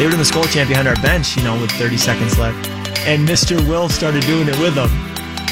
they 0.00 0.06
were 0.06 0.12
in 0.12 0.18
the 0.18 0.24
Skol 0.24 0.48
chant 0.50 0.66
behind 0.66 0.88
our 0.88 0.96
bench, 1.04 1.36
you 1.36 1.44
know, 1.44 1.60
with 1.60 1.70
30 1.72 1.98
seconds 1.98 2.38
left. 2.38 2.56
And 3.04 3.28
Mr. 3.28 3.60
Wilf 3.68 3.92
started 3.92 4.24
doing 4.24 4.48
it 4.48 4.58
with 4.58 4.74
them. 4.74 4.88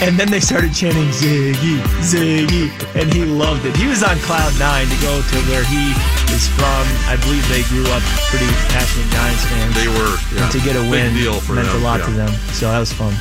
And 0.00 0.18
then 0.18 0.30
they 0.30 0.40
started 0.40 0.72
chanting 0.72 1.04
Zygi, 1.12 1.76
Zygi, 2.00 2.72
and 2.96 3.12
he 3.12 3.26
loved 3.26 3.66
it. 3.66 3.76
He 3.76 3.86
was 3.86 4.02
on 4.02 4.16
cloud 4.24 4.58
nine 4.58 4.88
to 4.88 4.96
go 5.04 5.20
to 5.20 5.36
where 5.52 5.64
he 5.64 5.92
is 6.32 6.48
from. 6.56 6.84
I 7.12 7.18
believe 7.20 7.46
they 7.50 7.60
grew 7.68 7.84
up 7.92 8.00
pretty 8.32 8.48
passionate 8.72 9.12
Giants 9.12 9.44
fans. 9.44 9.74
They 9.74 9.88
were, 9.88 10.16
yeah. 10.32 10.44
And 10.44 10.52
to 10.52 10.60
get 10.60 10.76
a 10.76 10.90
win 10.90 11.12
deal 11.12 11.40
for 11.40 11.52
meant 11.52 11.68
them, 11.68 11.82
a 11.82 11.84
lot 11.84 12.00
yeah. 12.00 12.06
to 12.06 12.12
them. 12.12 12.32
So 12.56 12.70
that 12.70 12.78
was 12.78 12.90
fun. 12.90 13.12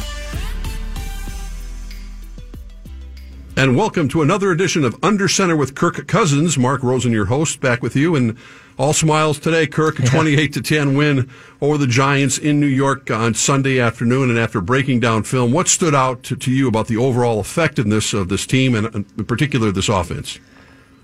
And 3.58 3.76
welcome 3.76 4.08
to 4.10 4.22
another 4.22 4.52
edition 4.52 4.86
of 4.86 4.96
Under 5.04 5.28
Center 5.28 5.58
with 5.58 5.76
Kirk 5.76 6.08
Cousins. 6.08 6.58
Mark 6.58 6.84
Rosen, 6.84 7.12
your 7.12 7.26
host, 7.26 7.60
back 7.60 7.82
with 7.82 7.98
you. 7.98 8.16
And 8.16 8.38
all 8.78 8.94
smiles 8.94 9.40
today, 9.40 9.68
Kirk. 9.68 10.00
A 10.00 10.04
28 10.04 10.54
to 10.54 10.62
10 10.62 10.96
win 10.96 11.30
over 11.62 11.78
the 11.78 11.88
Giants 11.88 12.38
in 12.38 12.60
New 12.60 12.68
York 12.68 13.10
on 13.10 13.34
Sunday 13.34 13.80
afternoon. 13.80 14.30
And 14.30 14.38
after 14.38 14.62
breaking 14.62 15.00
down 15.00 15.24
film, 15.24 15.52
what 15.52 15.68
stood 15.68 15.96
out 15.96 16.24
to, 16.24 16.36
to 16.36 16.52
you 16.52 16.68
about 16.68 16.88
the 16.88 16.98
overall 16.98 17.40
effectiveness 17.40 18.14
of 18.14 18.30
this 18.30 18.46
team 18.46 18.76
and 18.76 18.94
in 18.96 19.26
particular 19.26 19.72
this 19.72 19.90
offense? 19.90 20.40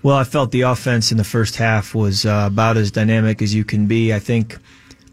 Well, 0.02 0.16
I 0.16 0.24
felt 0.24 0.50
the 0.52 0.62
offense 0.62 1.10
in 1.10 1.18
the 1.18 1.24
first 1.24 1.56
half 1.56 1.94
was 1.94 2.26
uh, 2.26 2.44
about 2.46 2.76
as 2.76 2.90
dynamic 2.90 3.40
as 3.40 3.54
you 3.54 3.64
can 3.64 3.86
be. 3.86 4.12
I 4.12 4.18
think 4.18 4.58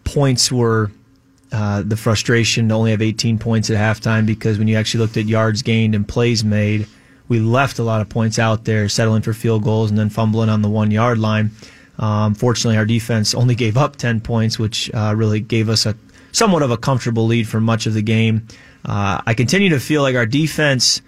points 0.04 0.52
were 0.52 0.92
uh, 1.52 1.82
the 1.82 1.98
frustration 1.98 2.70
to 2.70 2.76
only 2.76 2.92
have 2.92 3.02
18 3.02 3.40
points 3.40 3.70
at 3.70 3.78
halftime 3.78 4.26
because 4.26 4.60
when 4.60 4.68
you 4.68 4.76
actually 4.76 5.00
looked 5.00 5.18
at 5.18 5.26
yards 5.26 5.62
gained 5.62 5.96
and 5.96 6.08
plays 6.08 6.44
made, 6.44 6.88
we 7.28 7.40
left 7.40 7.80
a 7.80 7.84
lot 7.84 8.02
of 8.02 8.10
points 8.10 8.38
out 8.38 8.66
there, 8.66 8.90
settling 8.90 9.22
for 9.22 9.34
field 9.34 9.64
goals 9.64 9.90
and 9.90 9.98
then 9.98 10.10
fumbling 10.10 10.50
on 10.50 10.62
the 10.62 10.70
one 10.70 10.92
yard 10.92 11.18
line. 11.18 11.52
Um, 12.02 12.34
fortunately, 12.34 12.78
our 12.78 12.86
defense 12.86 13.34
only 13.34 13.56
gave 13.56 13.78
up 13.78 13.96
10 13.96 14.22
points, 14.22 14.60
which 14.60 14.92
uh, 14.94 15.14
really 15.16 15.40
gave 15.40 15.70
us 15.70 15.86
a 15.86 15.96
somewhat 16.32 16.64
of 16.64 16.72
a 16.72 16.78
comfortable 16.78 17.28
lead 17.28 17.48
for 17.48 17.62
much 17.62 17.86
of 17.86 17.94
the 17.94 18.02
game. 18.02 18.48
Uh, 18.84 19.22
I 19.26 19.34
continue 19.34 19.70
to 19.70 19.80
feel 19.80 20.02
like 20.02 20.16
our 20.16 20.26
defense 20.26 21.02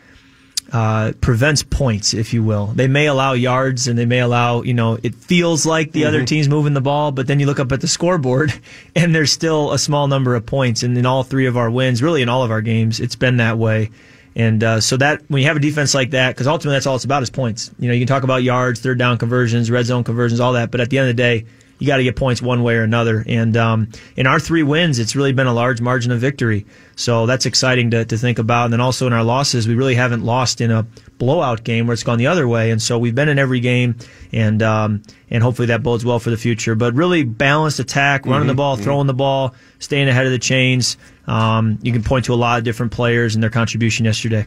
uh, 0.72 1.14
prevents 1.22 1.64
points, 1.64 2.14
if 2.14 2.34
you 2.34 2.44
will. 2.44 2.68
They 2.68 2.88
may 2.88 3.08
allow 3.08 3.34
yards 3.34 3.88
and 3.88 3.98
they 3.98 4.06
may 4.06 4.20
allow, 4.20 4.62
you 4.64 4.74
know, 4.74 4.98
it 5.02 5.16
feels 5.16 5.66
like 5.66 5.92
the 5.92 6.06
other 6.06 6.26
team's 6.26 6.50
moving 6.50 6.74
the 6.74 6.82
ball, 6.82 7.12
but 7.12 7.28
then 7.28 7.40
you 7.40 7.46
look 7.46 7.60
up 7.60 7.72
at 7.72 7.82
the 7.82 7.88
scoreboard 7.88 8.54
and 8.96 9.14
there's 9.14 9.32
still 9.32 9.72
a 9.72 9.80
small 9.80 10.08
number 10.08 10.36
of 10.36 10.46
points. 10.46 10.84
And 10.84 10.98
in 10.98 11.06
all 11.06 11.24
three 11.24 11.46
of 11.46 11.58
our 11.58 11.70
wins, 11.70 12.02
really 12.02 12.22
in 12.22 12.30
all 12.30 12.44
of 12.44 12.52
our 12.52 12.62
games, 12.62 13.00
it's 13.00 13.16
been 13.16 13.38
that 13.38 13.58
way. 13.58 13.90
And 14.36 14.64
uh, 14.64 14.82
so 14.82 14.98
that 14.98 15.22
when 15.28 15.42
you 15.42 15.48
have 15.48 15.58
a 15.58 15.60
defense 15.60 15.94
like 15.94 16.12
that, 16.12 16.32
because 16.32 16.48
ultimately 16.48 16.76
that's 16.76 16.88
all 16.88 16.96
it's 16.96 17.06
about 17.06 17.22
is 17.22 17.30
points. 17.30 17.72
You 17.80 17.88
know, 17.88 17.94
you 17.94 18.00
can 18.00 18.08
talk 18.08 18.24
about 18.24 18.42
yards, 18.44 18.80
third 18.80 18.98
down 18.98 19.18
conversions, 19.18 19.70
red 19.70 19.86
zone 19.86 20.04
conversions, 20.04 20.40
all 20.40 20.54
that, 20.54 20.72
but 20.72 20.82
at 20.82 20.90
the 20.90 20.98
end 20.98 21.10
of 21.10 21.16
the 21.16 21.22
day, 21.22 21.46
you 21.84 21.88
got 21.88 21.98
to 21.98 22.04
get 22.04 22.16
points 22.16 22.42
one 22.42 22.64
way 22.64 22.76
or 22.78 22.84
another. 22.84 23.26
And 23.28 23.58
um, 23.58 23.90
in 24.16 24.26
our 24.26 24.40
three 24.40 24.64
wins, 24.64 25.00
it's 25.00 25.18
really 25.18 25.34
been 25.34 25.48
a 25.48 25.54
large 25.54 25.82
margin 25.82 26.14
of 26.14 26.20
victory. 26.22 26.66
So 26.96 27.26
that's 27.26 27.46
exciting 27.46 27.92
to, 27.92 28.06
to 28.06 28.18
think 28.18 28.40
about. 28.40 28.64
And 28.64 28.74
then 28.74 28.80
also 28.80 29.06
in 29.06 29.12
our 29.12 29.24
losses, 29.24 29.68
we 29.68 29.76
really 29.76 29.96
haven't 29.96 30.24
lost 30.24 30.62
in 30.62 30.72
a 30.72 30.88
blowout 31.18 31.66
game 31.66 31.86
where 31.86 31.94
it's 31.94 32.04
gone 32.04 32.20
the 32.20 32.28
other 32.28 32.48
way. 32.48 32.72
And 32.72 32.82
so 32.82 32.98
we've 32.98 33.14
been 33.14 33.28
in 33.28 33.38
every 33.38 33.60
game, 33.60 33.98
and 34.32 34.64
um, 34.64 35.04
and 35.30 35.44
hopefully 35.44 35.66
that 35.66 35.84
bodes 35.84 36.06
well 36.06 36.20
for 36.20 36.30
the 36.30 36.38
future. 36.38 36.74
But 36.74 36.94
really 36.94 37.24
balanced 37.24 37.82
attack, 37.82 38.26
running 38.26 38.48
the 38.48 38.54
ball, 38.54 38.78
throwing 38.78 39.08
the 39.08 39.14
ball, 39.14 39.54
staying 39.80 40.08
ahead 40.08 40.26
of 40.26 40.32
the 40.32 40.40
chains. 40.40 40.96
Um, 41.28 41.80
you 41.82 41.92
can 41.92 42.02
point 42.02 42.24
to 42.26 42.34
a 42.34 42.36
lot 42.36 42.60
of 42.60 42.64
different 42.64 42.94
players 42.94 43.36
and 43.36 43.44
their 43.44 43.50
contribution 43.50 44.06
yesterday. 44.06 44.46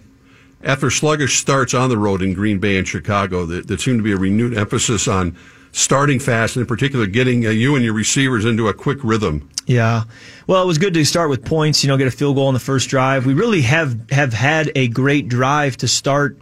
After 0.62 0.90
sluggish 0.90 1.38
starts 1.38 1.74
on 1.74 1.90
the 1.90 1.98
road 1.98 2.22
in 2.22 2.32
Green 2.32 2.60
Bay 2.60 2.78
and 2.78 2.88
Chicago, 2.88 3.44
there, 3.44 3.60
there 3.60 3.76
seemed 3.76 3.98
to 3.98 4.02
be 4.02 4.12
a 4.12 4.16
renewed 4.16 4.56
emphasis 4.56 5.06
on 5.06 5.36
starting 5.76 6.18
fast, 6.18 6.56
and 6.56 6.62
in 6.62 6.66
particular, 6.66 7.04
getting 7.04 7.46
uh, 7.46 7.50
you 7.50 7.76
and 7.76 7.84
your 7.84 7.92
receivers 7.92 8.46
into 8.46 8.66
a 8.66 8.72
quick 8.72 8.98
rhythm. 9.02 9.46
Yeah. 9.66 10.04
Well, 10.46 10.62
it 10.62 10.66
was 10.66 10.78
good 10.78 10.94
to 10.94 11.04
start 11.04 11.28
with 11.28 11.44
points, 11.44 11.84
you 11.84 11.88
know, 11.88 11.98
get 11.98 12.06
a 12.06 12.10
field 12.10 12.36
goal 12.36 12.46
on 12.46 12.54
the 12.54 12.60
first 12.60 12.88
drive. 12.88 13.26
We 13.26 13.34
really 13.34 13.60
have, 13.62 14.10
have 14.10 14.32
had 14.32 14.72
a 14.74 14.88
great 14.88 15.28
drive 15.28 15.76
to 15.78 15.88
start 15.88 16.38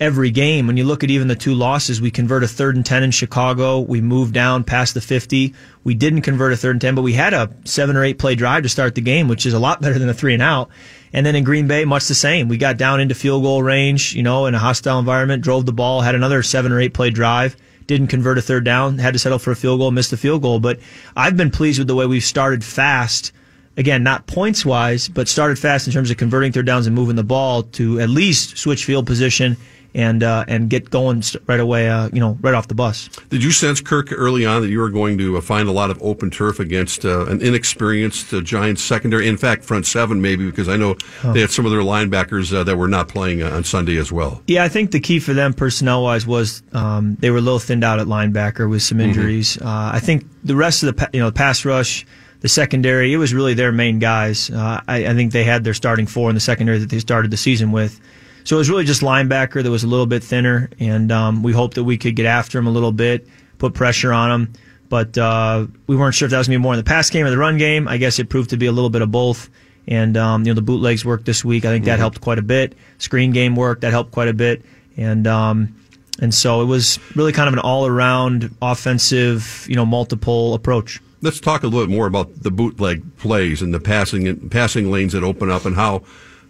every 0.00 0.30
game. 0.30 0.66
When 0.66 0.78
you 0.78 0.84
look 0.84 1.04
at 1.04 1.10
even 1.10 1.28
the 1.28 1.36
two 1.36 1.54
losses, 1.54 2.00
we 2.00 2.10
convert 2.10 2.42
a 2.44 2.48
third 2.48 2.76
and 2.76 2.86
10 2.86 3.02
in 3.02 3.10
Chicago. 3.10 3.80
We 3.80 4.00
moved 4.00 4.32
down 4.32 4.64
past 4.64 4.94
the 4.94 5.02
50. 5.02 5.54
We 5.84 5.94
didn't 5.94 6.22
convert 6.22 6.54
a 6.54 6.56
third 6.56 6.70
and 6.70 6.80
10, 6.80 6.94
but 6.94 7.02
we 7.02 7.12
had 7.12 7.34
a 7.34 7.50
seven 7.64 7.94
or 7.94 8.04
eight 8.04 8.18
play 8.18 8.36
drive 8.36 8.62
to 8.62 8.70
start 8.70 8.94
the 8.94 9.02
game, 9.02 9.28
which 9.28 9.44
is 9.44 9.52
a 9.52 9.58
lot 9.58 9.82
better 9.82 9.98
than 9.98 10.08
a 10.08 10.14
three 10.14 10.32
and 10.32 10.42
out. 10.42 10.70
And 11.12 11.26
then 11.26 11.36
in 11.36 11.44
Green 11.44 11.66
Bay, 11.66 11.84
much 11.84 12.06
the 12.06 12.14
same. 12.14 12.48
We 12.48 12.56
got 12.56 12.78
down 12.78 13.00
into 13.00 13.14
field 13.14 13.42
goal 13.42 13.62
range, 13.62 14.14
you 14.14 14.22
know, 14.22 14.46
in 14.46 14.54
a 14.54 14.58
hostile 14.58 14.98
environment, 14.98 15.42
drove 15.42 15.66
the 15.66 15.72
ball, 15.72 16.00
had 16.00 16.14
another 16.14 16.42
seven 16.42 16.72
or 16.72 16.80
eight 16.80 16.94
play 16.94 17.10
drive 17.10 17.54
didn't 17.88 18.06
convert 18.06 18.38
a 18.38 18.42
third 18.42 18.64
down, 18.64 18.98
had 18.98 19.14
to 19.14 19.18
settle 19.18 19.40
for 19.40 19.50
a 19.50 19.56
field 19.56 19.80
goal, 19.80 19.90
missed 19.90 20.12
the 20.12 20.16
field 20.16 20.42
goal. 20.42 20.60
But 20.60 20.78
I've 21.16 21.36
been 21.36 21.50
pleased 21.50 21.80
with 21.80 21.88
the 21.88 21.96
way 21.96 22.06
we've 22.06 22.22
started 22.22 22.62
fast. 22.62 23.32
Again, 23.76 24.02
not 24.02 24.26
points 24.26 24.64
wise, 24.64 25.08
but 25.08 25.26
started 25.26 25.58
fast 25.58 25.86
in 25.86 25.92
terms 25.92 26.10
of 26.10 26.16
converting 26.16 26.52
third 26.52 26.66
downs 26.66 26.86
and 26.86 26.94
moving 26.94 27.16
the 27.16 27.24
ball 27.24 27.62
to 27.62 27.98
at 28.00 28.08
least 28.08 28.58
switch 28.58 28.84
field 28.84 29.06
position 29.06 29.56
and 29.98 30.22
uh, 30.22 30.44
and 30.46 30.70
get 30.70 30.88
going 30.90 31.22
right 31.46 31.60
away. 31.60 31.88
Uh, 31.88 32.08
you 32.12 32.20
know, 32.20 32.38
right 32.40 32.54
off 32.54 32.68
the 32.68 32.74
bus. 32.74 33.08
Did 33.28 33.42
you 33.42 33.50
sense, 33.50 33.80
Kirk, 33.80 34.12
early 34.12 34.46
on 34.46 34.62
that 34.62 34.68
you 34.68 34.78
were 34.78 34.90
going 34.90 35.18
to 35.18 35.36
uh, 35.36 35.40
find 35.40 35.68
a 35.68 35.72
lot 35.72 35.90
of 35.90 36.00
open 36.00 36.30
turf 36.30 36.60
against 36.60 37.04
uh, 37.04 37.26
an 37.26 37.42
inexperienced 37.42 38.32
uh, 38.32 38.40
Giants 38.40 38.82
secondary? 38.82 39.26
In 39.26 39.36
fact, 39.36 39.64
front 39.64 39.86
seven 39.86 40.22
maybe, 40.22 40.46
because 40.46 40.68
I 40.68 40.76
know 40.76 40.96
they 41.24 41.40
had 41.40 41.50
some 41.50 41.66
of 41.66 41.72
their 41.72 41.80
linebackers 41.80 42.54
uh, 42.54 42.62
that 42.64 42.76
were 42.76 42.88
not 42.88 43.08
playing 43.08 43.42
uh, 43.42 43.50
on 43.50 43.64
Sunday 43.64 43.96
as 43.96 44.12
well. 44.12 44.40
Yeah, 44.46 44.62
I 44.62 44.68
think 44.68 44.92
the 44.92 45.00
key 45.00 45.18
for 45.18 45.34
them 45.34 45.52
personnel 45.52 46.04
wise 46.04 46.26
was 46.26 46.62
um, 46.72 47.16
they 47.16 47.30
were 47.30 47.38
a 47.38 47.42
little 47.42 47.58
thinned 47.58 47.82
out 47.84 47.98
at 47.98 48.06
linebacker 48.06 48.70
with 48.70 48.82
some 48.82 49.00
injuries. 49.00 49.58
Uh, 49.60 49.90
I 49.92 49.98
think 49.98 50.24
the 50.44 50.54
rest 50.54 50.84
of 50.84 50.96
the 50.96 51.10
you 51.12 51.20
know 51.20 51.26
the 51.26 51.34
pass 51.34 51.64
rush, 51.64 52.06
the 52.40 52.48
secondary, 52.48 53.12
it 53.12 53.16
was 53.16 53.34
really 53.34 53.54
their 53.54 53.72
main 53.72 53.98
guys. 53.98 54.48
Uh, 54.48 54.80
I, 54.86 55.06
I 55.06 55.14
think 55.14 55.32
they 55.32 55.44
had 55.44 55.64
their 55.64 55.74
starting 55.74 56.06
four 56.06 56.28
in 56.30 56.34
the 56.34 56.40
secondary 56.40 56.78
that 56.78 56.90
they 56.90 57.00
started 57.00 57.32
the 57.32 57.36
season 57.36 57.72
with. 57.72 58.00
So 58.48 58.56
it 58.56 58.60
was 58.60 58.70
really 58.70 58.86
just 58.86 59.02
linebacker 59.02 59.62
that 59.62 59.70
was 59.70 59.84
a 59.84 59.86
little 59.86 60.06
bit 60.06 60.24
thinner, 60.24 60.70
and 60.80 61.12
um, 61.12 61.42
we 61.42 61.52
hoped 61.52 61.74
that 61.74 61.84
we 61.84 61.98
could 61.98 62.16
get 62.16 62.24
after 62.24 62.58
him 62.58 62.66
a 62.66 62.70
little 62.70 62.92
bit, 62.92 63.28
put 63.58 63.74
pressure 63.74 64.10
on 64.10 64.30
him. 64.30 64.52
But 64.88 65.18
uh, 65.18 65.66
we 65.86 65.96
weren't 65.96 66.14
sure 66.14 66.24
if 66.24 66.30
that 66.30 66.38
was 66.38 66.48
going 66.48 66.54
to 66.54 66.58
be 66.58 66.62
more 66.62 66.72
in 66.72 66.78
the 66.78 66.84
pass 66.84 67.10
game 67.10 67.26
or 67.26 67.30
the 67.30 67.36
run 67.36 67.58
game. 67.58 67.86
I 67.86 67.98
guess 67.98 68.18
it 68.18 68.30
proved 68.30 68.48
to 68.48 68.56
be 68.56 68.64
a 68.64 68.72
little 68.72 68.88
bit 68.88 69.02
of 69.02 69.12
both. 69.12 69.50
And 69.86 70.16
um, 70.16 70.46
you 70.46 70.50
know 70.50 70.54
the 70.54 70.62
bootlegs 70.62 71.04
worked 71.04 71.26
this 71.26 71.44
week. 71.44 71.66
I 71.66 71.68
think 71.68 71.84
that 71.84 71.98
helped 71.98 72.22
quite 72.22 72.38
a 72.38 72.42
bit. 72.42 72.74
Screen 72.96 73.32
game 73.32 73.54
worked. 73.54 73.82
That 73.82 73.90
helped 73.90 74.12
quite 74.12 74.28
a 74.28 74.32
bit. 74.32 74.64
And 74.96 75.26
um, 75.26 75.76
and 76.18 76.32
so 76.32 76.62
it 76.62 76.66
was 76.66 76.98
really 77.14 77.32
kind 77.32 77.48
of 77.48 77.52
an 77.52 77.60
all 77.60 77.86
around 77.86 78.56
offensive, 78.62 79.66
you 79.68 79.76
know, 79.76 79.84
multiple 79.84 80.54
approach. 80.54 81.02
Let's 81.20 81.38
talk 81.38 81.64
a 81.64 81.66
little 81.66 81.86
bit 81.86 81.94
more 81.94 82.06
about 82.06 82.44
the 82.44 82.50
bootleg 82.50 83.18
plays 83.18 83.60
and 83.60 83.74
the 83.74 83.80
passing 83.80 84.48
passing 84.48 84.90
lanes 84.90 85.12
that 85.12 85.22
open 85.22 85.50
up 85.50 85.66
and 85.66 85.76
how 85.76 86.04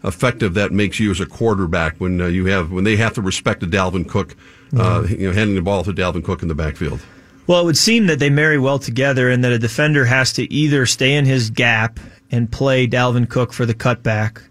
effective 0.04 0.54
that 0.54 0.72
makes 0.72 1.00
you 1.00 1.10
as 1.10 1.20
a 1.20 1.26
quarterback 1.26 1.96
when 1.96 2.20
uh, 2.20 2.26
you 2.26 2.46
have 2.46 2.70
when 2.70 2.84
they 2.84 2.96
have 2.96 3.14
to 3.14 3.22
respect 3.22 3.62
a 3.62 3.66
Dalvin 3.66 4.08
Cook, 4.08 4.36
uh, 4.76 5.04
you 5.08 5.28
know, 5.28 5.32
handing 5.32 5.56
the 5.56 5.62
ball 5.62 5.82
to 5.84 5.92
Dalvin 5.92 6.24
Cook 6.24 6.42
in 6.42 6.48
the 6.48 6.54
backfield. 6.54 7.00
Well, 7.46 7.62
it 7.62 7.64
would 7.64 7.78
seem 7.78 8.06
that 8.08 8.18
they 8.18 8.28
marry 8.28 8.58
well 8.58 8.78
together 8.78 9.30
and 9.30 9.42
that 9.42 9.52
a 9.52 9.58
defender 9.58 10.04
has 10.04 10.34
to 10.34 10.52
either 10.52 10.84
stay 10.84 11.14
in 11.14 11.24
his 11.24 11.48
gap 11.48 11.98
and 12.30 12.50
play 12.52 12.86
Dalvin 12.86 13.28
Cook 13.28 13.54
for 13.54 13.64
the 13.64 13.74
cutback 13.74 14.42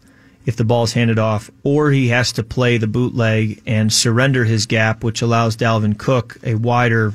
if 0.48 0.56
the 0.56 0.64
ball's 0.64 0.94
handed 0.94 1.20
off, 1.20 1.52
or 1.64 1.92
he 1.92 2.08
has 2.08 2.32
to 2.32 2.44
play 2.44 2.78
the 2.78 2.88
bootleg 2.88 3.62
and 3.68 3.92
surrender 3.92 4.46
his 4.46 4.66
gap, 4.66 5.04
which 5.04 5.22
allows 5.22 5.58
Dalvin 5.58 5.98
Cook 5.98 6.38
a 6.44 6.56
wider 6.56 7.14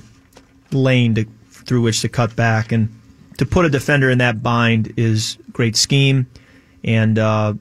lane 0.70 1.14
to, 1.14 1.24
through 1.50 1.80
which 1.80 2.02
to 2.02 2.08
cut 2.08 2.36
back. 2.36 2.72
And 2.72 2.94
to 3.38 3.46
put 3.46 3.64
a 3.64 3.70
defender 3.70 4.10
in 4.10 4.18
that 4.18 4.42
bind 4.42 4.92
is 4.96 5.38
great 5.50 5.76
scheme, 5.76 6.26
and 6.84 7.18
uh, 7.18 7.54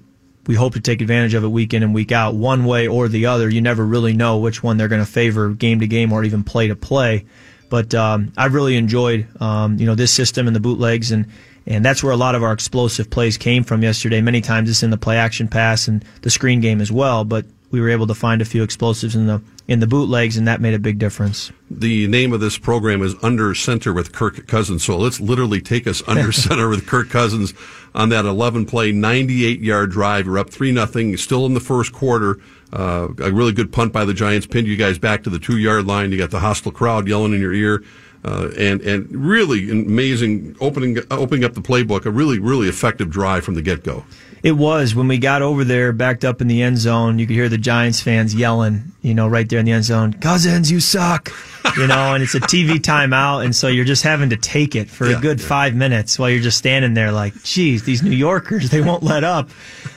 we 0.48 0.56
hope 0.56 0.74
to 0.74 0.80
take 0.80 1.02
advantage 1.02 1.34
of 1.34 1.44
it 1.44 1.48
week 1.48 1.74
in 1.74 1.84
and 1.84 1.94
week 1.94 2.12
out, 2.12 2.36
one 2.36 2.66
way 2.66 2.88
or 2.88 3.08
the 3.08 3.28
other. 3.28 3.50
You 3.50 3.62
never 3.62 3.86
really 3.86 4.14
know 4.14 4.38
which 4.38 4.64
one 4.64 4.78
they're 4.78 4.88
going 4.88 5.04
to 5.04 5.12
favor 5.12 5.50
game 5.50 5.80
to 5.80 5.88
game 5.88 6.12
or 6.12 6.24
even 6.24 6.44
play 6.44 6.68
to 6.68 6.76
play. 6.76 7.26
But 7.70 7.94
um, 7.94 8.34
I've 8.36 8.54
really 8.54 8.76
enjoyed 8.76 9.28
um, 9.42 9.78
you 9.78 9.86
know 9.86 9.96
this 9.96 10.12
system 10.12 10.48
and 10.48 10.56
the 10.56 10.60
bootlegs 10.60 11.12
and 11.12 11.28
and 11.68 11.86
that's 11.86 12.04
where 12.04 12.12
a 12.12 12.18
lot 12.18 12.36
of 12.36 12.44
our 12.44 12.54
explosive 12.54 13.10
plays 13.10 13.38
came 13.38 13.64
from 13.64 13.84
yesterday. 13.84 14.20
Many 14.20 14.42
times 14.42 14.70
it's 14.70 14.84
in 14.84 14.90
the 14.90 14.98
play 14.98 15.18
action 15.18 15.48
pass 15.48 15.88
and 15.88 16.04
the 16.24 16.30
screen 16.30 16.60
game 16.60 16.82
as 16.82 16.92
well, 16.92 17.24
but 17.24 17.46
we 17.70 17.80
were 17.80 17.90
able 17.90 18.08
to 18.08 18.16
find 18.16 18.42
a 18.42 18.46
few 18.46 18.64
explosives 18.64 19.16
in 19.16 19.28
the 19.28 19.42
in 19.68 19.80
the 19.80 19.88
bootlegs, 19.88 20.36
and 20.36 20.48
that 20.48 20.60
made 20.60 20.74
a 20.74 20.80
big 20.80 21.00
difference. 21.00 21.52
The 21.70 22.08
name 22.08 22.34
of 22.34 22.42
this 22.42 22.58
program 22.58 23.02
is 23.02 23.16
Under 23.24 23.56
Center 23.56 23.94
with 23.94 24.12
Kirk 24.12 24.46
Cousins. 24.48 24.84
So 24.84 24.98
let's 24.98 25.22
literally 25.22 25.62
take 25.62 25.88
us 25.88 26.04
under 26.08 26.32
center 26.34 26.68
with 26.68 26.86
Kirk 26.86 27.10
Cousins 27.10 27.54
on 27.94 28.10
that 28.10 28.26
11 28.26 28.66
play, 28.66 28.92
98 28.92 29.60
yard 29.60 29.92
drive. 29.92 30.26
You're 30.26 30.40
up 30.40 30.50
3 30.50 30.72
nothing, 30.72 31.18
still 31.18 31.46
in 31.46 31.54
the 31.54 31.60
first 31.60 31.92
quarter. 31.94 32.40
Uh, 32.72 33.10
a 33.20 33.32
really 33.32 33.52
good 33.52 33.72
punt 33.74 33.92
by 33.92 34.06
the 34.06 34.14
Giants 34.14 34.48
pinned 34.48 34.68
you 34.68 34.78
guys 34.78 34.98
back 34.98 35.24
to 35.24 35.30
the 35.30 35.40
two 35.40 35.58
yard 35.58 35.86
line. 35.86 36.12
You 36.12 36.18
got 36.18 36.32
the 36.32 36.40
hostile 36.40 36.72
crowd 36.72 37.08
yelling 37.08 37.34
in 37.34 37.42
your 37.42 37.54
ear. 37.54 37.84
uh, 38.24 38.50
and 38.58 38.82
and 38.82 39.10
really 39.12 39.70
amazing 39.72 40.56
opening 40.60 40.98
opening 41.10 41.44
up 41.44 41.54
the 41.54 41.62
playbook. 41.62 42.06
A 42.06 42.12
really 42.12 42.40
really 42.40 42.68
effective 42.70 43.10
drive 43.10 43.44
from 43.44 43.56
the 43.56 43.62
get 43.62 43.84
go. 43.84 44.06
It 44.44 44.54
was 44.54 44.96
when 44.96 45.08
we 45.08 45.18
got 45.18 45.42
over 45.42 45.64
there, 45.64 45.94
backed 45.94 46.26
up 46.26 46.42
in 46.42 46.48
the 46.48 46.62
end 46.62 46.78
zone. 46.78 47.20
You 47.20 47.28
could 47.28 47.36
hear 47.36 47.50
the 47.50 47.58
Giants 47.58 48.02
fans 48.02 48.34
yelling, 48.34 48.92
you 49.02 49.14
know, 49.14 49.28
right 49.28 49.48
there 49.48 49.60
in 49.60 49.66
the 49.66 49.72
end 49.72 49.84
zone, 49.84 50.14
"Cousins, 50.14 50.72
you 50.72 50.80
suck!" 50.80 51.32
You 51.78 51.88
know, 51.88 52.14
and 52.14 52.24
it's 52.24 52.34
a 52.36 52.40
TV 52.40 52.80
timeout, 52.80 53.46
and 53.46 53.56
so 53.56 53.68
you're 53.68 53.86
just 53.86 54.04
having 54.04 54.32
to 54.32 54.38
take 54.38 54.76
it 54.76 54.90
for 54.90 55.10
yeah, 55.10 55.18
a 55.18 55.22
good 55.22 55.40
yeah. 55.40 55.48
five 55.48 55.76
minutes 55.76 56.18
while 56.18 56.30
you're 56.30 56.42
just 56.42 56.58
standing 56.58 56.94
there, 56.96 57.12
like, 57.12 57.34
"Geez, 57.44 57.84
these 57.84 58.02
New 58.02 58.12
Yorkers, 58.12 58.70
they 58.70 58.82
won't 58.82 59.04
let 59.04 59.24
up." 59.24 59.50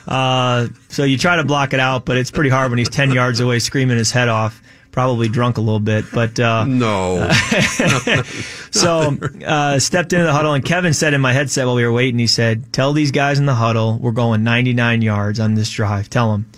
Uh, 0.07 0.67
so 0.89 1.03
you 1.03 1.17
try 1.17 1.37
to 1.37 1.43
block 1.43 1.73
it 1.73 1.79
out, 1.79 2.05
but 2.05 2.17
it's 2.17 2.31
pretty 2.31 2.49
hard 2.49 2.69
when 2.69 2.77
he's 2.77 2.89
ten 2.89 3.11
yards 3.11 3.39
away, 3.39 3.59
screaming 3.59 3.97
his 3.97 4.11
head 4.11 4.29
off 4.29 4.61
probably 4.95 5.27
drunk 5.27 5.57
a 5.57 5.61
little 5.61 5.81
bit, 5.81 6.05
but 6.13 6.39
uh, 6.39 6.63
no. 6.63 7.29
so 8.71 9.17
uh, 9.45 9.77
stepped 9.77 10.13
into 10.13 10.23
the 10.23 10.31
huddle, 10.31 10.53
and 10.53 10.63
Kevin 10.63 10.93
said 10.93 11.13
in 11.13 11.19
my 11.19 11.33
headset 11.33 11.65
while 11.65 11.75
we 11.75 11.85
were 11.85 11.91
waiting, 11.91 12.17
he 12.17 12.27
said, 12.27 12.71
"Tell 12.71 12.93
these 12.93 13.11
guys 13.11 13.37
in 13.37 13.45
the 13.45 13.55
huddle 13.55 13.99
we're 13.99 14.11
going 14.11 14.45
99 14.45 15.01
yards 15.01 15.41
on 15.41 15.53
this 15.53 15.69
drive. 15.69 16.09
Tell 16.09 16.31
them." 16.31 16.49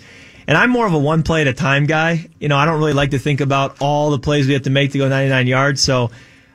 And 0.46 0.56
I'm 0.56 0.70
more 0.70 0.86
of 0.86 0.94
a 0.94 0.98
one 0.98 1.24
play 1.24 1.40
at 1.40 1.48
a 1.48 1.52
time 1.52 1.86
guy. 1.86 2.28
You 2.38 2.48
know, 2.48 2.56
I 2.56 2.64
don't 2.64 2.78
really 2.78 2.92
like 2.92 3.10
to 3.10 3.18
think 3.18 3.40
about 3.40 3.76
all 3.80 4.12
the 4.12 4.20
plays 4.20 4.46
we 4.46 4.52
have 4.52 4.62
to 4.62 4.70
make 4.70 4.92
to 4.92 4.98
go 4.98 5.08
99 5.08 5.48
yards. 5.48 5.82
So 5.82 6.12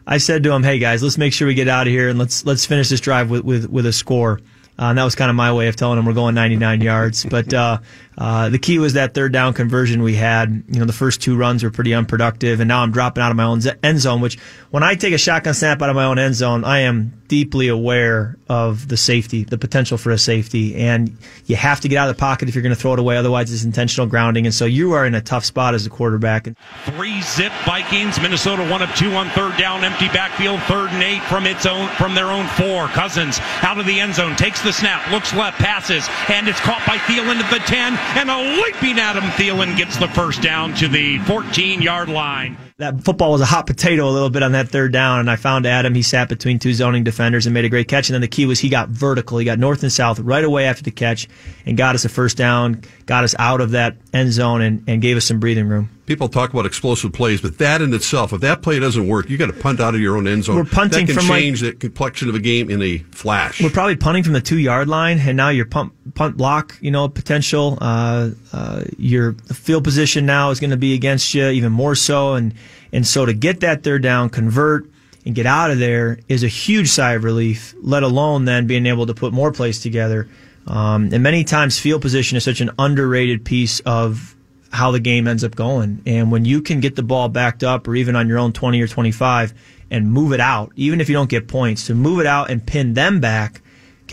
I 0.08 0.20
said 0.20 0.42
to 0.44 0.54
him, 0.54 0.64
"Hey 0.64 0.80
guys, 0.80 1.04
let's 1.04 1.18
make 1.18 1.34
sure 1.34 1.50
we 1.50 1.54
get 1.54 1.68
out 1.68 1.86
of 1.86 1.92
here 1.92 2.08
and 2.08 2.18
let's 2.18 2.46
let's 2.46 2.66
finish 2.66 2.88
this 2.88 3.02
drive 3.02 3.30
with 3.30 3.44
with, 3.44 3.70
with 3.70 3.86
a 3.86 3.94
score." 3.94 4.40
Uh, 4.78 4.86
and 4.86 4.98
that 4.98 5.04
was 5.04 5.16
kind 5.16 5.30
of 5.30 5.36
my 5.36 5.54
way 5.54 5.68
of 5.68 5.76
telling 5.76 5.98
them 5.98 6.06
we're 6.06 6.14
going 6.14 6.34
99 6.34 6.82
yards. 6.82 7.26
But 7.26 7.54
uh, 7.54 7.80
uh, 8.18 8.50
the 8.50 8.60
key 8.60 8.80
was 8.80 8.94
that 8.94 9.14
third 9.14 9.32
down 9.32 9.54
conversion 9.54 10.02
we 10.04 10.16
had. 10.16 10.64
You 10.68 10.80
know, 10.80 10.86
the 10.86 10.94
first 10.94 11.22
two 11.22 11.36
runs 11.36 11.64
were 11.64 11.72
pretty 11.72 11.94
unproductive, 11.94 12.60
and 12.60 12.68
now 12.68 12.82
I'm 12.82 12.92
dropping 12.92 13.24
out 13.24 13.32
of 13.32 13.38
my 13.38 13.44
own 13.44 13.62
end 13.84 14.00
zone. 14.00 14.22
Which, 14.22 14.40
when 14.72 14.84
I 14.84 14.96
take 14.96 15.14
a 15.14 15.18
shotgun 15.18 15.54
snap 15.54 15.82
out 15.82 15.90
of 15.90 15.96
my 15.96 16.06
own 16.06 16.20
end 16.20 16.36
zone, 16.36 16.64
I 16.64 16.80
am 16.80 17.22
deeply 17.28 17.68
aware 17.68 18.38
of 18.48 18.88
the 18.88 18.98
safety, 18.98 19.44
the 19.44 19.58
potential 19.58 19.98
for 19.98 20.12
a 20.12 20.18
safety, 20.18 20.76
and 20.76 21.18
you 21.46 21.56
have 21.56 21.82
to 21.82 21.88
get 21.88 21.98
out 21.98 22.10
of 22.10 22.16
the 22.16 22.20
pocket 22.20 22.50
if 22.50 22.56
you're 22.56 22.62
going 22.62 22.76
to 22.76 22.80
throw 22.80 22.94
it 22.94 23.00
away. 23.00 23.18
Otherwise, 23.18 23.52
it's 23.52 23.64
intentional 23.64 24.08
grounding, 24.08 24.46
and 24.46 24.54
so 24.54 24.66
you 24.66 24.94
are 24.94 25.06
in 25.06 25.16
a 25.16 25.22
tough 25.22 25.46
spot 25.46 25.74
as 25.74 25.86
a 25.86 25.90
quarterback. 25.90 26.48
Three 26.86 27.22
zip 27.22 27.52
Vikings. 27.66 28.20
Minnesota 28.20 28.68
one 28.70 28.82
of 28.82 28.94
two 28.96 29.12
on 29.14 29.30
third 29.30 29.58
down, 29.58 29.84
empty 29.84 30.08
backfield, 30.10 30.60
third 30.64 30.90
and 30.92 31.02
eight 31.02 31.24
from 31.24 31.46
its 31.46 31.66
own 31.66 31.88
from 31.90 32.14
their 32.14 32.28
own 32.28 32.48
four. 32.50 32.88
Cousins 32.88 33.40
out 33.62 33.80
of 33.80 33.86
the 33.86 34.00
end 34.00 34.14
zone, 34.16 34.36
takes 34.36 34.63
the 34.64 34.74
snap, 34.74 35.10
looks 35.12 35.34
left, 35.34 35.58
passes, 35.58 36.08
and 36.30 36.48
it's 36.48 36.60
caught 36.60 36.84
by 36.88 36.98
Thielen 36.98 37.36
at 37.36 37.50
the 37.52 37.60
ten, 37.60 37.98
and 38.18 38.30
a 38.30 38.62
leaping 38.62 39.00
Adam 39.00 39.24
Thielen 39.32 39.76
gets 39.78 39.98
the 39.98 40.08
first 40.08 40.42
down 40.42 40.74
to 40.76 40.88
the 40.88 41.20
14 41.20 41.82
yard 41.82 42.10
line 42.10 42.58
that 42.78 43.04
football 43.04 43.32
was 43.32 43.42
a 43.42 43.46
hot 43.46 43.68
potato 43.68 44.08
a 44.08 44.12
little 44.12 44.30
bit 44.30 44.44
on 44.44 44.54
that 44.54 44.70
third 44.70 44.92
down, 44.92 45.20
and 45.20 45.30
I 45.30 45.36
found 45.36 45.66
Adam. 45.66 45.94
He 45.94 46.02
sat 46.02 46.30
between 46.30 46.60
two 46.60 46.74
zoning 46.74 47.04
defenders 47.04 47.46
and 47.46 47.54
made 47.54 47.66
a 47.66 47.70
great 47.70 47.88
catch. 47.88 48.10
And 48.10 48.14
then 48.16 48.22
the 48.22 48.28
key 48.28 48.46
was 48.46 48.60
he 48.60 48.70
got 48.70 48.90
vertical. 48.90 49.38
He 49.38 49.46
got 49.46 49.60
north 49.60 49.84
and 49.84 49.92
south 49.92 50.20
right 50.20 50.44
away 50.44 50.66
after 50.66 50.84
the 50.84 50.92
catch 50.92 51.28
and 51.66 51.78
got 51.78 51.96
us 51.96 52.06
a 52.06 52.10
first 52.10 52.38
down, 52.38 52.82
got 53.06 53.24
us 53.24 53.36
out 53.38 53.62
of 53.62 53.72
that 53.72 53.98
end 54.14 54.32
zone, 54.32 54.62
and, 54.62 54.84
and 54.88 55.02
gave 55.02 55.18
us 55.18 55.26
some 55.26 55.40
breathing 55.40 55.68
room 55.68 55.90
people 56.06 56.28
talk 56.28 56.52
about 56.52 56.66
explosive 56.66 57.14
plays, 57.14 57.42
but 57.42 57.58
that 57.60 57.82
in 57.82 57.94
itself, 57.94 58.34
if 58.34 58.42
that 58.42 58.62
play 58.62 58.80
doesn't 58.80 59.08
work, 59.08 59.30
you 59.30 59.38
got 59.38 59.48
to 59.48 59.54
punt 59.54 59.80
out 59.80 59.96
of 59.96 60.02
your 60.02 60.18
own 60.18 60.28
end 60.28 60.44
zone. 60.44 60.56
We're 60.56 60.66
punting 60.66 61.06
that 61.06 61.14
can 61.14 61.16
from 61.16 61.28
change 61.28 61.64
like, 61.64 61.74
the 61.74 61.80
complexion 61.80 62.30
of 62.30 62.36
a 62.36 62.40
game 62.40 62.70
in 62.70 62.82
a 62.82 62.98
flash. 63.12 63.62
We're 63.62 63.70
probably 63.70 63.96
punting 63.96 64.24
from 64.24 64.34
the 64.34 64.42
two 64.42 64.58
yard 64.58 64.88
line, 64.88 65.20
and 65.20 65.38
now 65.38 65.50
you're 65.50 65.66
punt 65.66 65.94
punt 66.16 66.38
block, 66.38 66.78
you 66.82 66.92
know, 66.92 67.08
potential. 67.08 67.78
Uh, 67.82 68.32
uh, 68.52 68.84
your 68.98 69.34
field 69.34 69.84
position 69.84 70.26
now 70.26 70.50
is 70.50 70.60
going 70.60 70.72
to 70.72 70.78
be 70.78 70.94
against 70.94 71.34
you 71.34 71.48
even 71.48 71.72
more 71.72 71.96
so, 71.96 72.34
and 72.34 72.54
and 72.92 73.06
so 73.06 73.26
to 73.26 73.34
get 73.34 73.62
that 73.62 73.84
third 73.84 74.04
down, 74.04 74.30
convert. 74.30 74.90
And 75.26 75.34
get 75.34 75.46
out 75.46 75.72
of 75.72 75.80
there 75.80 76.20
is 76.28 76.44
a 76.44 76.50
huge 76.50 76.90
sigh 76.90 77.14
of 77.14 77.24
relief, 77.24 77.74
let 77.82 78.04
alone 78.04 78.44
then 78.44 78.68
being 78.68 78.86
able 78.86 79.06
to 79.06 79.14
put 79.14 79.32
more 79.32 79.54
plays 79.54 79.80
together. 79.80 80.28
Um, 80.68 81.14
and 81.14 81.24
many 81.24 81.46
times, 81.46 81.80
field 81.80 82.02
position 82.02 82.36
is 82.36 82.44
such 82.44 82.60
an 82.60 82.72
underrated 82.78 83.46
piece 83.46 83.80
of 83.82 84.36
how 84.74 84.92
the 84.92 85.00
game 85.00 85.28
ends 85.28 85.44
up 85.44 85.56
going. 85.56 86.02
And 86.06 86.32
when 86.32 86.46
you 86.46 86.62
can 86.62 86.80
get 86.80 86.96
the 86.96 87.04
ball 87.04 87.30
backed 87.30 87.64
up 87.64 87.88
or 87.88 87.96
even 87.96 88.16
on 88.16 88.28
your 88.28 88.40
own 88.40 88.52
20 88.54 88.82
or 88.82 88.88
25 88.88 89.54
and 89.92 90.12
move 90.12 90.34
it 90.34 90.40
out, 90.40 90.74
even 90.76 91.00
if 91.00 91.08
you 91.08 91.14
don't 91.14 91.30
get 91.30 91.48
points, 91.48 91.88
to 91.88 91.96
move 91.96 92.20
it 92.20 92.26
out 92.26 92.50
and 92.50 92.66
pin 92.66 92.94
them 92.94 93.22
back 93.22 93.62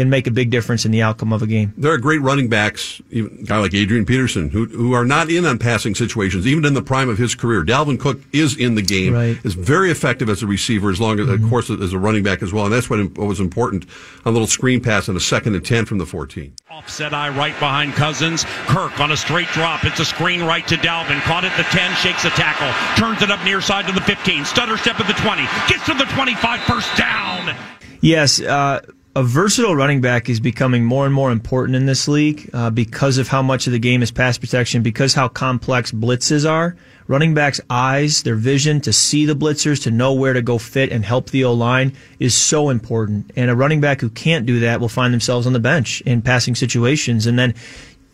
can 0.00 0.08
make 0.08 0.26
a 0.26 0.31
big 0.31 0.49
difference 0.49 0.87
in 0.87 0.93
the 0.93 1.02
outcome 1.02 1.31
of 1.31 1.43
a 1.43 1.47
game. 1.47 1.75
There 1.76 1.93
are 1.93 1.99
great 1.99 2.23
running 2.23 2.49
backs, 2.49 3.02
even 3.11 3.41
a 3.41 3.43
guy 3.43 3.58
like 3.58 3.75
Adrian 3.75 4.06
Peterson, 4.06 4.49
who 4.49 4.64
who 4.64 4.94
are 4.94 5.05
not 5.05 5.31
in 5.31 5.44
on 5.44 5.58
passing 5.58 5.94
situations, 5.94 6.47
even 6.47 6.64
in 6.64 6.73
the 6.73 6.81
prime 6.81 7.11
of 7.11 7.19
his 7.19 7.35
career. 7.35 7.62
Dalvin 7.62 8.00
Cook 8.00 8.19
is 8.32 8.56
in 8.56 8.76
the 8.76 8.82
game, 8.82 9.12
right. 9.12 9.38
is 9.44 9.52
very 9.52 9.91
effective 9.91 10.31
as 10.31 10.43
a 10.43 10.47
receiver, 10.47 10.91
as 10.91 11.00
long 11.00 11.20
as, 11.20 11.26
mm-hmm. 11.26 11.44
of 11.44 11.50
course, 11.50 11.69
as 11.69 11.93
a 11.93 11.99
running 11.99 12.23
back 12.23 12.43
as 12.43 12.50
well. 12.50 12.64
And 12.64 12.73
that's 12.73 12.88
what, 12.88 12.99
what 13.19 13.26
was 13.26 13.41
important 13.41 13.85
a 14.25 14.31
little 14.31 14.47
screen 14.47 14.81
pass 14.81 15.08
on 15.08 15.17
a 15.17 15.20
second 15.20 15.55
and 15.55 15.64
10 15.64 15.85
from 15.85 15.99
the 15.99 16.06
14. 16.06 16.55
Offset 16.70 17.12
I 17.12 17.29
right 17.29 17.58
behind 17.58 17.93
Cousins. 17.93 18.44
Kirk 18.67 18.99
on 19.00 19.12
a 19.12 19.17
straight 19.19 19.49
drop. 19.49 19.85
It's 19.85 20.00
a 20.00 20.05
screen 20.06 20.43
right 20.43 20.67
to 20.69 20.76
Dalvin. 20.76 21.20
Caught 21.23 21.44
at 21.44 21.56
the 21.58 21.64
10, 21.64 21.94
shakes 21.97 22.25
a 22.25 22.31
tackle, 22.31 22.73
turns 22.97 23.20
it 23.20 23.31
up 23.31 23.44
near 23.44 23.61
side 23.61 23.87
to 23.87 23.93
the 23.93 24.00
15, 24.00 24.47
stutter 24.47 24.79
step 24.79 24.99
at 24.99 25.06
the 25.06 25.20
20, 25.20 25.43
gets 25.69 25.85
to 25.85 25.94
the 25.94 26.06
25, 26.14 26.61
first 26.62 26.97
down. 26.97 27.55
Yes, 28.00 28.41
uh, 28.41 28.81
a 29.21 29.23
versatile 29.23 29.77
running 29.77 30.01
back 30.01 30.31
is 30.31 30.41
becoming 30.41 30.83
more 30.83 31.05
and 31.05 31.15
more 31.15 31.31
important 31.31 31.77
in 31.77 31.85
this 31.85 32.09
league 32.09 32.49
uh, 32.55 32.71
because 32.71 33.19
of 33.19 33.29
how 33.29 33.43
much 33.43 33.67
of 33.67 33.73
the 33.75 33.79
game 33.79 34.03
is 34.03 34.11
pass 34.11 34.39
protection, 34.39 34.83
because 34.83 35.13
how 35.13 35.29
complex 35.29 35.93
blitzes 35.93 36.49
are. 36.49 36.75
Running 37.07 37.35
backs' 37.35 37.61
eyes, 37.69 38.23
their 38.23 38.35
vision 38.35 38.81
to 38.81 38.95
see 38.95 39.27
the 39.27 39.37
blitzers, 39.37 39.83
to 39.83 39.91
know 39.91 40.15
where 40.15 40.33
to 40.33 40.41
go 40.41 40.57
fit 40.57 40.91
and 40.91 41.05
help 41.05 41.29
the 41.29 41.45
O 41.45 41.53
line 41.53 41.93
is 42.19 42.35
so 42.35 42.71
important. 42.71 43.31
And 43.37 43.51
a 43.51 43.55
running 43.55 43.83
back 43.83 44.01
who 44.01 44.09
can't 44.09 44.47
do 44.47 44.61
that 44.61 44.81
will 44.81 44.89
find 44.89 45.13
themselves 45.13 45.47
on 45.47 45.53
the 45.53 45.61
bench 45.61 46.01
in 46.07 46.23
passing 46.23 46.55
situations. 46.55 47.27
And 47.27 47.39
then 47.39 47.55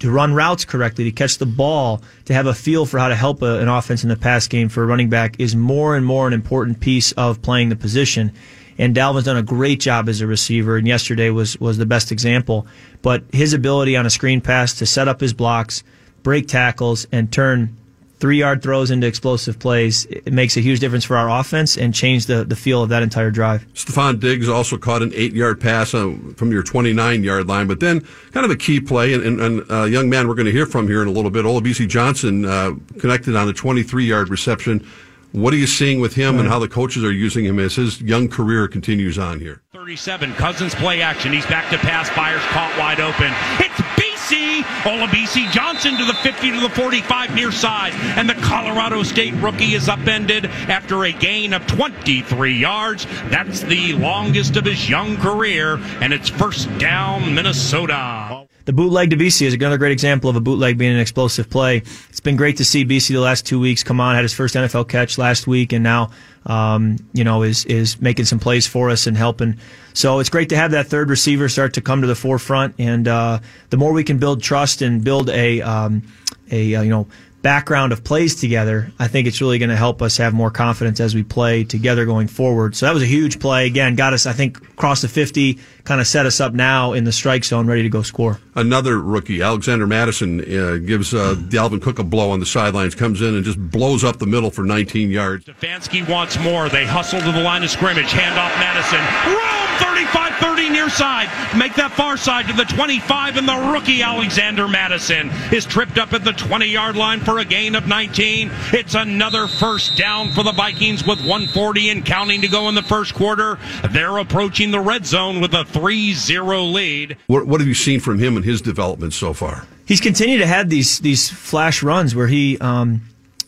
to 0.01 0.11
run 0.11 0.35
routes 0.35 0.65
correctly, 0.65 1.05
to 1.05 1.13
catch 1.13 1.39
the 1.39 1.47
ball, 1.47 2.03
to 2.25 2.35
have 2.35 2.47
a 2.47 2.55
feel 2.55 2.85
for 2.85 2.99
how 2.99 3.07
to 3.07 3.15
help 3.15 3.43
a, 3.43 3.61
an 3.61 3.69
offense 3.69 4.03
in 4.03 4.09
the 4.09 4.17
pass 4.17 4.49
game 4.49 4.69
for 4.69 4.83
a 4.83 4.87
running 4.87 5.09
back 5.09 5.39
is 5.39 5.55
more 5.55 5.95
and 5.95 6.05
more 6.05 6.27
an 6.27 6.33
important 6.33 6.81
piece 6.81 7.13
of 7.13 7.41
playing 7.43 7.69
the 7.69 7.77
position. 7.77 8.33
And 8.79 8.95
Dalvin's 8.95 9.25
done 9.25 9.37
a 9.37 9.43
great 9.43 9.81
job 9.81 10.09
as 10.09 10.21
a 10.21 10.27
receiver, 10.27 10.77
and 10.77 10.87
yesterday 10.87 11.31
was 11.31 11.59
was 11.59 11.79
the 11.79 11.87
best 11.87 12.13
example. 12.13 12.67
But 13.03 13.25
his 13.33 13.53
ability 13.53 13.97
on 13.97 14.07
a 14.07 14.11
screen 14.11 14.41
pass 14.41 14.75
to 14.75 14.87
set 14.87 15.09
up 15.09 15.21
his 15.21 15.33
blocks, 15.33 15.83
break 16.23 16.49
tackles, 16.49 17.07
and 17.13 17.33
turn 17.33 17.77
three 18.19 18.39
yard 18.39 18.63
throws 18.63 18.91
into 18.91 19.07
explosive 19.07 19.59
plays, 19.59 20.07
it 20.07 20.33
makes 20.33 20.57
a 20.57 20.61
huge 20.61 20.81
difference 20.81 21.05
for 21.05 21.17
our 21.17 21.29
offense 21.29 21.77
and 21.77 21.95
change 21.95 22.27
the, 22.27 22.45
the 22.45 22.57
feel 22.57 22.83
of 22.83 22.89
that 22.89 23.03
entire 23.03 23.31
drive. 23.31 23.67
Stefon 23.75 24.19
Diggs 24.19 24.49
also 24.49 24.79
caught 24.79 25.03
an 25.03 25.13
eight 25.15 25.33
yard 25.33 25.61
pass 25.61 25.91
from 25.91 26.51
your 26.51 26.63
29 26.63 27.23
yard 27.23 27.47
line, 27.47 27.67
but 27.67 27.81
then 27.81 28.01
kind 28.33 28.45
of 28.45 28.51
a 28.51 28.57
key 28.57 28.81
play, 28.81 29.13
and, 29.13 29.23
and, 29.23 29.41
and 29.41 29.71
a 29.71 29.89
young 29.89 30.09
man 30.09 30.29
we're 30.29 30.35
going 30.35 30.47
to 30.47 30.53
hear 30.53 30.67
from 30.67 30.89
here 30.89 31.03
in 31.03 31.09
a 31.09 31.13
little 31.13 31.31
bit, 31.31 31.45
Olabisi 31.45 31.87
Johnson, 31.87 32.45
uh, 32.45 32.73
connected 32.99 33.37
on 33.37 33.49
a 33.49 33.53
23 33.53 34.05
yard 34.05 34.29
reception 34.29 34.87
what 35.37 35.53
are 35.53 35.59
you 35.59 35.67
seeing 35.67 36.01
with 36.01 36.15
him 36.15 36.39
and 36.39 36.49
how 36.49 36.59
the 36.59 36.69
coaches 36.69 37.05
are 37.05 37.13
using 37.13 37.45
him 37.45 37.59
as 37.59 37.75
his 37.75 38.01
young 38.01 38.27
career 38.27 38.67
continues 38.67 39.19
on 39.19 39.39
here? 39.39 39.63
37, 39.75 40.33
Cousins 40.35 40.75
play 40.75 41.03
action. 41.03 41.31
He's 41.31 41.45
back 41.45 41.71
to 41.71 41.77
pass. 41.77 42.09
Byers 42.17 42.43
caught 42.45 42.75
wide 42.79 43.01
open. 43.01 43.31
It's 43.61 43.81
BC. 44.01 44.63
Olabisi 44.85 45.51
Johnson 45.53 45.99
to 45.99 46.05
the 46.07 46.15
50 46.15 46.53
to 46.53 46.61
the 46.61 46.71
45 46.71 47.35
near 47.35 47.53
side. 47.53 47.93
And 48.17 48.31
the 48.31 48.35
Colorado 48.35 49.03
State 49.03 49.35
rookie 49.35 49.75
is 49.75 49.91
upended 49.91 50.47
after 50.47 51.05
a 51.05 51.13
gain 51.13 51.53
of 51.53 51.67
23 51.67 52.55
yards. 52.55 53.07
That's 53.29 53.61
the 53.61 53.93
longest 53.93 54.57
of 54.57 54.65
his 54.65 54.89
young 54.89 55.19
career. 55.19 55.77
And 56.01 56.15
it's 56.15 56.31
first 56.31 56.67
down, 56.79 57.35
Minnesota 57.35 58.36
the 58.67 58.73
bootleg 58.73 59.11
to 59.11 59.17
BC 59.17 59.47
is 59.47 59.55
another 59.55 59.79
great 59.79 59.93
example 59.93 60.29
of 60.29 60.37
a 60.37 60.41
bootleg 60.41 60.77
being 60.77 60.93
an 60.93 60.99
explosive 60.99 61.49
play. 61.49 61.79
It's 62.09 62.21
been 62.21 62.37
great 62.37 62.57
to 62.59 62.65
see 62.65 62.85
BC 62.85 63.09
the 63.09 63.21
last 63.21 63.47
two 63.47 63.61
weeks 63.61 63.83
come 63.83 64.01
on, 64.01 64.15
had 64.17 64.25
his 64.25 64.35
first 64.35 64.57
NFL 64.57 64.89
catch 64.89 65.19
last 65.19 65.47
week, 65.47 65.73
and 65.73 65.85
now, 65.85 66.11
um, 66.47 66.99
you 67.13 67.23
know, 67.23 67.43
is 67.43 67.65
is 67.65 68.01
making 68.01 68.25
some 68.25 68.41
plays 68.41 68.67
for 68.67 68.91
us 68.91 69.07
and 69.07 69.17
helping. 69.17 69.57
So 69.95 70.19
it's 70.19 70.29
great 70.29 70.49
to 70.49 70.57
have 70.57 70.73
that 70.73 70.89
third 70.89 71.11
receiver 71.11 71.49
start 71.49 71.75
to 71.75 71.81
come 71.81 72.01
to 72.01 72.09
the 72.09 72.17
forefront, 72.17 72.75
and 72.79 73.07
uh, 73.07 73.39
the 73.71 73.77
more 73.77 73.93
we 73.93 74.03
can 74.03 74.19
build 74.19 74.43
trust 74.43 74.83
and 74.83 75.03
build 75.03 75.31
a 75.31 75.63
um, 75.63 76.03
a 76.51 76.75
uh, 76.75 76.83
you 76.83 76.91
know 76.91 77.07
background 77.47 77.93
of 77.93 78.03
plays 78.03 78.35
together, 78.35 78.91
I 78.99 79.07
think 79.07 79.29
it's 79.29 79.41
really 79.41 79.61
going 79.61 79.71
to 79.71 79.77
help 79.77 80.03
us 80.03 80.17
have 80.17 80.35
more 80.35 80.51
confidence 80.51 80.99
as 80.99 81.15
we 81.15 81.23
play 81.23 81.63
together 81.63 82.05
going 82.05 82.27
forward. 82.27 82.75
So 82.75 82.87
that 82.87 82.93
was 82.93 83.05
a 83.05 83.07
huge 83.07 83.39
play. 83.39 83.67
Again, 83.69 83.95
got 83.95 84.13
us, 84.13 84.27
I 84.27 84.33
think, 84.33 84.59
across 84.59 85.01
the 85.01 85.07
50, 85.07 85.61
kind 85.85 86.01
of 86.01 86.09
set 86.09 86.27
us 86.27 86.41
up 86.41 86.55
now 86.55 86.93
in 86.93 87.05
the 87.05 87.13
strike 87.13 87.45
zone, 87.45 87.69
ready 87.69 87.85
to 87.85 87.89
go 87.89 88.03
score. 88.03 88.41
Another 88.57 88.99
rookie, 88.99 89.43
Alexander 89.43 89.87
Mattison, 89.87 90.41
uh, 90.41 90.79
gives 90.79 91.15
uh, 91.15 91.37
Dalvin 91.39 91.81
Cook 91.81 92.01
a 92.01 92.03
blow 92.03 92.31
on 92.31 92.41
the 92.41 92.47
sidelines, 92.47 92.97
comes 92.97 93.23
in 93.23 93.37
and 93.37 93.45
just 93.45 93.61
blows 93.71 94.03
up 94.03 94.19
the 94.19 94.27
middle 94.27 94.51
for 94.51 94.65
19 94.65 95.13
yards. 95.13 95.45
Stefanski 95.45 96.09
wants 96.09 96.37
more. 96.41 96.69
They 96.69 96.85
hustle 96.85 97.21
to 97.21 97.31
the 97.31 97.43
line 97.45 97.63
of 97.63 97.71
scrimmage, 97.71 98.11
hand 98.11 98.37
off 98.41 98.51
Mattison. 98.59 98.99
Room 99.31 100.03
35 100.03 100.26
30 100.41 100.71
near 100.71 100.89
side, 100.89 101.29
make 101.57 101.75
that 101.75 101.93
far 101.93 102.17
side 102.17 102.47
to 102.47 102.53
the 102.53 102.65
25, 102.65 103.37
and 103.37 103.49
the 103.49 103.73
rookie 103.73 104.03
Alexander 104.03 104.69
Mattison 104.69 105.31
is 105.53 105.65
tripped 105.65 105.99
up 105.99 106.13
at 106.13 106.25
the 106.25 106.33
20 106.33 106.67
yard 106.67 106.97
line 106.97 107.21
for 107.21 107.39
a 107.39 107.45
gain 107.45 107.75
of 107.75 107.87
19. 107.87 108.51
It's 108.73 108.95
another 108.95 109.47
first 109.47 109.97
down 109.97 110.31
for 110.31 110.43
the 110.43 110.53
Vikings 110.53 111.07
with 111.07 111.19
140 111.21 111.91
and 111.91 112.05
counting 112.05 112.41
to 112.41 112.49
go 112.49 112.69
in 112.69 112.75
the 112.75 112.83
first 112.83 113.15
quarter. 113.15 113.59
They're 113.91 114.19
approaching 114.19 114.71
the 114.71 114.81
red 114.81 115.07
zone 115.07 115.41
with 115.41 115.55
a 115.55 115.65
3 115.65 116.13
0 116.15 116.63
lead. 116.65 117.17
What, 117.27 117.47
what 117.47 117.61
have 117.61 117.69
you 117.69 117.75
seen 117.75 118.01
from 118.01 118.19
him 118.19 118.37
and 118.37 118.45
his 118.45 118.61
development 118.61 119.13
so 119.13 119.33
far? 119.33 119.67
He's 119.87 120.01
continued 120.01 120.39
to 120.39 120.47
have 120.47 120.69
these 120.69 120.99
these 120.99 121.31
flash 121.31 121.83
runs 121.83 122.15
where 122.15 122.27
he, 122.27 122.59
um, 122.59 123.03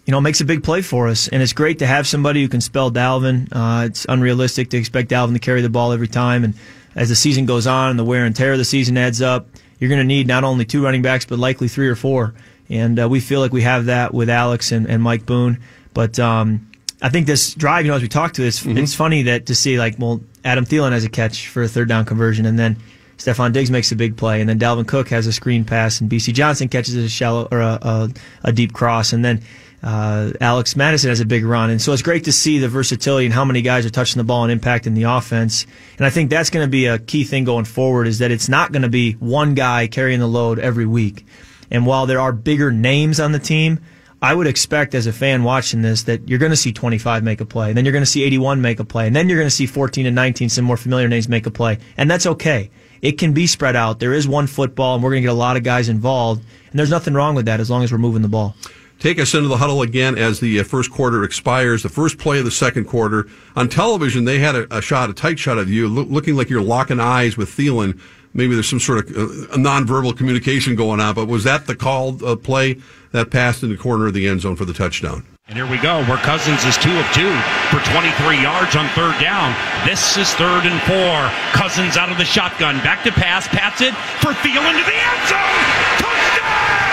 you 0.08 0.12
know, 0.12 0.22
makes 0.22 0.40
a 0.40 0.44
big 0.46 0.64
play 0.64 0.80
for 0.80 1.06
us, 1.06 1.28
and 1.28 1.42
it's 1.42 1.52
great 1.52 1.80
to 1.80 1.86
have 1.86 2.06
somebody 2.06 2.40
who 2.40 2.48
can 2.48 2.62
spell 2.62 2.90
Dalvin. 2.90 3.46
Uh, 3.52 3.84
it's 3.84 4.06
unrealistic 4.08 4.70
to 4.70 4.78
expect 4.78 5.10
Dalvin 5.10 5.34
to 5.34 5.38
carry 5.38 5.60
the 5.60 5.68
ball 5.68 5.92
every 5.92 6.08
time, 6.08 6.44
and 6.44 6.54
as 6.96 7.10
the 7.10 7.14
season 7.14 7.44
goes 7.44 7.66
on 7.66 7.90
and 7.90 7.98
the 7.98 8.04
wear 8.04 8.24
and 8.24 8.34
tear 8.34 8.52
of 8.52 8.58
the 8.58 8.64
season 8.64 8.96
adds 8.96 9.20
up, 9.20 9.48
you're 9.78 9.90
going 9.90 10.00
to 10.00 10.06
need 10.06 10.26
not 10.26 10.44
only 10.44 10.64
two 10.64 10.82
running 10.82 11.02
backs 11.02 11.26
but 11.26 11.38
likely 11.38 11.68
three 11.68 11.88
or 11.88 11.94
four, 11.94 12.32
and 12.70 12.98
uh, 12.98 13.06
we 13.06 13.20
feel 13.20 13.40
like 13.40 13.52
we 13.52 13.60
have 13.60 13.84
that 13.84 14.14
with 14.14 14.30
Alex 14.30 14.72
and, 14.72 14.88
and 14.88 15.02
Mike 15.02 15.26
Boone. 15.26 15.58
But 15.92 16.18
um, 16.18 16.70
I 17.02 17.10
think 17.10 17.26
this 17.26 17.52
drive, 17.52 17.84
you 17.84 17.90
know, 17.90 17.96
as 17.96 18.02
we 18.02 18.08
talked 18.08 18.36
to, 18.36 18.46
it's, 18.46 18.60
mm-hmm. 18.60 18.78
it's 18.78 18.94
funny 18.94 19.24
that 19.24 19.44
to 19.44 19.54
see 19.54 19.78
like, 19.78 19.96
well, 19.98 20.22
Adam 20.42 20.64
Thielen 20.64 20.92
has 20.92 21.04
a 21.04 21.10
catch 21.10 21.48
for 21.48 21.62
a 21.62 21.68
third 21.68 21.86
down 21.86 22.06
conversion, 22.06 22.46
and 22.46 22.58
then 22.58 22.78
Stefon 23.18 23.52
Diggs 23.52 23.70
makes 23.70 23.92
a 23.92 23.96
big 23.96 24.16
play, 24.16 24.40
and 24.40 24.48
then 24.48 24.58
Dalvin 24.58 24.88
Cook 24.88 25.10
has 25.10 25.26
a 25.26 25.34
screen 25.34 25.66
pass, 25.66 26.00
and 26.00 26.10
BC 26.10 26.32
Johnson 26.32 26.70
catches 26.70 26.94
a 26.94 27.10
shallow 27.10 27.46
or 27.52 27.60
a, 27.60 27.78
a, 27.82 28.10
a 28.44 28.52
deep 28.52 28.72
cross, 28.72 29.12
and 29.12 29.22
then 29.22 29.42
uh, 29.82 30.32
Alex 30.40 30.74
Mattison 30.74 31.10
has 31.10 31.20
a 31.20 31.24
big 31.24 31.44
run, 31.44 31.70
and 31.70 31.80
so 31.80 31.92
it's 31.92 32.02
great 32.02 32.24
to 32.24 32.32
see 32.32 32.58
the 32.58 32.68
versatility 32.68 33.26
and 33.26 33.34
how 33.34 33.44
many 33.44 33.62
guys 33.62 33.86
are 33.86 33.90
touching 33.90 34.18
the 34.18 34.24
ball 34.24 34.44
and 34.44 34.60
impacting 34.60 34.94
the 34.94 35.04
offense. 35.04 35.66
And 35.96 36.06
I 36.06 36.10
think 36.10 36.30
that's 36.30 36.50
going 36.50 36.66
to 36.66 36.70
be 36.70 36.86
a 36.86 36.98
key 36.98 37.24
thing 37.24 37.44
going 37.44 37.64
forward 37.64 38.06
is 38.06 38.18
that 38.18 38.30
it's 38.30 38.48
not 38.48 38.72
going 38.72 38.82
to 38.82 38.88
be 38.88 39.12
one 39.12 39.54
guy 39.54 39.86
carrying 39.86 40.20
the 40.20 40.26
load 40.26 40.58
every 40.58 40.86
week. 40.86 41.26
And 41.70 41.86
while 41.86 42.06
there 42.06 42.20
are 42.20 42.32
bigger 42.32 42.72
names 42.72 43.20
on 43.20 43.32
the 43.32 43.38
team, 43.38 43.80
I 44.20 44.34
would 44.34 44.48
expect 44.48 44.94
as 44.94 45.06
a 45.06 45.12
fan 45.12 45.44
watching 45.44 45.82
this 45.82 46.02
that 46.04 46.28
you're 46.28 46.40
going 46.40 46.50
to 46.50 46.56
see 46.56 46.72
25 46.72 47.22
make 47.22 47.40
a 47.40 47.44
play, 47.44 47.68
and 47.68 47.76
then 47.76 47.84
you're 47.84 47.92
going 47.92 48.02
to 48.02 48.10
see 48.10 48.24
81 48.24 48.60
make 48.60 48.80
a 48.80 48.84
play, 48.84 49.06
and 49.06 49.14
then 49.14 49.28
you're 49.28 49.38
going 49.38 49.46
to 49.46 49.54
see 49.54 49.66
14 49.66 50.06
and 50.06 50.16
19 50.16 50.48
some 50.48 50.64
more 50.64 50.76
familiar 50.76 51.06
names 51.06 51.28
make 51.28 51.46
a 51.46 51.50
play, 51.50 51.78
and 51.96 52.10
that's 52.10 52.26
okay 52.26 52.70
it 53.02 53.12
can 53.12 53.32
be 53.32 53.46
spread 53.46 53.76
out. 53.76 54.00
There 54.00 54.12
is 54.12 54.26
one 54.26 54.46
football, 54.46 54.94
and 54.94 55.02
we're 55.02 55.10
going 55.10 55.22
to 55.22 55.26
get 55.26 55.32
a 55.32 55.34
lot 55.34 55.56
of 55.56 55.62
guys 55.62 55.88
involved. 55.88 56.44
And 56.70 56.78
there's 56.78 56.90
nothing 56.90 57.14
wrong 57.14 57.34
with 57.34 57.46
that 57.46 57.60
as 57.60 57.70
long 57.70 57.82
as 57.82 57.92
we're 57.92 57.98
moving 57.98 58.22
the 58.22 58.28
ball. 58.28 58.54
Take 58.98 59.20
us 59.20 59.32
into 59.32 59.48
the 59.48 59.58
huddle 59.58 59.82
again 59.82 60.18
as 60.18 60.40
the 60.40 60.58
uh, 60.58 60.64
first 60.64 60.90
quarter 60.90 61.22
expires. 61.22 61.84
The 61.84 61.88
first 61.88 62.18
play 62.18 62.40
of 62.40 62.44
the 62.44 62.50
second 62.50 62.86
quarter 62.86 63.28
on 63.54 63.68
television, 63.68 64.24
they 64.24 64.40
had 64.40 64.56
a, 64.56 64.76
a 64.78 64.82
shot, 64.82 65.08
a 65.08 65.12
tight 65.12 65.38
shot 65.38 65.56
of 65.56 65.70
you, 65.70 65.88
lo- 65.88 66.02
looking 66.02 66.34
like 66.34 66.50
you're 66.50 66.62
locking 66.62 66.98
eyes 66.98 67.36
with 67.36 67.48
Thielen. 67.48 68.00
Maybe 68.34 68.54
there's 68.54 68.68
some 68.68 68.80
sort 68.80 68.98
of 68.98 69.16
uh, 69.16 69.56
nonverbal 69.56 70.16
communication 70.16 70.74
going 70.74 71.00
on. 71.00 71.14
But 71.14 71.26
was 71.26 71.44
that 71.44 71.66
the 71.66 71.76
called 71.76 72.22
uh, 72.22 72.34
play 72.36 72.78
that 73.12 73.30
passed 73.30 73.62
in 73.62 73.70
the 73.70 73.76
corner 73.76 74.08
of 74.08 74.14
the 74.14 74.26
end 74.28 74.40
zone 74.40 74.56
for 74.56 74.64
the 74.64 74.74
touchdown? 74.74 75.24
And 75.46 75.56
here 75.56 75.70
we 75.70 75.78
go, 75.78 76.04
where 76.04 76.18
Cousins 76.18 76.64
is 76.64 76.76
two 76.76 76.92
of 76.98 77.06
two 77.14 77.32
for 77.70 77.80
23 77.88 78.42
yards 78.42 78.76
on 78.76 78.86
third 78.90 79.18
down. 79.18 79.54
This 79.86 80.18
is 80.18 80.28
third 80.34 80.66
and 80.66 80.82
four. 80.82 81.30
Cousins 81.52 81.96
out 81.96 82.10
of 82.10 82.18
the 82.18 82.26
shotgun, 82.26 82.76
back 82.78 83.02
to 83.04 83.12
pass, 83.12 83.48
pats 83.48 83.80
it 83.80 83.94
for 84.20 84.32
Thielen 84.44 84.76
to 84.76 84.84
the 84.84 84.92
end 84.92 85.28
zone. 85.28 85.64
Touchdown! 86.02 86.88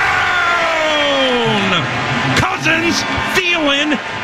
Cousins. 2.65 3.03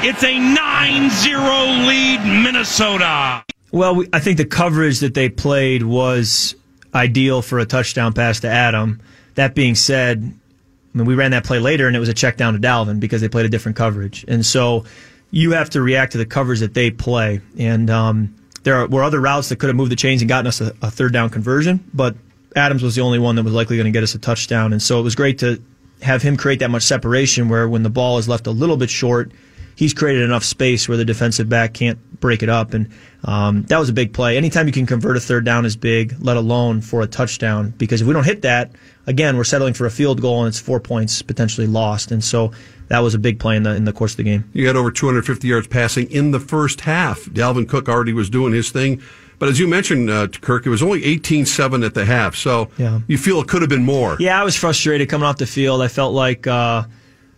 It's 0.04 0.24
a 0.24 0.34
9-0 0.34 1.88
lead, 1.88 2.44
Minnesota. 2.44 3.46
Well, 3.72 3.94
we, 3.96 4.10
I 4.12 4.20
think 4.20 4.38
the 4.38 4.46
coverage 4.46 5.02
that 5.02 5.14
they 5.14 5.30
played 5.30 5.84
was 5.84 6.56
ideal 6.92 7.44
for 7.44 7.60
a 7.60 7.66
touchdown 7.66 8.14
pass 8.14 8.40
to 8.40 8.50
Adam. 8.50 9.00
That 9.36 9.54
being 9.54 9.76
said, 9.76 10.18
I 10.24 10.98
mean, 10.98 11.06
we 11.06 11.14
ran 11.14 11.32
that 11.32 11.44
play 11.44 11.60
later 11.60 11.86
and 11.86 11.96
it 11.96 12.00
was 12.00 12.10
a 12.10 12.16
check 12.16 12.36
down 12.36 12.54
to 12.54 12.60
Dalvin 12.60 13.00
because 13.00 13.22
they 13.22 13.30
played 13.30 13.46
a 13.46 13.50
different 13.50 13.78
coverage. 13.78 14.26
And 14.28 14.44
so 14.44 14.86
you 15.30 15.52
have 15.52 15.70
to 15.72 15.82
react 15.84 16.14
to 16.14 16.18
the 16.18 16.26
covers 16.26 16.62
that 16.62 16.74
they 16.74 16.90
play. 16.90 17.42
And 17.60 17.92
um, 17.92 18.36
there 18.64 18.88
were 18.88 19.04
other 19.04 19.22
routes 19.22 19.50
that 19.50 19.60
could 19.60 19.68
have 19.68 19.76
moved 19.76 19.92
the 19.92 19.96
chains 19.96 20.24
and 20.24 20.30
gotten 20.30 20.48
us 20.48 20.62
a, 20.62 20.74
a 20.82 20.90
third 20.90 21.14
down 21.14 21.30
conversion, 21.30 21.88
but 21.94 22.16
Adams 22.56 22.82
was 22.82 22.96
the 22.96 23.02
only 23.02 23.20
one 23.20 23.36
that 23.36 23.44
was 23.44 23.54
likely 23.54 23.78
going 23.78 23.86
to 23.86 23.92
get 23.92 24.02
us 24.02 24.16
a 24.16 24.20
touchdown. 24.20 24.74
And 24.74 24.82
so 24.82 25.00
it 25.00 25.04
was 25.04 25.14
great 25.14 25.38
to 25.40 25.62
have 26.02 26.22
him 26.22 26.38
create 26.38 26.60
that 26.60 26.70
much 26.70 26.84
separation 26.84 27.50
where 27.50 27.68
when 27.68 27.84
the 27.84 27.90
ball 27.90 28.18
is 28.18 28.28
left 28.28 28.48
a 28.48 28.52
little 28.52 28.78
bit 28.78 28.90
short, 28.90 29.32
he's 29.76 29.94
created 29.94 30.24
enough 30.24 30.44
space 30.44 30.88
where 30.88 30.98
the 30.98 31.06
defensive 31.06 31.50
back 31.50 31.74
can't 31.74 32.20
break 32.20 32.44
it 32.44 32.50
up. 32.50 32.74
And 32.74 32.90
um, 33.24 33.64
that 33.64 33.78
was 33.78 33.90
a 33.90 33.94
big 33.94 34.14
play. 34.14 34.38
Anytime 34.38 34.68
you 34.68 34.74
can 34.74 34.86
convert 34.86 35.18
a 35.18 35.20
third 35.20 35.44
down 35.44 35.66
is 35.66 35.76
big, 35.76 36.16
let 36.20 36.38
alone 36.38 36.82
for 36.82 37.02
a 37.02 37.08
touchdown. 37.08 37.74
Because 37.78 38.02
if 38.02 38.08
we 38.08 38.14
don't 38.14 38.26
hit 38.26 38.44
that, 38.44 38.72
again, 39.08 39.38
we're 39.38 39.44
settling 39.44 39.74
for 39.74 39.86
a 39.86 39.92
field 39.92 40.22
goal 40.22 40.42
and 40.42 40.50
it's 40.50 40.60
four 40.60 40.80
points 40.80 41.22
potentially 41.22 41.68
lost. 41.68 42.12
And 42.12 42.24
so 42.24 42.52
that 42.88 43.00
was 43.00 43.16
a 43.16 43.20
big 43.20 43.40
play 43.40 43.56
in 43.56 43.64
the 43.64 43.76
in 43.76 43.86
the 43.86 43.94
course 43.94 44.14
of 44.14 44.18
the 44.18 44.24
game. 44.24 44.50
You 44.54 44.68
had 44.68 44.76
over 44.76 44.92
250 44.92 45.48
yards 45.48 45.68
passing 45.68 46.12
in 46.12 46.32
the 46.32 46.40
first 46.40 46.82
half. 46.82 47.22
Dalvin 47.26 47.68
Cook 47.68 47.90
already 47.90 48.14
was 48.14 48.30
doing 48.30 48.54
his 48.54 48.70
thing. 48.70 49.02
But 49.42 49.50
as 49.50 49.60
you 49.60 49.68
mentioned, 49.68 50.12
uh, 50.12 50.28
Kirk, 50.28 50.68
it 50.68 50.70
was 50.70 50.84
only 50.84 51.02
18-7 51.02 51.84
at 51.84 51.96
the 51.96 52.06
half. 52.06 52.36
So 52.36 52.70
yeah. 52.78 53.00
you 53.08 53.18
feel 53.18 53.42
it 53.42 53.48
could 53.48 53.64
have 53.64 53.70
been 53.70 53.84
more. 53.84 54.16
Yeah, 54.20 54.40
I 54.40 54.44
was 54.44 54.56
frustrated 54.56 55.10
coming 55.10 55.26
off 55.26 55.38
the 55.38 55.48
field. 55.48 55.82
I 55.82 55.88
felt 55.88 56.14
like 56.14 56.46
uh, 56.46 56.84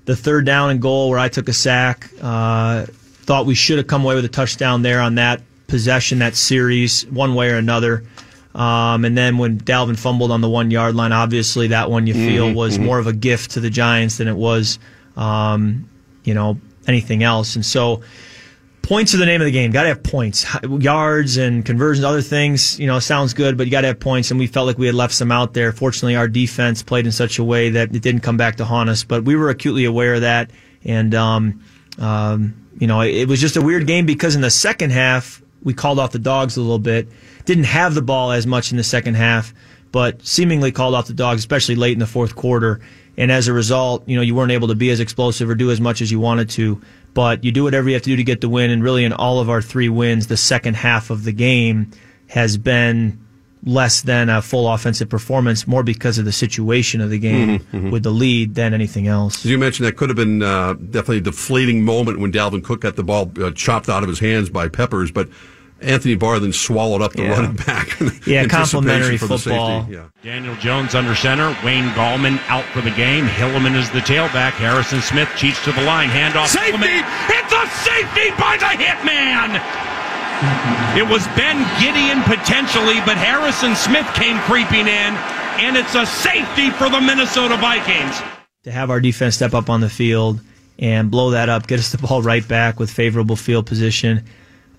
the 0.03 0.13
third 0.13 0.45
down 0.45 0.69
and 0.69 0.81
goal 0.81 1.09
where 1.09 1.17
I 1.17 1.29
took 1.29 1.47
a 1.47 1.53
sack, 1.53 2.09
uh, 2.21 2.87
thought 2.89 3.45
we 3.45 3.55
should 3.55 3.77
have 3.77 3.87
come 3.87 4.03
away 4.03 4.15
with 4.15 4.25
a 4.25 4.27
touchdown 4.27 4.81
there 4.81 4.99
on 4.99 5.15
that 5.15 5.43
possession, 5.67 6.19
that 6.19 6.35
series, 6.35 7.05
one 7.05 7.35
way 7.35 7.49
or 7.51 7.55
another. 7.55 8.03
Um, 8.53 9.05
and 9.05 9.17
then 9.17 9.37
when 9.37 9.57
Dalvin 9.57 9.97
fumbled 9.97 10.31
on 10.31 10.41
the 10.41 10.49
one 10.49 10.71
yard 10.71 10.95
line, 10.95 11.13
obviously 11.13 11.67
that 11.67 11.89
one 11.89 12.05
you 12.05 12.15
feel 12.15 12.47
mm-hmm, 12.47 12.57
was 12.57 12.73
mm-hmm. 12.73 12.85
more 12.85 12.99
of 12.99 13.07
a 13.07 13.13
gift 13.13 13.51
to 13.51 13.61
the 13.61 13.69
Giants 13.69 14.17
than 14.17 14.27
it 14.27 14.35
was, 14.35 14.77
um, 15.15 15.87
you 16.25 16.33
know, 16.33 16.59
anything 16.85 17.23
else. 17.23 17.55
And 17.55 17.65
so 17.65 18.01
points 18.83 19.15
are 19.15 19.17
the 19.17 19.25
name 19.25 19.41
of 19.41 19.45
the 19.45 19.51
game. 19.51 19.71
Got 19.71 19.83
to 19.83 19.89
have 19.89 20.03
points, 20.03 20.45
yards 20.63 21.37
and 21.37 21.65
conversions, 21.65 22.05
other 22.05 22.21
things. 22.21 22.79
You 22.79 22.85
know, 22.85 22.99
sounds 22.99 23.33
good, 23.33 23.57
but 23.57 23.65
you 23.65 23.71
got 23.71 23.81
to 23.81 23.87
have 23.87 23.99
points. 23.99 24.29
And 24.29 24.39
we 24.39 24.45
felt 24.45 24.67
like 24.67 24.77
we 24.77 24.85
had 24.85 24.93
left 24.93 25.15
some 25.15 25.31
out 25.31 25.55
there. 25.55 25.71
Fortunately, 25.71 26.15
our 26.15 26.27
defense 26.27 26.83
played 26.83 27.07
in 27.07 27.11
such 27.11 27.39
a 27.39 27.43
way 27.43 27.71
that 27.71 27.95
it 27.95 28.01
didn't 28.03 28.21
come 28.21 28.37
back 28.37 28.57
to 28.57 28.65
haunt 28.65 28.91
us. 28.91 29.03
But 29.03 29.23
we 29.23 29.35
were 29.35 29.49
acutely 29.49 29.85
aware 29.85 30.13
of 30.13 30.21
that, 30.21 30.51
and 30.83 31.15
um, 31.15 31.63
um, 31.97 32.53
you 32.77 32.85
know, 32.85 33.01
it 33.01 33.27
was 33.27 33.41
just 33.41 33.55
a 33.55 33.61
weird 33.61 33.87
game 33.87 34.05
because 34.05 34.35
in 34.35 34.41
the 34.41 34.51
second 34.51 34.91
half 34.91 35.41
we 35.63 35.73
called 35.73 35.99
off 35.99 36.11
the 36.11 36.19
dogs 36.19 36.57
a 36.57 36.61
little 36.61 36.79
bit. 36.79 37.07
Didn't 37.45 37.65
have 37.65 37.95
the 37.95 38.01
ball 38.01 38.31
as 38.31 38.45
much 38.45 38.71
in 38.71 38.77
the 38.77 38.83
second 38.83 39.15
half, 39.15 39.53
but 39.91 40.25
seemingly 40.25 40.71
called 40.71 40.95
off 40.95 41.07
the 41.07 41.13
dogs, 41.13 41.39
especially 41.39 41.75
late 41.75 41.93
in 41.93 41.99
the 41.99 42.07
fourth 42.07 42.35
quarter. 42.35 42.81
And 43.17 43.31
as 43.31 43.47
a 43.47 43.53
result, 43.53 44.07
you 44.07 44.15
know, 44.15 44.21
you 44.21 44.35
weren't 44.35 44.51
able 44.51 44.69
to 44.69 44.75
be 44.75 44.89
as 44.89 44.99
explosive 44.99 45.49
or 45.49 45.55
do 45.55 45.71
as 45.71 45.79
much 45.79 46.01
as 46.01 46.11
you 46.11 46.19
wanted 46.19 46.49
to. 46.51 46.81
But 47.13 47.43
you 47.43 47.51
do 47.51 47.63
whatever 47.63 47.89
you 47.89 47.95
have 47.95 48.03
to 48.03 48.09
do 48.09 48.15
to 48.15 48.23
get 48.23 48.41
the 48.41 48.49
win. 48.49 48.71
And 48.71 48.83
really, 48.83 49.03
in 49.03 49.13
all 49.13 49.39
of 49.39 49.49
our 49.49 49.61
three 49.61 49.89
wins, 49.89 50.27
the 50.27 50.37
second 50.37 50.75
half 50.75 51.09
of 51.09 51.23
the 51.23 51.31
game 51.31 51.91
has 52.27 52.57
been 52.57 53.19
less 53.65 54.01
than 54.01 54.29
a 54.29 54.41
full 54.41 54.71
offensive 54.71 55.09
performance, 55.09 55.67
more 55.67 55.83
because 55.83 56.17
of 56.17 56.25
the 56.25 56.31
situation 56.31 56.99
of 57.01 57.09
the 57.09 57.19
game 57.19 57.59
mm-hmm, 57.59 57.77
mm-hmm. 57.77 57.89
with 57.91 58.03
the 58.03 58.11
lead 58.11 58.55
than 58.55 58.73
anything 58.73 59.07
else. 59.07 59.45
As 59.45 59.51
you 59.51 59.57
mentioned, 59.57 59.87
that 59.87 59.95
could 59.95 60.09
have 60.09 60.17
been 60.17 60.41
uh, 60.41 60.73
definitely 60.73 61.19
a 61.19 61.21
deflating 61.21 61.85
moment 61.85 62.19
when 62.19 62.31
Dalvin 62.31 62.63
Cook 62.63 62.81
got 62.81 62.95
the 62.95 63.03
ball 63.03 63.31
uh, 63.41 63.51
chopped 63.51 63.89
out 63.89 64.03
of 64.03 64.09
his 64.09 64.19
hands 64.19 64.49
by 64.49 64.67
Peppers, 64.67 65.11
but 65.11 65.29
Anthony 65.83 66.15
Barr 66.15 66.39
then 66.39 66.53
swallowed 66.53 67.01
up 67.01 67.13
the 67.13 67.23
yeah. 67.23 67.31
running 67.31 67.55
back. 67.55 67.99
yeah, 68.27 68.47
complimentary 68.47 69.17
football. 69.17 69.85
Yeah. 69.89 70.09
Daniel 70.23 70.55
Jones 70.55 70.95
under 70.95 71.15
center. 71.15 71.55
Wayne 71.63 71.89
Gallman 71.89 72.39
out 72.47 72.65
for 72.65 72.81
the 72.81 72.91
game. 72.91 73.25
Hilliman 73.25 73.75
is 73.75 73.89
the 73.91 73.99
tailback. 73.99 74.51
Harrison 74.51 75.01
Smith 75.01 75.29
cheats 75.35 75.63
to 75.65 75.71
the 75.71 75.81
line. 75.81 76.09
Handoff. 76.09 76.47
Safety! 76.47 76.77
Hilliman. 76.77 77.03
It's 77.29 77.53
a 77.53 77.67
safety 77.83 78.29
by 78.39 78.57
the 78.57 78.71
hitman! 78.81 79.59
It 80.97 81.07
was 81.07 81.25
Ben 81.37 81.63
Gedeon 81.79 82.23
potentially, 82.25 82.99
but 83.05 83.17
Harrison 83.17 83.75
Smith 83.75 84.05
came 84.13 84.37
creeping 84.41 84.87
in, 84.87 85.13
and 85.59 85.77
it's 85.77 85.95
a 85.95 86.05
safety 86.05 86.69
for 86.71 86.89
the 86.89 86.99
Minnesota 86.99 87.55
Vikings. 87.57 88.21
To 88.63 88.71
have 88.71 88.89
our 88.89 88.99
defense 88.99 89.35
step 89.35 89.53
up 89.53 89.69
on 89.69 89.81
the 89.81 89.89
field 89.89 90.41
and 90.79 91.09
blow 91.09 91.31
that 91.31 91.49
up, 91.49 91.67
get 91.67 91.79
us 91.79 91.91
the 91.91 91.97
ball 91.97 92.21
right 92.21 92.45
back 92.47 92.79
with 92.79 92.91
favorable 92.91 93.35
field 93.35 93.65
position. 93.65 94.25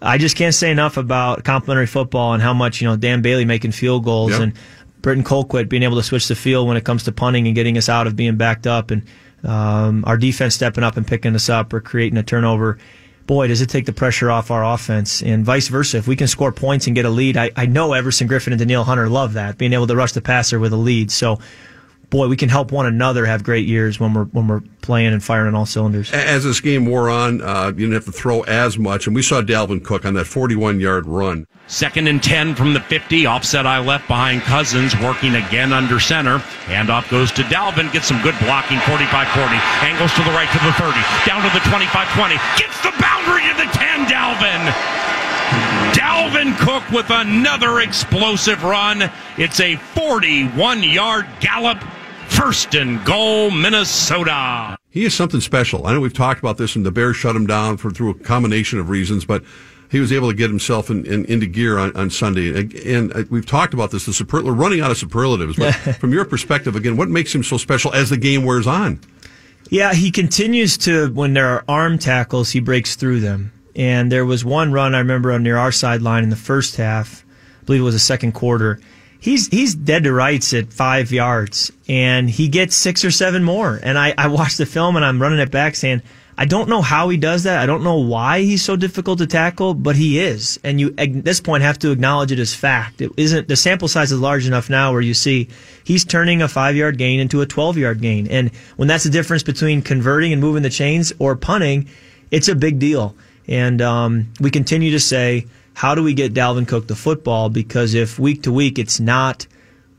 I 0.04 0.18
just 0.18 0.36
can't 0.36 0.54
say 0.54 0.70
enough 0.70 0.96
about 0.96 1.44
complimentary 1.44 1.86
football 1.86 2.34
and 2.34 2.42
how 2.42 2.52
much, 2.52 2.80
you 2.80 2.86
know, 2.86 2.96
Dan 2.96 3.22
Bailey 3.22 3.44
making 3.44 3.72
field 3.72 4.04
goals 4.04 4.32
yep. 4.32 4.40
and 4.40 4.52
Britton 5.00 5.24
Colquitt 5.24 5.68
being 5.68 5.82
able 5.82 5.96
to 5.96 6.02
switch 6.02 6.28
the 6.28 6.34
field 6.34 6.68
when 6.68 6.76
it 6.76 6.84
comes 6.84 7.04
to 7.04 7.12
punting 7.12 7.46
and 7.46 7.54
getting 7.54 7.78
us 7.78 7.88
out 7.88 8.06
of 8.06 8.14
being 8.14 8.36
backed 8.36 8.66
up 8.66 8.90
and 8.90 9.04
um, 9.42 10.04
our 10.06 10.16
defense 10.16 10.54
stepping 10.54 10.84
up 10.84 10.96
and 10.96 11.06
picking 11.06 11.34
us 11.34 11.48
up 11.48 11.72
or 11.72 11.80
creating 11.80 12.18
a 12.18 12.22
turnover. 12.22 12.78
Boy, 13.26 13.48
does 13.48 13.62
it 13.62 13.70
take 13.70 13.86
the 13.86 13.92
pressure 13.92 14.30
off 14.30 14.50
our 14.50 14.64
offense 14.64 15.22
and 15.22 15.44
vice 15.44 15.68
versa. 15.68 15.96
If 15.96 16.06
we 16.06 16.16
can 16.16 16.26
score 16.26 16.52
points 16.52 16.86
and 16.86 16.94
get 16.94 17.06
a 17.06 17.10
lead, 17.10 17.38
I, 17.38 17.50
I 17.56 17.64
know 17.64 17.94
Everson 17.94 18.28
Griffen 18.28 18.48
and 18.48 18.58
Danielle 18.58 18.84
Hunter 18.84 19.08
love 19.08 19.32
that, 19.34 19.56
being 19.56 19.72
able 19.72 19.86
to 19.86 19.96
rush 19.96 20.12
the 20.12 20.20
passer 20.20 20.58
with 20.58 20.74
a 20.74 20.76
lead. 20.76 21.10
So 21.10 21.38
boy, 22.14 22.28
we 22.28 22.36
can 22.36 22.48
help 22.48 22.70
one 22.70 22.86
another 22.86 23.26
have 23.26 23.42
great 23.42 23.66
years 23.66 23.98
when 23.98 24.14
we're 24.14 24.26
when 24.26 24.46
we're 24.46 24.62
playing 24.82 25.12
and 25.12 25.22
firing 25.22 25.48
on 25.48 25.54
all 25.56 25.66
cylinders. 25.66 26.12
As 26.12 26.44
this 26.44 26.60
game 26.60 26.86
wore 26.86 27.10
on, 27.10 27.42
uh, 27.42 27.72
you 27.74 27.90
didn't 27.90 27.94
have 27.94 28.04
to 28.04 28.12
throw 28.12 28.42
as 28.42 28.78
much, 28.78 29.08
and 29.08 29.16
we 29.16 29.22
saw 29.22 29.42
Dalvin 29.42 29.84
Cook 29.84 30.04
on 30.04 30.14
that 30.14 30.26
41 30.26 30.78
yard 30.78 31.06
run. 31.06 31.46
Second 31.66 32.06
and 32.06 32.22
10 32.22 32.54
from 32.54 32.72
the 32.72 32.80
50. 32.80 33.26
Offset 33.26 33.66
I 33.66 33.80
left 33.80 34.06
behind 34.06 34.42
Cousins, 34.42 34.94
working 35.00 35.34
again 35.34 35.72
under 35.72 35.98
center. 35.98 36.38
Handoff 36.70 37.10
goes 37.10 37.32
to 37.32 37.42
Dalvin, 37.42 37.92
gets 37.92 38.06
some 38.06 38.22
good 38.22 38.38
blocking, 38.38 38.78
45 38.86 39.10
40. 39.34 39.50
Angles 39.82 40.14
to 40.14 40.22
the 40.22 40.30
right 40.30 40.48
to 40.54 40.60
the 40.62 40.72
30. 40.78 40.94
Down 41.26 41.42
to 41.42 41.50
the 41.50 41.64
25 41.66 42.14
20. 42.14 42.36
Gets 42.56 42.78
the 42.86 42.94
boundary 43.02 43.42
to 43.50 43.54
the 43.58 43.68
10, 43.74 44.06
Dalvin. 44.06 44.62
Dalvin 45.98 46.56
Cook 46.58 46.88
with 46.90 47.10
another 47.10 47.80
explosive 47.80 48.62
run. 48.62 49.10
It's 49.36 49.58
a 49.58 49.74
41 49.74 50.84
yard 50.84 51.26
gallop. 51.40 51.82
First 52.34 52.74
and 52.74 53.02
goal, 53.04 53.50
Minnesota. 53.50 54.76
He 54.90 55.04
is 55.04 55.14
something 55.14 55.40
special. 55.40 55.86
I 55.86 55.92
know 55.92 56.00
we've 56.00 56.12
talked 56.12 56.40
about 56.40 56.58
this, 56.58 56.74
and 56.74 56.84
the 56.84 56.90
Bears 56.90 57.16
shut 57.16 57.36
him 57.36 57.46
down 57.46 57.76
for 57.76 57.90
through 57.90 58.10
a 58.10 58.14
combination 58.14 58.78
of 58.80 58.88
reasons, 58.88 59.24
but 59.24 59.44
he 59.90 60.00
was 60.00 60.12
able 60.12 60.28
to 60.28 60.34
get 60.34 60.50
himself 60.50 60.90
in, 60.90 61.06
in, 61.06 61.24
into 61.26 61.46
gear 61.46 61.78
on, 61.78 61.96
on 61.96 62.10
Sunday. 62.10 62.50
And, 62.58 62.74
and, 62.74 63.12
uh, 63.16 63.22
we've 63.30 63.46
talked 63.46 63.72
about 63.72 63.92
this, 63.92 64.06
the 64.06 64.12
superl- 64.12 64.58
running 64.58 64.80
out 64.80 64.90
of 64.90 64.98
superlatives. 64.98 65.56
But 65.56 65.72
from 66.00 66.12
your 66.12 66.24
perspective, 66.24 66.74
again, 66.74 66.96
what 66.96 67.08
makes 67.08 67.32
him 67.32 67.44
so 67.44 67.56
special 67.56 67.94
as 67.94 68.10
the 68.10 68.16
game 68.16 68.44
wears 68.44 68.66
on? 68.66 69.00
Yeah, 69.70 69.94
he 69.94 70.10
continues 70.10 70.76
to, 70.78 71.12
when 71.12 71.34
there 71.34 71.48
are 71.48 71.64
arm 71.68 71.98
tackles, 71.98 72.50
he 72.50 72.58
breaks 72.58 72.96
through 72.96 73.20
them. 73.20 73.52
And 73.76 74.10
there 74.10 74.24
was 74.24 74.44
one 74.44 74.72
run 74.72 74.94
I 74.94 74.98
remember 74.98 75.38
near 75.38 75.56
our 75.56 75.72
sideline 75.72 76.24
in 76.24 76.30
the 76.30 76.36
first 76.36 76.76
half. 76.76 77.24
I 77.62 77.64
believe 77.64 77.80
it 77.80 77.84
was 77.84 77.94
the 77.94 78.00
second 78.00 78.32
quarter. 78.32 78.80
He's 79.24 79.48
he's 79.48 79.74
dead 79.74 80.04
to 80.04 80.12
rights 80.12 80.52
at 80.52 80.70
five 80.70 81.10
yards, 81.10 81.72
and 81.88 82.28
he 82.28 82.46
gets 82.46 82.76
six 82.76 83.06
or 83.06 83.10
seven 83.10 83.42
more. 83.42 83.80
And 83.82 83.96
I, 83.96 84.12
I 84.18 84.26
watched 84.26 84.58
the 84.58 84.66
film 84.66 84.96
and 84.96 85.04
I'm 85.04 85.18
running 85.18 85.38
it 85.38 85.50
back 85.50 85.76
saying, 85.76 86.02
I 86.36 86.44
don't 86.44 86.68
know 86.68 86.82
how 86.82 87.08
he 87.08 87.16
does 87.16 87.44
that. 87.44 87.58
I 87.58 87.64
don't 87.64 87.82
know 87.82 88.00
why 88.00 88.42
he's 88.42 88.62
so 88.62 88.76
difficult 88.76 89.20
to 89.20 89.26
tackle, 89.26 89.72
but 89.72 89.96
he 89.96 90.20
is. 90.20 90.60
And 90.62 90.78
you 90.78 90.94
at 90.98 91.24
this 91.24 91.40
point 91.40 91.62
have 91.62 91.78
to 91.78 91.90
acknowledge 91.90 92.32
it 92.32 92.38
as 92.38 92.54
fact. 92.54 93.00
It 93.00 93.12
isn't 93.16 93.48
the 93.48 93.56
sample 93.56 93.88
size 93.88 94.12
is 94.12 94.20
large 94.20 94.46
enough 94.46 94.68
now 94.68 94.92
where 94.92 95.00
you 95.00 95.14
see 95.14 95.48
he's 95.84 96.04
turning 96.04 96.42
a 96.42 96.46
five 96.46 96.76
yard 96.76 96.98
gain 96.98 97.18
into 97.18 97.40
a 97.40 97.46
12 97.46 97.78
yard 97.78 98.02
gain. 98.02 98.26
And 98.26 98.54
when 98.76 98.88
that's 98.88 99.04
the 99.04 99.10
difference 99.10 99.42
between 99.42 99.80
converting 99.80 100.34
and 100.34 100.42
moving 100.42 100.62
the 100.62 100.68
chains 100.68 101.14
or 101.18 101.34
punting, 101.34 101.88
it's 102.30 102.48
a 102.48 102.54
big 102.54 102.78
deal. 102.78 103.16
And 103.48 103.80
um, 103.80 104.28
we 104.38 104.50
continue 104.50 104.90
to 104.90 105.00
say, 105.00 105.46
how 105.74 105.94
do 105.94 106.02
we 106.02 106.14
get 106.14 106.32
Dalvin 106.32 106.66
Cook 106.66 106.86
the 106.86 106.96
football? 106.96 107.50
Because 107.50 107.94
if 107.94 108.18
week 108.18 108.42
to 108.44 108.52
week 108.52 108.78
it's 108.78 109.00
not 109.00 109.46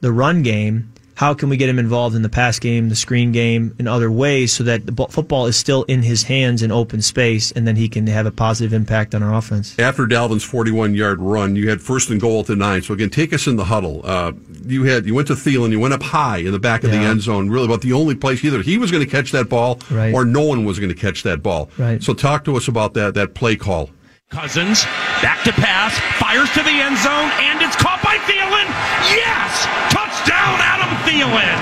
the 0.01 0.11
run 0.11 0.41
game, 0.41 0.91
how 1.15 1.33
can 1.33 1.47
we 1.47 1.55
get 1.55 1.69
him 1.69 1.79
involved 1.79 2.15
in 2.15 2.21
the 2.21 2.29
pass 2.29 2.59
game, 2.59 2.89
the 2.89 2.95
screen 2.95 3.31
game, 3.31 3.73
in 3.79 3.87
other 3.87 4.11
ways 4.11 4.51
so 4.51 4.63
that 4.65 4.85
the 4.85 5.07
football 5.09 5.45
is 5.45 5.55
still 5.55 5.83
in 5.83 6.03
his 6.03 6.23
hands 6.23 6.61
in 6.61 6.71
open 6.71 7.01
space 7.01 7.51
and 7.51 7.65
then 7.65 7.77
he 7.77 7.87
can 7.87 8.05
have 8.07 8.25
a 8.25 8.31
positive 8.31 8.73
impact 8.73 9.15
on 9.15 9.23
our 9.23 9.33
offense? 9.33 9.79
After 9.79 10.05
Dalvin's 10.05 10.43
41 10.43 10.93
yard 10.93 11.21
run, 11.21 11.55
you 11.55 11.69
had 11.69 11.81
first 11.81 12.09
and 12.09 12.19
goal 12.19 12.41
at 12.41 12.47
the 12.47 12.55
nine. 12.55 12.81
So 12.81 12.93
again, 12.93 13.09
take 13.09 13.33
us 13.33 13.47
in 13.47 13.55
the 13.55 13.65
huddle. 13.65 14.01
Uh, 14.03 14.33
you 14.65 14.83
had 14.83 15.05
you 15.05 15.15
went 15.15 15.27
to 15.29 15.35
Thielen, 15.35 15.71
you 15.71 15.79
went 15.79 15.93
up 15.93 16.03
high 16.03 16.37
in 16.37 16.51
the 16.51 16.59
back 16.59 16.83
of 16.83 16.91
yeah. 16.91 16.99
the 16.99 17.05
end 17.05 17.21
zone, 17.21 17.49
really 17.49 17.65
about 17.65 17.81
the 17.81 17.93
only 17.93 18.15
place 18.15 18.43
either 18.43 18.61
he 18.61 18.77
was 18.77 18.91
going 18.91 19.03
to 19.03 19.09
catch 19.09 19.31
that 19.31 19.47
ball 19.47 19.79
right. 19.89 20.13
or 20.13 20.25
no 20.25 20.41
one 20.41 20.65
was 20.65 20.79
going 20.79 20.93
to 20.93 20.99
catch 20.99 21.23
that 21.23 21.41
ball. 21.41 21.69
Right. 21.77 22.03
So 22.03 22.13
talk 22.13 22.43
to 22.45 22.57
us 22.57 22.67
about 22.67 22.93
that 22.95 23.13
that 23.13 23.33
play 23.33 23.55
call. 23.55 23.89
Cousins 24.29 24.83
back 25.21 25.43
to 25.43 25.51
pass, 25.53 25.93
fires 26.19 26.49
to 26.53 26.63
the 26.63 26.69
end 26.69 26.97
zone, 26.97 27.29
and 27.45 27.61
it's 27.61 27.75
caught 27.75 28.01
by 28.03 28.17
Thielen. 28.25 28.67
Yes! 29.13 29.65
Touchdown, 29.93 30.57
Adam 30.65 30.89
Thielen! 31.05 31.61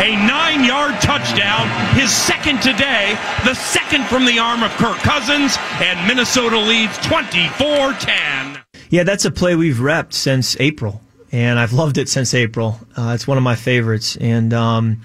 A 0.00 0.14
nine 0.24 0.64
yard 0.64 0.94
touchdown, 1.02 1.68
his 1.98 2.14
second 2.14 2.62
today, 2.62 3.18
the 3.44 3.54
second 3.54 4.04
from 4.06 4.24
the 4.24 4.38
arm 4.38 4.62
of 4.62 4.70
Kirk 4.72 4.96
Cousins, 4.98 5.58
and 5.82 6.06
Minnesota 6.06 6.56
leads 6.56 6.96
24 7.06 7.92
10. 7.94 8.58
Yeah, 8.90 9.02
that's 9.02 9.24
a 9.24 9.30
play 9.30 9.56
we've 9.56 9.76
repped 9.76 10.12
since 10.12 10.56
April, 10.60 11.00
and 11.32 11.58
I've 11.58 11.72
loved 11.72 11.98
it 11.98 12.08
since 12.08 12.32
April. 12.32 12.78
Uh, 12.96 13.12
it's 13.14 13.26
one 13.26 13.38
of 13.38 13.44
my 13.44 13.56
favorites, 13.56 14.16
and 14.16 14.54
um, 14.54 15.02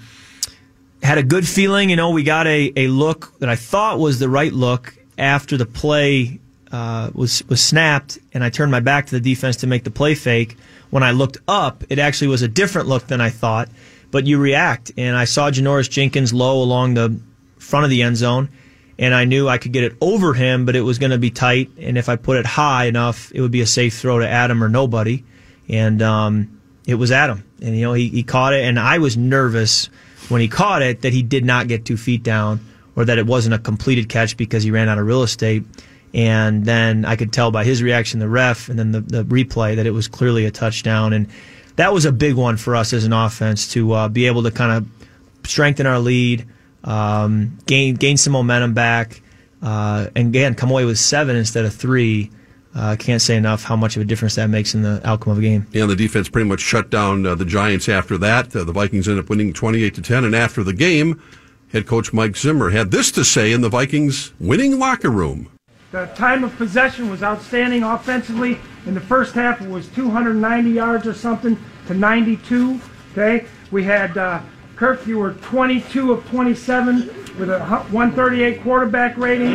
had 1.02 1.18
a 1.18 1.24
good 1.24 1.46
feeling. 1.46 1.90
You 1.90 1.96
know, 1.96 2.10
we 2.10 2.22
got 2.22 2.46
a, 2.46 2.72
a 2.76 2.86
look 2.86 3.36
that 3.40 3.48
I 3.48 3.56
thought 3.56 3.98
was 3.98 4.20
the 4.20 4.28
right 4.28 4.52
look 4.52 4.94
after 5.18 5.56
the 5.56 5.66
play 5.66 6.38
uh, 6.72 7.10
was 7.14 7.42
was 7.48 7.62
snapped, 7.62 8.18
and 8.32 8.44
I 8.44 8.50
turned 8.50 8.70
my 8.70 8.80
back 8.80 9.06
to 9.06 9.12
the 9.12 9.20
defense 9.20 9.56
to 9.56 9.66
make 9.66 9.84
the 9.84 9.90
play 9.90 10.14
fake. 10.14 10.56
When 10.90 11.02
I 11.02 11.12
looked 11.12 11.38
up, 11.48 11.84
it 11.88 11.98
actually 11.98 12.28
was 12.28 12.42
a 12.42 12.48
different 12.48 12.88
look 12.88 13.06
than 13.06 13.20
I 13.20 13.30
thought. 13.30 13.68
But 14.10 14.26
you 14.26 14.38
react, 14.38 14.92
and 14.96 15.16
I 15.16 15.24
saw 15.24 15.50
Janoris 15.50 15.88
Jenkins 15.88 16.32
low 16.32 16.62
along 16.62 16.94
the 16.94 17.20
front 17.58 17.84
of 17.84 17.90
the 17.90 18.02
end 18.02 18.16
zone, 18.16 18.48
and 18.98 19.14
I 19.14 19.24
knew 19.24 19.48
I 19.48 19.58
could 19.58 19.72
get 19.72 19.84
it 19.84 19.96
over 20.00 20.34
him, 20.34 20.66
but 20.66 20.74
it 20.74 20.80
was 20.80 20.98
going 20.98 21.12
to 21.12 21.18
be 21.18 21.30
tight. 21.30 21.70
And 21.78 21.96
if 21.96 22.08
I 22.08 22.16
put 22.16 22.36
it 22.36 22.46
high 22.46 22.86
enough, 22.86 23.30
it 23.32 23.40
would 23.40 23.52
be 23.52 23.60
a 23.60 23.66
safe 23.66 23.98
throw 23.98 24.18
to 24.18 24.28
Adam 24.28 24.64
or 24.64 24.68
nobody. 24.68 25.22
And 25.68 26.02
um, 26.02 26.60
it 26.86 26.96
was 26.96 27.12
Adam, 27.12 27.44
and 27.62 27.76
you 27.76 27.82
know 27.82 27.92
he, 27.92 28.08
he 28.08 28.22
caught 28.22 28.52
it, 28.52 28.64
and 28.64 28.78
I 28.78 28.98
was 28.98 29.16
nervous 29.16 29.88
when 30.28 30.40
he 30.40 30.48
caught 30.48 30.82
it 30.82 31.02
that 31.02 31.12
he 31.12 31.22
did 31.22 31.44
not 31.44 31.68
get 31.68 31.84
two 31.84 31.96
feet 31.96 32.22
down, 32.22 32.60
or 32.96 33.04
that 33.04 33.18
it 33.18 33.26
wasn't 33.26 33.54
a 33.54 33.58
completed 33.58 34.08
catch 34.08 34.36
because 34.36 34.62
he 34.64 34.70
ran 34.70 34.88
out 34.88 34.98
of 34.98 35.06
real 35.06 35.22
estate. 35.22 35.64
And 36.12 36.64
then 36.64 37.04
I 37.04 37.16
could 37.16 37.32
tell 37.32 37.50
by 37.50 37.64
his 37.64 37.82
reaction, 37.82 38.18
the 38.18 38.28
ref, 38.28 38.68
and 38.68 38.78
then 38.78 38.92
the, 38.92 39.00
the 39.00 39.24
replay 39.24 39.76
that 39.76 39.86
it 39.86 39.92
was 39.92 40.08
clearly 40.08 40.44
a 40.44 40.50
touchdown. 40.50 41.12
And 41.12 41.28
that 41.76 41.92
was 41.92 42.04
a 42.04 42.12
big 42.12 42.34
one 42.34 42.56
for 42.56 42.74
us 42.74 42.92
as 42.92 43.04
an 43.04 43.12
offense 43.12 43.68
to 43.72 43.92
uh, 43.92 44.08
be 44.08 44.26
able 44.26 44.42
to 44.42 44.50
kind 44.50 44.72
of 44.72 45.48
strengthen 45.48 45.86
our 45.86 45.98
lead, 45.98 46.46
um, 46.84 47.58
gain 47.66 47.94
gain 47.94 48.16
some 48.16 48.32
momentum 48.32 48.74
back, 48.74 49.22
uh, 49.62 50.08
and 50.16 50.28
again 50.28 50.54
come 50.54 50.70
away 50.70 50.84
with 50.84 50.98
seven 50.98 51.36
instead 51.36 51.64
of 51.64 51.74
three. 51.74 52.30
I 52.72 52.92
uh, 52.92 52.96
can't 52.96 53.20
say 53.20 53.36
enough 53.36 53.64
how 53.64 53.74
much 53.74 53.96
of 53.96 54.02
a 54.02 54.04
difference 54.04 54.36
that 54.36 54.48
makes 54.48 54.76
in 54.76 54.82
the 54.82 55.00
outcome 55.04 55.32
of 55.32 55.38
a 55.38 55.42
game. 55.42 55.66
Yeah, 55.72 55.86
the 55.86 55.96
defense 55.96 56.28
pretty 56.28 56.48
much 56.48 56.60
shut 56.60 56.88
down 56.88 57.26
uh, 57.26 57.34
the 57.34 57.44
Giants 57.44 57.88
after 57.88 58.16
that. 58.18 58.54
Uh, 58.54 58.62
the 58.62 58.72
Vikings 58.72 59.08
ended 59.08 59.24
up 59.24 59.28
winning 59.28 59.52
28 59.52 59.92
to 59.96 60.02
10, 60.02 60.24
and 60.24 60.36
after 60.36 60.62
the 60.62 60.72
game, 60.72 61.20
head 61.72 61.88
coach 61.88 62.12
Mike 62.12 62.36
Zimmer 62.36 62.70
had 62.70 62.92
this 62.92 63.10
to 63.12 63.24
say 63.24 63.52
in 63.52 63.60
the 63.60 63.68
Vikings 63.68 64.32
winning 64.38 64.78
locker 64.78 65.10
room. 65.10 65.50
The 65.92 66.06
time 66.14 66.44
of 66.44 66.56
possession 66.56 67.10
was 67.10 67.20
outstanding 67.24 67.82
offensively. 67.82 68.60
In 68.86 68.94
the 68.94 69.00
first 69.00 69.34
half, 69.34 69.60
it 69.60 69.68
was 69.68 69.88
290 69.88 70.70
yards 70.70 71.04
or 71.04 71.14
something 71.14 71.58
to 71.88 71.94
92. 71.94 72.80
Okay, 73.10 73.46
we 73.72 73.82
had 73.82 74.16
uh, 74.16 74.40
Kirk. 74.76 75.04
You 75.04 75.18
were 75.18 75.32
22 75.32 76.12
of 76.12 76.24
27 76.28 77.06
with 77.40 77.50
a 77.50 77.58
138 77.58 78.62
quarterback 78.62 79.16
rating. 79.16 79.48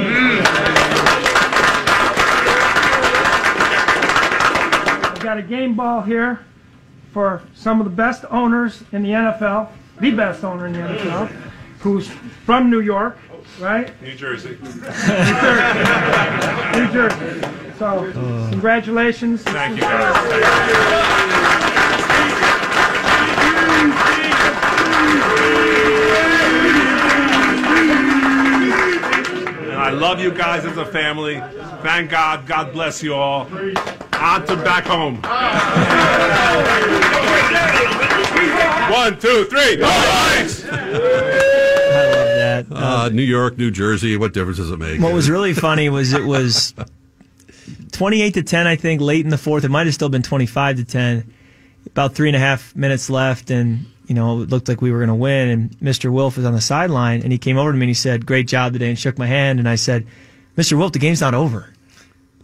I've 5.03 5.19
got 5.21 5.37
a 5.37 5.41
game 5.41 5.73
ball 5.73 6.01
here 6.01 6.45
for 7.13 7.43
some 7.53 7.79
of 7.79 7.85
the 7.85 7.95
best 7.95 8.25
owners 8.29 8.83
in 8.91 9.03
the 9.03 9.11
NFL, 9.11 9.69
the 10.01 10.11
best 10.11 10.43
owner 10.43 10.67
in 10.67 10.73
the 10.73 10.79
NFL, 10.79 11.27
who's 11.79 12.09
from 12.09 12.69
New 12.69 12.81
York 12.81 13.17
right? 13.59 14.01
New 14.01 14.15
Jersey. 14.15 14.57
New 14.61 14.71
Jersey. 14.71 14.79
New 16.79 16.87
Jersey. 16.91 17.41
So, 17.77 18.07
uh, 18.07 18.49
congratulations. 18.51 19.43
Thank 19.43 19.75
you, 19.75 19.81
guys. 19.81 21.15
And 29.59 29.73
I 29.73 29.89
love 29.89 30.19
you 30.19 30.31
guys 30.31 30.63
as 30.65 30.77
a 30.77 30.85
family. 30.85 31.41
Thank 31.81 32.11
God. 32.11 32.47
God 32.47 32.71
bless 32.71 33.03
you 33.03 33.13
all. 33.13 33.41
On 33.41 34.45
to 34.45 34.55
back 34.55 34.85
home. 34.85 35.21
One, 38.91 39.19
two, 39.19 39.45
three. 39.45 39.75
Go 39.77 41.31
that. 42.55 42.75
Uh, 42.75 43.09
New 43.09 43.23
York, 43.23 43.57
New 43.57 43.71
Jersey. 43.71 44.17
What 44.17 44.33
difference 44.33 44.57
does 44.57 44.71
it 44.71 44.77
make? 44.77 45.01
What 45.01 45.13
was 45.13 45.29
really 45.29 45.53
funny 45.53 45.89
was 45.89 46.13
it 46.13 46.25
was 46.25 46.73
28 47.91 48.33
to 48.35 48.43
10, 48.43 48.67
I 48.67 48.75
think, 48.75 49.01
late 49.01 49.23
in 49.23 49.29
the 49.29 49.37
fourth. 49.37 49.63
It 49.63 49.69
might 49.69 49.85
have 49.87 49.93
still 49.93 50.09
been 50.09 50.21
25 50.21 50.77
to 50.77 50.85
10. 50.85 51.33
About 51.87 52.13
three 52.15 52.29
and 52.29 52.35
a 52.35 52.39
half 52.39 52.75
minutes 52.75 53.09
left, 53.09 53.51
and 53.51 53.85
you 54.07 54.15
know 54.15 54.41
it 54.41 54.49
looked 54.49 54.67
like 54.67 54.81
we 54.81 54.91
were 54.91 54.97
going 54.97 55.09
to 55.09 55.15
win. 55.15 55.49
And 55.49 55.71
Mr. 55.79 56.11
Wilf 56.11 56.35
was 56.35 56.45
on 56.45 56.53
the 56.53 56.61
sideline, 56.61 57.21
and 57.21 57.31
he 57.31 57.37
came 57.37 57.57
over 57.57 57.71
to 57.71 57.77
me 57.77 57.83
and 57.83 57.89
he 57.89 57.93
said, 57.93 58.25
"Great 58.25 58.47
job 58.47 58.73
today," 58.73 58.89
and 58.89 58.97
shook 58.97 59.19
my 59.19 59.27
hand. 59.27 59.59
And 59.59 59.69
I 59.69 59.75
said, 59.75 60.05
"Mr. 60.57 60.77
Wilf, 60.77 60.93
the 60.93 60.99
game's 60.99 61.21
not 61.21 61.35
over. 61.35 61.69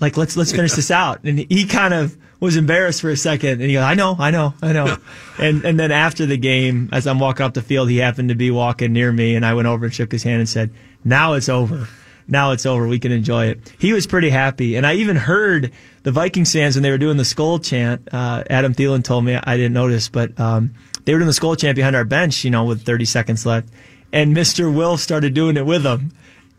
Like 0.02 0.18
let's 0.18 0.36
let's 0.36 0.52
finish 0.52 0.74
this 0.74 0.92
out." 0.92 1.24
And 1.24 1.40
he 1.40 1.66
kind 1.66 1.94
of 1.94 2.18
was 2.42 2.58
embarrassed 2.58 3.02
for 3.02 3.10
a 3.10 3.16
second, 3.16 3.62
and 3.62 3.64
he 3.64 3.74
goes, 3.74 3.84
"I 3.84 3.94
know, 3.94 4.16
I 4.20 4.32
know, 4.32 4.54
I 4.62 4.74
know." 4.74 4.98
and 5.38 5.64
and 5.64 5.80
then 5.80 5.92
after 5.92 6.26
the 6.26 6.38
game, 6.38 6.90
as 6.92 7.08
I'm 7.08 7.20
walking 7.20 7.46
up 7.46 7.54
the 7.54 7.62
field, 7.62 7.90
he 7.90 7.98
happened 7.98 8.30
to 8.30 8.36
be 8.36 8.52
walking 8.52 8.92
near 8.92 9.12
me, 9.12 9.36
and 9.36 9.46
I 9.46 9.54
went 9.54 9.68
over 9.68 9.86
and 9.86 9.94
shook 9.94 10.12
his 10.12 10.24
hand 10.24 10.40
and 10.40 10.50
said, 10.50 10.72
"Now 11.06 11.34
it's 11.34 11.48
over. 11.48 11.88
Now 12.28 12.52
it's 12.52 12.66
over. 12.66 12.88
We 12.88 13.00
can 13.00 13.12
enjoy 13.12 13.48
it." 13.48 13.74
He 13.78 13.94
was 13.94 14.08
pretty 14.08 14.32
happy, 14.32 14.76
and 14.76 14.86
I 14.86 14.96
even 14.96 15.16
heard 15.16 15.72
the 16.04 16.12
Vikings 16.12 16.52
fans 16.52 16.76
when 16.76 16.84
they 16.84 16.92
were 16.92 16.98
doing 16.98 17.18
the 17.18 17.24
Skol 17.24 17.64
chant. 17.64 18.10
Uh, 18.12 18.44
Adam 18.50 18.74
Thielen 18.74 19.04
told 19.04 19.24
me 19.24 19.36
I 19.36 19.56
didn't 19.56 19.74
notice, 19.74 20.10
but 20.10 20.38
um, 20.40 20.74
they 21.06 21.14
were 21.14 21.20
doing 21.20 21.28
the 21.28 21.34
Skol 21.34 21.58
chant 21.58 21.76
behind 21.76 21.96
our 21.96 22.06
bench, 22.06 22.44
you 22.44 22.52
know, 22.52 22.66
with 22.66 22.84
30 22.84 23.06
seconds 23.06 23.46
left. 23.46 23.70
And 24.14 24.36
Mr. 24.36 24.74
Wilf 24.74 25.00
started 25.00 25.34
doing 25.34 25.58
it 25.58 25.66
with 25.66 25.84
them. 25.84 26.12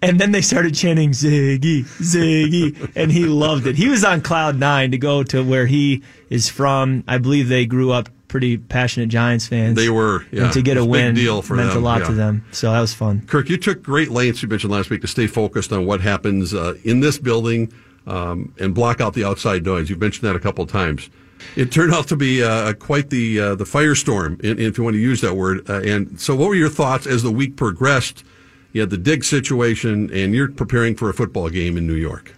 And 0.02 0.18
then 0.18 0.32
they 0.32 0.42
started 0.42 0.74
chanting 0.74 1.10
Zygi, 1.10 1.84
Zygi, 1.84 2.92
and 2.96 3.12
he 3.12 3.26
loved 3.26 3.66
it. 3.68 3.76
He 3.76 3.88
was 3.88 4.04
on 4.04 4.20
cloud 4.20 4.58
nine 4.58 4.90
to 4.90 4.98
go 4.98 5.22
to 5.22 5.44
where 5.44 5.66
he 5.66 6.02
is 6.28 6.48
from. 6.48 7.04
I 7.06 7.18
believe 7.18 7.48
they 7.48 7.66
grew 7.66 7.92
up 7.92 8.08
pretty 8.26 8.56
passionate 8.56 9.10
Giants 9.10 9.46
fans. 9.46 9.76
They 9.76 9.90
were, 9.90 10.24
yeah. 10.32 10.44
And 10.44 10.52
to 10.54 10.62
get 10.62 10.76
a 10.76 10.84
win 10.84 11.14
big 11.14 11.22
deal 11.22 11.42
for 11.42 11.54
meant 11.54 11.68
them, 11.68 11.82
a 11.82 11.84
lot 11.84 12.00
yeah. 12.00 12.06
to 12.08 12.12
them. 12.14 12.44
So 12.50 12.72
that 12.72 12.80
was 12.80 12.92
fun. 12.92 13.26
Kirk, 13.26 13.48
you 13.48 13.58
took 13.58 13.82
great 13.82 14.10
lengths, 14.10 14.42
you 14.42 14.48
mentioned 14.48 14.72
last 14.72 14.90
week, 14.90 15.02
to 15.02 15.06
stay 15.06 15.26
focused 15.26 15.72
on 15.72 15.86
what 15.86 16.00
happens 16.00 16.52
uh, 16.52 16.74
in 16.82 17.00
this 17.00 17.18
building 17.18 17.72
um, 18.06 18.54
and 18.58 18.74
block 18.74 19.00
out 19.00 19.14
the 19.14 19.24
outside 19.24 19.64
noise. 19.64 19.88
You've 19.88 20.00
mentioned 20.00 20.28
that 20.28 20.34
a 20.34 20.40
couple 20.40 20.64
of 20.64 20.70
times. 20.70 21.10
It 21.56 21.70
turned 21.70 21.92
out 21.92 22.08
to 22.08 22.16
be 22.16 22.42
uh, 22.42 22.72
quite 22.74 23.10
the 23.10 23.38
uh, 23.38 23.54
the 23.54 23.64
firestorm, 23.64 24.40
if 24.42 24.78
you 24.78 24.84
want 24.84 24.94
to 24.94 25.00
use 25.00 25.20
that 25.20 25.34
word. 25.34 25.68
Uh, 25.68 25.80
and 25.80 26.20
so, 26.20 26.34
what 26.34 26.48
were 26.48 26.54
your 26.54 26.68
thoughts 26.68 27.06
as 27.06 27.22
the 27.22 27.32
week 27.32 27.56
progressed? 27.56 28.24
You 28.72 28.80
had 28.80 28.90
the 28.90 28.98
Diggs 28.98 29.28
situation, 29.28 30.11
and 30.12 30.35
you're 30.35 30.48
preparing 30.48 30.94
for 30.94 31.11
a 31.11 31.14
football 31.14 31.50
game 31.50 31.76
in 31.76 31.87
New 31.87 31.94
York. 31.94 32.35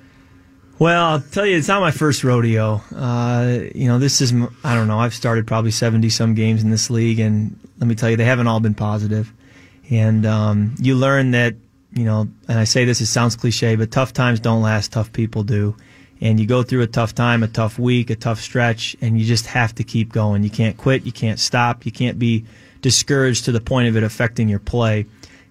Well, 0.79 1.07
I'll 1.07 1.21
tell 1.21 1.47
you, 1.47 1.57
it's 1.57 1.69
not 1.69 1.81
my 1.81 1.93
first 1.93 2.25
rodeo. 2.25 2.83
Uh, 2.95 3.61
you 3.75 3.87
know, 3.87 4.01
this 4.01 4.21
is, 4.21 4.35
I 4.65 4.75
don't 4.75 4.89
know, 4.89 4.99
I've 4.99 5.15
started 5.15 5.47
probably 5.47 5.71
70 5.71 6.09
some 6.09 6.35
games 6.35 6.65
in 6.65 6.71
this 6.71 6.91
league, 6.91 7.21
and 7.21 7.57
let 7.79 7.87
me 7.87 7.95
tell 7.95 8.11
you, 8.11 8.17
they 8.17 8.25
haven't 8.25 8.49
all 8.49 8.59
been 8.59 8.75
positive. 8.75 9.33
And 9.91 10.27
um, 10.27 10.75
you 10.81 10.97
learn 10.97 11.31
that, 11.31 11.55
you 11.93 12.05
know, 12.05 12.29
and 12.49 12.59
I 12.59 12.65
say 12.65 12.85
this, 12.85 13.01
it 13.01 13.07
sounds 13.07 13.37
cliche, 13.37 13.77
but 13.77 13.93
tough 13.93 14.13
times 14.13 14.41
don't 14.41 14.63
last, 14.63 14.91
tough 14.91 15.13
people 15.13 15.45
do. 15.45 15.77
And 16.21 16.41
you 16.41 16.47
go 16.47 16.65
through 16.65 16.83
a 16.83 16.89
tough 16.89 17.15
time, 17.15 17.45
a 17.45 17.49
tough 17.49 17.79
week, 17.79 18.11
a 18.11 18.17
tough 18.17 18.41
stretch, 18.41 18.97
and 19.01 19.19
you 19.19 19.25
just 19.25 19.47
have 19.47 19.75
to 19.77 19.85
keep 19.85 20.13
going. 20.13 20.43
You 20.43 20.51
can't 20.51 20.77
quit, 20.77 21.05
you 21.05 21.13
can't 21.13 21.39
stop, 21.39 21.87
you 21.87 21.93
can't 21.93 22.19
be 22.19 22.47
discouraged 22.81 23.45
to 23.45 23.53
the 23.53 23.61
point 23.61 23.89
of 23.89 23.97
it 23.97 24.03
affecting 24.03 24.49
your 24.49 24.59
play. 24.59 25.07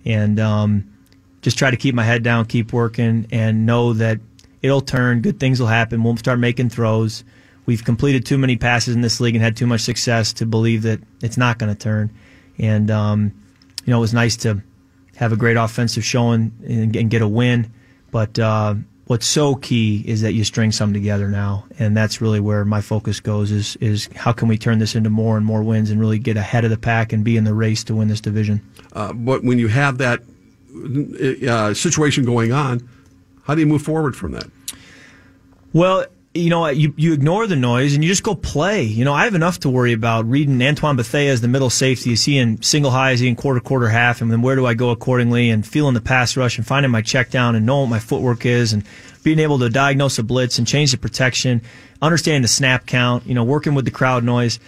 And, 0.05 0.39
um, 0.39 0.93
just 1.43 1.57
try 1.57 1.69
to 1.69 1.77
keep 1.77 1.93
my 1.93 2.03
head 2.03 2.23
down, 2.23 2.45
keep 2.45 2.73
working, 2.73 3.27
and 3.31 3.65
know 3.65 3.93
that 3.93 4.19
it'll 4.61 4.81
turn. 4.81 5.21
Good 5.21 5.39
things 5.39 5.59
will 5.59 5.67
happen. 5.67 6.03
We'll 6.03 6.17
start 6.17 6.39
making 6.39 6.69
throws. 6.69 7.23
We've 7.65 7.83
completed 7.83 8.25
too 8.25 8.37
many 8.37 8.55
passes 8.55 8.95
in 8.95 9.01
this 9.01 9.19
league 9.19 9.35
and 9.35 9.43
had 9.43 9.55
too 9.55 9.67
much 9.67 9.81
success 9.81 10.33
to 10.33 10.45
believe 10.45 10.81
that 10.83 11.01
it's 11.21 11.37
not 11.37 11.59
going 11.59 11.73
to 11.73 11.79
turn. 11.79 12.09
And 12.57 12.89
um, 12.89 13.33
you 13.85 13.91
know, 13.91 13.97
it 13.97 14.01
was 14.01 14.13
nice 14.13 14.37
to 14.37 14.61
have 15.15 15.31
a 15.31 15.37
great 15.37 15.57
offensive 15.57 16.03
showing 16.03 16.51
and, 16.65 16.95
and 16.95 17.09
get 17.09 17.21
a 17.21 17.27
win. 17.27 17.71
But 18.11 18.39
uh, 18.39 18.75
what's 19.07 19.25
so 19.25 19.55
key 19.55 20.03
is 20.05 20.21
that 20.21 20.33
you 20.33 20.43
string 20.43 20.71
some 20.71 20.93
together 20.93 21.29
now, 21.29 21.65
and 21.79 21.95
that's 21.95 22.21
really 22.21 22.39
where 22.39 22.65
my 22.65 22.81
focus 22.81 23.19
goes. 23.19 23.51
Is 23.51 23.75
is 23.77 24.09
how 24.15 24.31
can 24.31 24.47
we 24.47 24.57
turn 24.57 24.79
this 24.79 24.95
into 24.95 25.09
more 25.09 25.37
and 25.37 25.45
more 25.45 25.63
wins 25.63 25.89
and 25.89 25.99
really 25.99 26.19
get 26.19 26.37
ahead 26.37 26.63
of 26.63 26.69
the 26.69 26.77
pack 26.77 27.13
and 27.13 27.23
be 27.23 27.37
in 27.37 27.43
the 27.43 27.53
race 27.53 27.83
to 27.85 27.95
win 27.95 28.07
this 28.07 28.21
division. 28.21 28.61
Uh, 28.93 29.13
but 29.13 29.43
when 29.43 29.57
you 29.59 29.67
have 29.67 29.97
that 29.97 30.21
uh, 31.47 31.73
situation 31.73 32.25
going 32.25 32.51
on, 32.51 32.87
how 33.43 33.55
do 33.55 33.61
you 33.61 33.67
move 33.67 33.81
forward 33.81 34.15
from 34.15 34.31
that? 34.31 34.45
Well, 35.73 36.05
you 36.35 36.49
know, 36.49 36.67
you, 36.67 36.93
you 36.97 37.13
ignore 37.13 37.45
the 37.45 37.55
noise 37.55 37.93
and 37.93 38.03
you 38.03 38.09
just 38.09 38.23
go 38.23 38.33
play. 38.33 38.81
You 38.83 39.05
know, 39.05 39.13
I 39.13 39.25
have 39.25 39.35
enough 39.35 39.59
to 39.59 39.69
worry 39.69 39.93
about 39.93 40.27
reading 40.27 40.61
Antoine 40.63 40.95
Bethea 40.95 41.31
as 41.31 41.41
the 41.41 41.47
middle 41.47 41.69
safety. 41.69 42.13
Is 42.13 42.25
he 42.25 42.39
in 42.39 42.61
single 42.63 42.89
high? 42.89 43.11
Is 43.11 43.19
he 43.19 43.27
in 43.27 43.35
quarter, 43.35 43.59
quarter, 43.59 43.87
half? 43.87 44.19
And 44.19 44.31
then 44.31 44.41
where 44.41 44.55
do 44.55 44.65
I 44.65 44.73
go 44.73 44.89
accordingly? 44.89 45.51
And 45.51 45.65
feeling 45.65 45.93
the 45.93 46.01
pass 46.01 46.35
rush 46.35 46.57
and 46.57 46.65
finding 46.65 46.91
my 46.91 47.03
check 47.03 47.29
down 47.29 47.55
and 47.55 47.67
knowing 47.67 47.81
what 47.81 47.95
my 47.95 47.99
footwork 47.99 48.47
is 48.47 48.73
and 48.73 48.83
being 49.23 49.37
able 49.37 49.59
to 49.59 49.69
diagnose 49.69 50.17
a 50.17 50.23
blitz 50.23 50.57
and 50.57 50.67
change 50.67 50.91
the 50.91 50.97
protection, 50.97 51.61
understanding 52.01 52.41
the 52.41 52.47
snap 52.47 52.87
count, 52.87 53.27
you 53.27 53.35
know, 53.35 53.43
working 53.43 53.75
with 53.75 53.85
the 53.85 53.91
crowd 53.91 54.23
noise. 54.23 54.59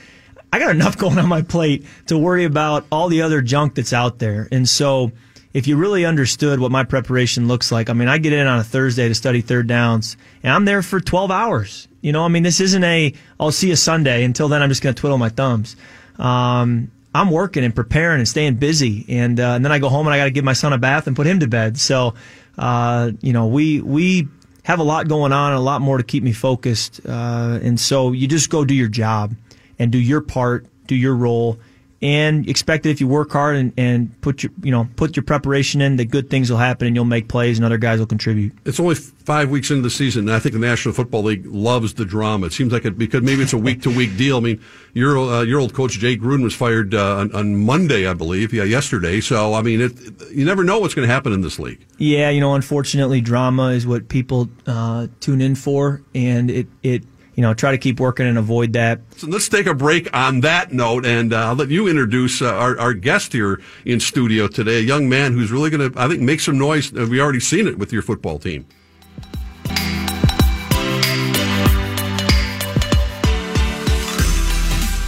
I 0.54 0.60
got 0.60 0.70
enough 0.70 0.98
going 1.00 1.18
on 1.18 1.28
my 1.28 1.42
plate 1.42 1.84
to 2.08 2.18
worry 2.18 2.44
about 2.44 2.86
all 2.92 3.10
the 3.10 3.24
other 3.24 3.42
junk 3.42 3.74
that's 3.74 3.94
out 3.94 4.20
there. 4.20 4.48
And 4.52 4.70
so, 4.70 5.12
if 5.56 5.68
you 5.68 5.78
really 5.78 6.04
understood 6.04 6.60
what 6.60 6.70
my 6.70 6.84
preparation 6.84 7.48
looks 7.48 7.72
like, 7.72 7.90
I 7.90 7.94
mean, 7.94 8.10
I 8.10 8.18
get 8.18 8.34
in 8.34 8.46
on 8.46 8.60
a 8.60 8.64
Thursday 8.64 9.08
to 9.08 9.16
study 9.16 9.40
third 9.40 9.68
downs, 9.68 10.18
and 10.44 10.52
I'm 10.52 10.66
there 10.66 10.82
for 10.82 11.00
12 11.00 11.32
hours. 11.32 11.88
You 12.02 12.12
know, 12.12 12.26
I 12.26 12.28
mean, 12.28 12.44
this 12.44 12.60
isn't 12.60 12.84
a 12.84 13.14
I'll 13.40 13.54
see 13.54 13.70
you 13.70 13.78
Sunday. 13.78 14.26
Until 14.26 14.50
then, 14.50 14.62
I'm 14.62 14.68
just 14.68 14.84
going 14.84 14.94
to 14.94 15.00
twiddle 15.00 15.18
my 15.18 15.30
thumbs. 15.30 15.78
Um, 16.20 16.92
I'm 17.14 17.32
working 17.32 17.64
and 17.64 17.74
preparing 17.74 18.20
and 18.20 18.28
staying 18.28 18.56
busy, 18.56 19.06
and, 19.08 19.40
uh, 19.40 19.52
and 19.52 19.64
then 19.64 19.72
I 19.72 19.80
go 19.80 19.88
home 19.88 20.06
and 20.08 20.14
I 20.14 20.18
got 20.18 20.26
to 20.26 20.32
give 20.32 20.44
my 20.44 20.52
son 20.52 20.74
a 20.74 20.78
bath 20.78 21.08
and 21.08 21.16
put 21.16 21.26
him 21.26 21.40
to 21.40 21.48
bed. 21.48 21.80
So, 21.80 22.16
uh, 22.58 23.12
you 23.22 23.32
know, 23.32 23.48
we 23.48 23.80
we 23.80 24.28
have 24.64 24.80
a 24.80 24.84
lot 24.84 25.08
going 25.08 25.32
on 25.32 25.54
and 25.54 25.58
a 25.58 25.64
lot 25.64 25.80
more 25.80 25.98
to 25.98 26.04
keep 26.04 26.22
me 26.22 26.34
focused. 26.34 27.00
Uh, 27.08 27.60
and 27.64 27.80
so 27.80 28.12
you 28.12 28.28
just 28.28 28.50
go 28.50 28.66
do 28.66 28.76
your 28.76 28.90
job 28.90 29.34
and 29.80 29.90
do 29.90 30.00
your 30.00 30.20
part, 30.20 30.66
do 30.86 30.96
your 30.96 31.16
role, 31.16 31.60
and 32.02 32.48
expect 32.50 32.84
that 32.84 32.90
if 32.90 33.00
you 33.00 33.08
work 33.08 33.32
hard 33.32 33.56
and, 33.56 33.74
and 33.78 34.22
put 34.22 34.44
your 34.44 34.52
you 34.62 34.72
know 34.72 34.88
put 34.96 35.16
your 35.16 35.24
preparation 35.24 35.82
in, 35.82 35.96
that 35.96 36.06
good 36.06 36.30
things 36.30 36.50
will 36.50 36.58
happen 36.58 36.88
and 36.88 36.96
you'll 36.96 37.06
make 37.06 37.28
plays 37.28 37.58
and 37.58 37.66
other 37.66 37.78
guys 37.78 38.00
will 38.00 38.06
contribute. 38.06 38.54
It's 38.66 38.80
only 38.80 38.96
five 38.96 39.50
weeks 39.50 39.72
into 39.72 39.82
the 39.82 39.90
season, 39.90 40.28
and 40.28 40.36
I 40.36 40.40
think 40.40 40.54
the 40.54 40.60
National 40.60 40.94
Football 40.94 41.24
League 41.24 41.46
loves 41.46 41.94
the 41.94 42.06
drama. 42.06 42.48
It 42.48 42.54
seems 42.54 42.74
like 42.74 42.86
it 42.86 42.98
because 42.98 43.22
maybe 43.22 43.44
it's 43.44 43.54
a 43.54 43.58
week 43.58 43.82
to 43.84 43.90
week 43.90 44.18
deal. 44.18 44.38
I 44.38 44.42
mean, 44.42 44.62
your 44.94 45.18
uh, 45.18 45.42
your 45.44 45.60
old 45.60 45.74
coach 45.74 45.94
Jay 45.94 46.18
Gruden 46.18 46.44
was 46.44 46.54
fired 46.54 46.94
uh, 46.94 47.18
on, 47.18 47.34
on 47.34 47.56
Monday, 47.56 48.08
I 48.08 48.14
believe, 48.14 48.54
yeah, 48.54 48.64
yesterday. 48.64 49.22
So 49.22 49.54
I 49.54 49.62
mean, 49.62 49.82
it, 49.82 49.94
you 50.32 50.46
never 50.46 50.64
know 50.64 50.80
what's 50.80 50.94
going 50.94 51.08
to 51.08 51.14
happen 51.14 51.34
in 51.34 51.42
this 51.42 51.60
league. 51.60 51.86
Yeah, 51.98 52.30
you 52.30 52.42
know, 52.42 52.56
unfortunately, 52.56 53.22
drama 53.22 53.70
is 53.70 53.88
what 53.88 54.10
people 54.10 54.50
uh, 54.68 55.08
tune 55.22 55.42
in 55.42 55.56
for, 55.56 56.02
and 56.14 56.52
it 56.52 56.68
it 56.84 57.04
you 57.36 57.42
know 57.42 57.54
try 57.54 57.72
to 57.72 57.78
keep 57.78 58.00
working 58.00 58.26
and 58.26 58.38
avoid 58.38 58.74
that. 58.74 59.02
So 59.18 59.28
let's 59.28 59.48
take 59.50 59.66
a 59.68 59.74
break 59.74 60.16
on 60.16 60.42
that 60.42 60.74
note, 60.74 61.06
and 61.06 61.34
uh, 61.34 61.48
I'll 61.48 61.56
let 61.56 61.70
you 61.70 61.88
introduce 61.88 62.42
uh, 62.42 62.54
our, 62.54 62.80
our 62.80 62.94
guest 62.94 63.34
here 63.34 63.62
in 63.86 64.00
studio 64.00 64.48
today, 64.48 64.78
a 64.78 64.82
young 64.82 65.08
man 65.10 65.34
who's 65.34 65.52
really 65.52 65.70
going 65.70 65.92
to, 65.92 66.00
I 66.00 66.08
think, 66.08 66.22
make 66.22 66.40
some 66.40 66.58
noise. 66.58 66.94
Uh, 66.96 67.08
we 67.10 67.22
already 67.22 67.40
seen 67.40 67.68
it 67.68 67.78
with 67.78 67.92
your 67.94 68.02
football 68.02 68.40
team. 68.40 68.66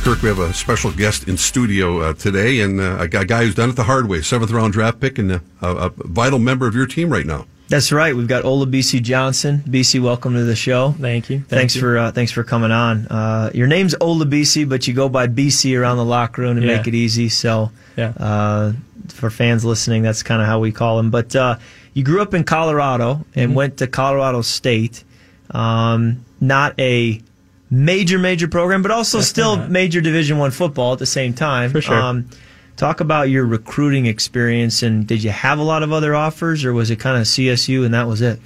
Kirk, 0.03 0.21
we 0.21 0.29
have 0.29 0.39
a 0.39 0.53
special 0.53 0.89
guest 0.91 1.27
in 1.27 1.35
studio 1.35 1.99
uh, 1.99 2.13
today, 2.13 2.61
and 2.61 2.79
uh, 2.79 2.97
a 2.99 3.07
guy- 3.09 3.43
who's 3.43 3.55
done 3.55 3.69
it 3.69 3.75
the 3.75 3.83
hard 3.83 4.07
way, 4.07 4.21
seventh 4.21 4.51
round 4.51 4.71
draft 4.71 5.01
pick, 5.01 5.19
and 5.19 5.33
uh, 5.33 5.39
a, 5.61 5.75
a 5.75 5.89
vital 5.89 6.39
member 6.39 6.65
of 6.65 6.73
your 6.73 6.87
team 6.87 7.09
right 7.09 7.25
now. 7.25 7.45
That's 7.69 7.91
right. 7.91 8.15
We've 8.15 8.27
got 8.27 8.45
Ola 8.45 8.65
BC 8.65 9.01
Johnson. 9.01 9.61
BC, 9.67 10.01
welcome 10.01 10.33
to 10.35 10.43
the 10.45 10.55
show. 10.55 10.91
Thank 10.99 11.29
you. 11.29 11.41
thanks 11.47 11.75
you. 11.75 11.81
for 11.81 11.97
uh, 11.97 12.11
thanks 12.11 12.31
for 12.31 12.43
coming 12.43 12.71
on. 12.71 13.07
Uh, 13.07 13.51
your 13.53 13.67
name's 13.67 13.93
Ola 13.99 14.25
BC, 14.25 14.69
but 14.69 14.87
you 14.87 14.93
go 14.93 15.09
by 15.09 15.27
BC 15.27 15.77
around 15.79 15.97
the 15.97 16.05
locker 16.05 16.41
room 16.43 16.55
to 16.55 16.65
Yeah. 16.65 16.77
make 16.77 16.87
it 16.87 16.95
easy. 16.95 17.27
So, 17.29 17.71
Yeah. 17.97 18.13
uh, 18.17 18.71
for 19.09 19.29
fans 19.29 19.65
listening, 19.65 20.01
that's 20.03 20.23
kind 20.23 20.41
of 20.41 20.47
how 20.47 20.59
we 20.59 20.71
call 20.71 20.97
him. 20.99 21.09
But 21.11 21.35
uh, 21.35 21.57
you 21.93 22.03
grew 22.03 22.21
up 22.21 22.33
in 22.33 22.45
Colorado 22.45 23.25
and 23.35 23.49
Mm-hmm. 23.49 23.53
went 23.53 23.77
to 23.77 23.87
Colorado 23.87 24.41
State. 24.43 25.03
Um, 25.51 26.23
not 26.39 26.73
a 26.79 27.21
major 27.69 28.17
major 28.17 28.47
program, 28.47 28.81
but 28.81 28.91
also 28.91 29.19
still 29.19 29.57
not. 29.57 29.69
major 29.69 29.99
Division 29.99 30.37
One 30.37 30.51
football 30.51 30.93
at 30.93 30.99
the 30.99 31.05
same 31.05 31.33
time. 31.33 31.71
For 31.71 31.81
sure. 31.81 31.99
Um, 32.01 32.29
talk 32.77 33.01
about 33.01 33.29
your 33.29 33.45
recruiting 33.45 34.05
experience 34.05 34.83
and 34.83 35.05
did 35.05 35.23
you 35.23 35.31
have 35.31 35.59
a 35.59 35.63
lot 35.63 35.83
of 35.83 35.91
other 35.91 36.15
offers 36.15 36.63
or 36.63 36.71
was 36.71 36.89
it 36.91 36.99
kind 36.99 37.17
of 37.17 37.23
CSU 37.23 37.83
and 37.83 37.93
that 37.93 38.07
was 38.07 38.21
it? 38.21 38.39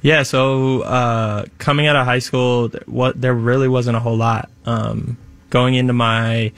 Yeah, 0.00 0.22
so 0.22 0.82
uh, 0.82 1.44
coming 1.58 1.86
out 1.86 1.94
of 1.94 2.04
high 2.06 2.20
school, 2.20 2.68
what 2.86 3.20
there 3.20 3.34
really 3.34 3.68
wasn't 3.68 3.96
a 3.96 4.00
whole 4.00 4.16
lot. 4.16 4.50
Um, 4.66 5.16
going 5.50 5.74
into 5.74 5.92
my 5.92 6.52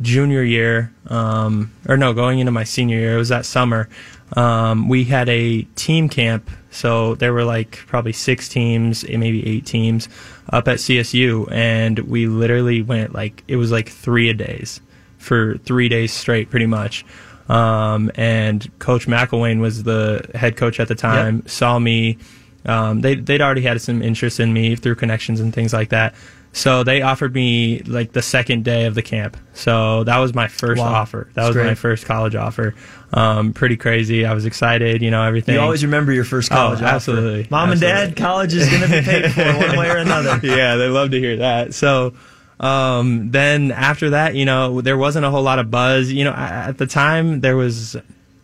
junior 0.00 0.42
year, 0.42 0.92
um, 1.08 1.72
or 1.88 1.96
no, 1.96 2.12
going 2.12 2.38
into 2.38 2.52
my 2.52 2.64
senior 2.64 2.98
year, 2.98 3.14
it 3.14 3.18
was 3.18 3.30
that 3.30 3.46
summer. 3.46 3.88
Um, 4.36 4.88
we 4.88 5.04
had 5.04 5.28
a 5.28 5.62
team 5.74 6.08
camp, 6.08 6.50
so 6.70 7.16
there 7.16 7.32
were 7.32 7.44
like 7.44 7.78
probably 7.86 8.12
six 8.12 8.48
teams, 8.48 9.04
eh, 9.04 9.16
maybe 9.16 9.44
eight 9.46 9.66
teams, 9.66 10.08
up 10.50 10.68
at 10.68 10.78
CSU, 10.78 11.50
and 11.50 11.98
we 12.00 12.26
literally 12.26 12.80
went 12.82 13.12
like 13.12 13.42
it 13.48 13.56
was 13.56 13.72
like 13.72 13.88
three 13.88 14.28
a 14.28 14.34
days 14.34 14.80
for 15.24 15.58
three 15.58 15.88
days 15.88 16.12
straight, 16.12 16.50
pretty 16.50 16.66
much. 16.66 17.04
Um, 17.48 18.10
and 18.14 18.66
Coach 18.78 19.06
McElwain 19.06 19.60
was 19.60 19.82
the 19.82 20.28
head 20.34 20.56
coach 20.56 20.78
at 20.80 20.88
the 20.88 20.94
time. 20.94 21.46
Saw 21.46 21.78
me. 21.78 22.18
Um, 22.66 23.00
they 23.02 23.14
they'd 23.16 23.42
already 23.42 23.62
had 23.62 23.80
some 23.82 24.00
interest 24.02 24.40
in 24.40 24.52
me 24.52 24.76
through 24.76 24.94
connections 24.94 25.40
and 25.40 25.52
things 25.52 25.72
like 25.72 25.90
that. 25.90 26.14
So 26.54 26.84
they 26.84 27.02
offered 27.02 27.34
me 27.34 27.80
like 27.80 28.12
the 28.12 28.22
second 28.22 28.64
day 28.64 28.84
of 28.86 28.94
the 28.94 29.02
camp. 29.02 29.36
So 29.54 30.04
that 30.04 30.18
was 30.18 30.34
my 30.34 30.46
first 30.46 30.80
Wow. 30.80 30.94
offer. 30.94 31.26
That 31.34 31.42
That's 31.46 31.56
was 31.56 31.64
my 31.66 31.74
first 31.74 32.06
college 32.06 32.36
offer. 32.36 32.74
Um, 33.12 33.52
pretty 33.52 33.76
crazy. 33.76 34.24
I 34.24 34.32
was 34.34 34.46
excited. 34.46 35.02
You 35.02 35.10
know 35.10 35.22
everything. 35.24 35.56
You 35.56 35.60
always 35.60 35.84
remember 35.84 36.12
your 36.12 36.22
first 36.24 36.50
college 36.50 36.80
Oh, 36.80 36.84
offer. 36.86 36.94
absolutely. 36.94 37.48
Mom 37.50 37.72
and 37.72 37.80
dad, 37.80 38.16
college 38.16 38.54
is 38.54 38.68
going 38.70 38.82
to 38.82 38.88
be 38.88 39.02
paid 39.02 39.32
for 39.32 39.42
one 39.44 39.76
way 39.76 39.90
or 39.90 39.96
another. 39.96 40.38
yeah, 40.46 40.76
they 40.76 40.86
love 40.86 41.10
to 41.10 41.18
hear 41.18 41.38
that. 41.38 41.74
So 41.74 42.14
um, 42.60 43.30
then 43.30 43.72
after 43.72 44.10
that, 44.10 44.34
you 44.34 44.44
know, 44.44 44.80
there 44.80 44.96
wasn't 44.96 45.24
a 45.24 45.30
whole 45.30 45.42
lot 45.42 45.58
of 45.58 45.70
buzz. 45.70 46.10
You 46.12 46.24
know, 46.24 46.32
at 46.32 46.78
the 46.78 46.86
time 46.86 47.40
there 47.40 47.56
was, 47.56 47.96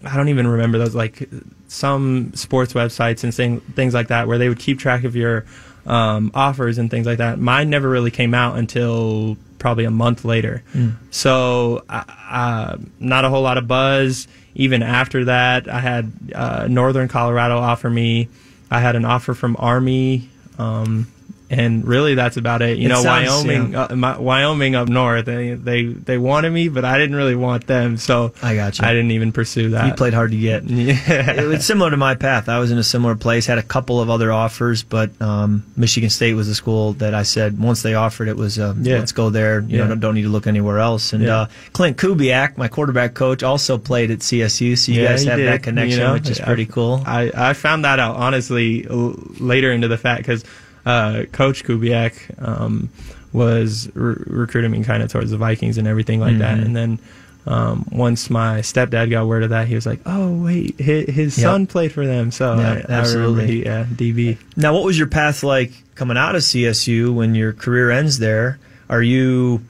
I 0.05 0.17
don't 0.17 0.29
even 0.29 0.47
remember 0.47 0.79
those 0.79 0.95
like 0.95 1.29
some 1.69 2.33
sports 2.35 2.73
websites 2.73 3.23
and 3.25 3.35
thing, 3.35 3.61
things 3.61 3.95
like 3.95 4.09
that 4.09 4.27
where 4.27 4.39
they 4.39 4.49
would 4.49 4.59
keep 4.59 4.79
track 4.79 5.05
of 5.05 5.15
your 5.15 5.45
um, 5.87 6.31
offers 6.35 6.79
and 6.79 6.91
things 6.91 7.07
like 7.07 7.19
that. 7.19 7.39
Mine 7.39 7.71
never 7.71 7.89
really 7.89 8.11
came 8.11 8.35
out 8.35 8.59
until 8.59 9.37
probably 9.59 9.85
a 9.85 9.91
month 9.91 10.25
later. 10.25 10.63
So, 11.11 11.85
uh, 11.89 12.05
uh, 12.09 12.77
not 12.99 13.25
a 13.25 13.29
whole 13.29 13.43
lot 13.43 13.59
of 13.59 13.69
buzz. 13.69 14.27
Even 14.55 14.83
after 14.83 15.27
that, 15.27 15.69
I 15.69 15.81
had 15.81 16.13
uh, 16.35 16.67
Northern 16.69 17.09
Colorado 17.09 17.59
offer 17.59 17.89
me. 17.89 18.29
I 18.71 18.81
had 18.81 18.97
an 18.97 19.05
offer 19.05 19.35
from 19.35 19.57
Army. 19.59 20.29
Um, 20.59 21.07
and 21.51 21.85
really, 21.87 22.15
that's 22.15 22.37
about 22.37 22.63
it. 22.63 22.79
You 22.79 22.87
It 22.87 22.89
know, 22.91 23.03
sounds- 23.03 23.29
Wyoming, 23.45 23.73
yeah. 23.73 23.83
uh, 23.91 23.97
my, 23.97 24.17
Wyoming 24.19 24.75
up 24.77 24.89
north, 24.89 25.27
they, 25.27 25.55
they 25.55 25.85
they 25.87 26.17
wanted 26.17 26.51
me, 26.51 26.69
but 26.69 26.85
I 26.85 26.97
didn't 26.97 27.17
really 27.17 27.35
want 27.35 27.67
them, 27.67 27.97
so 27.97 28.33
I 28.43 28.55
got 28.55 28.79
you. 28.79 28.85
I 28.87 28.93
didn't 28.93 29.11
even 29.11 29.33
pursue 29.33 29.71
that. 29.71 29.87
You 29.87 29.93
played 29.95 30.15
hard 30.15 30.31
to 30.31 30.39
get. 30.39 30.63
Yeah. 30.71 31.33
it 31.33 31.47
was 31.47 31.67
similar 31.67 31.91
to 31.91 31.97
my 31.97 32.15
path. 32.15 32.49
I 32.49 32.59
was 32.61 32.71
in 32.71 32.79
a 32.79 32.83
similar 32.85 33.17
place, 33.17 33.47
had 33.47 33.59
a 33.59 33.63
couple 33.63 34.01
of 34.01 34.09
other 34.09 34.33
offers, 34.33 34.83
but 34.83 35.11
um, 35.21 35.65
Michigan 35.77 36.09
State 36.11 36.35
was 36.35 36.47
the 36.49 36.55
school 36.55 36.93
that 36.95 37.15
I 37.15 37.25
said 37.25 37.59
once 37.59 37.83
they 37.83 37.95
offered 37.95 38.29
it 38.29 38.37
was 38.37 38.59
uh, 38.59 38.75
Yeah. 38.81 38.99
let's 38.99 39.13
go 39.13 39.31
there. 39.31 39.61
You 39.61 39.79
Yeah. 39.79 39.83
know, 39.85 39.89
don't, 39.91 40.01
don't 40.01 40.15
need 40.15 40.23
to 40.23 40.29
look 40.29 40.47
anywhere 40.47 40.79
else. 40.79 41.13
And 41.13 41.27
uh, 41.27 41.47
Clint 41.73 41.97
Kubiak, 41.97 42.57
my 42.57 42.69
quarterback 42.69 43.15
coach, 43.15 43.43
also 43.43 43.77
played 43.77 44.11
at 44.11 44.21
CSU, 44.21 44.79
so 44.79 44.93
you 44.93 45.05
guys 45.05 45.25
have 45.25 45.39
did, 45.39 45.49
that 45.49 45.63
connection, 45.63 45.99
you 46.01 46.05
know? 46.07 46.13
which 46.15 46.29
is 46.31 46.39
pretty 46.39 46.67
cool. 46.67 47.03
I, 47.05 47.31
I 47.35 47.53
found 47.55 47.85
that 47.85 47.99
out 47.99 48.17
honestly 48.17 48.85
later 48.85 49.73
into 49.73 49.89
the 49.89 49.99
fact 49.99 50.23
because 50.23 50.45
uh, 50.87 51.25
Coach 51.33 51.65
Kubiak 51.65 52.15
um, 52.47 52.89
was 53.33 53.91
re- 53.95 54.17
recruiting 54.27 54.71
me 54.73 54.83
kind 54.85 55.03
of 55.03 55.11
towards 55.11 55.31
the 55.31 55.37
Vikings 55.37 55.79
and 55.79 55.87
everything 55.87 56.21
like 56.21 56.39
that. 56.39 56.59
Mhm. 56.59 56.65
And 56.65 56.77
then 56.77 56.99
um, 57.47 57.87
once 57.91 58.29
my 58.29 58.61
stepdad 58.61 59.11
got 59.11 59.27
word 59.27 59.43
of 59.43 59.51
that, 59.51 59.67
he 59.67 59.75
was 59.75 59.87
like, 59.87 60.01
"Oh 60.05 60.43
wait, 60.43 60.79
his, 60.79 61.09
his 61.09 61.39
Yep. 61.39 61.45
son 61.45 61.67
played 61.67 61.91
for 61.93 62.07
them." 62.07 62.31
So 62.31 62.55
Yeah, 62.57 62.83
I, 62.89 62.93
I 62.93 62.97
absolutely. 62.99 63.47
he, 63.47 63.65
yeah, 63.65 63.85
DB. 63.91 64.37
Now, 64.57 64.75
what 64.75 64.85
was 64.85 64.99
your 64.99 65.07
path 65.09 65.43
like 65.43 65.73
coming 65.95 66.17
out 66.19 66.35
of 66.35 66.43
CSU 66.43 67.15
when 67.15 67.35
your 67.35 67.53
career 67.55 67.91
ends 67.91 68.19
there? 68.19 68.59
Are 68.91 69.03
you 69.03 69.63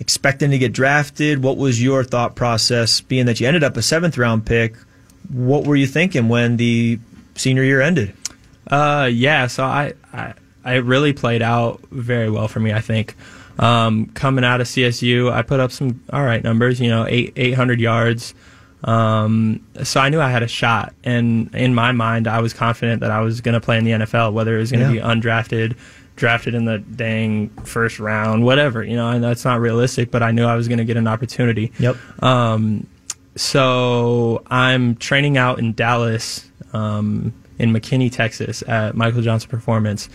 expecting 0.00 0.50
to 0.52 0.58
get 0.58 0.72
drafted? 0.72 1.42
What 1.42 1.56
was 1.58 1.82
your 1.82 2.02
thought 2.04 2.34
process, 2.34 3.00
being 3.02 3.26
that 3.26 3.40
you 3.40 3.46
ended 3.46 3.62
up 3.64 3.76
a 3.76 3.82
seventh 3.82 4.16
round 4.16 4.46
pick? 4.46 4.74
What 5.30 5.66
were 5.66 5.76
you 5.76 5.86
thinking 5.86 6.28
when 6.30 6.56
the 6.56 6.98
senior 7.34 7.62
year 7.64 7.82
ended? 7.82 8.14
Uh, 8.68 9.08
yeah. 9.12 9.48
So 9.48 9.64
I, 9.64 9.92
I, 10.14 10.32
I 10.68 10.74
really 10.76 11.12
played 11.12 11.42
out 11.42 11.80
very 11.90 12.30
well 12.30 12.48
for 12.48 12.60
me. 12.60 12.72
I 12.72 12.80
think. 12.80 13.14
Um, 13.60 14.06
coming 14.14 14.44
out 14.44 14.60
of 14.60 14.68
CSU, 14.68 15.32
I 15.32 15.42
put 15.42 15.58
up 15.58 15.72
some 15.72 16.00
all 16.12 16.22
right 16.24 16.42
numbers. 16.44 16.80
You 16.80 16.88
know, 16.90 17.06
eight 17.08 17.32
eight 17.36 17.54
hundred 17.54 17.80
yards. 17.80 18.34
Um, 18.84 19.66
so 19.82 19.98
I 20.00 20.08
knew 20.08 20.20
I 20.20 20.30
had 20.30 20.44
a 20.44 20.48
shot, 20.48 20.94
and 21.02 21.52
in 21.54 21.74
my 21.74 21.90
mind, 21.90 22.28
I 22.28 22.40
was 22.40 22.52
confident 22.52 23.00
that 23.00 23.10
I 23.10 23.20
was 23.20 23.40
going 23.40 23.54
to 23.54 23.60
play 23.60 23.76
in 23.76 23.82
the 23.84 23.90
NFL, 23.90 24.32
whether 24.32 24.56
it 24.56 24.60
was 24.60 24.70
going 24.70 24.86
to 24.88 24.94
Yeah. 24.94 25.02
be 25.14 25.20
undrafted, 25.20 25.74
drafted 26.14 26.54
in 26.54 26.64
the 26.66 26.78
dang 26.78 27.48
first 27.64 27.98
round, 27.98 28.44
whatever. 28.44 28.84
You 28.84 28.94
know, 28.94 29.08
and 29.10 29.24
that's 29.24 29.44
not 29.44 29.58
realistic, 29.60 30.12
but 30.12 30.22
I 30.22 30.30
knew 30.30 30.44
I 30.44 30.54
was 30.54 30.68
going 30.68 30.78
to 30.78 30.84
get 30.84 30.96
an 30.96 31.08
opportunity. 31.08 31.72
Yep. 31.80 31.96
Um, 32.22 32.86
so 33.34 34.42
I'm 34.48 34.94
training 34.96 35.36
out 35.38 35.58
in 35.58 35.72
Dallas, 35.72 36.48
um, 36.72 37.32
in 37.58 37.72
McKinney, 37.72 38.12
Texas, 38.12 38.62
at 38.68 38.94
Michael 38.94 39.22
Johnson 39.22 39.48
Performance, 39.50 40.08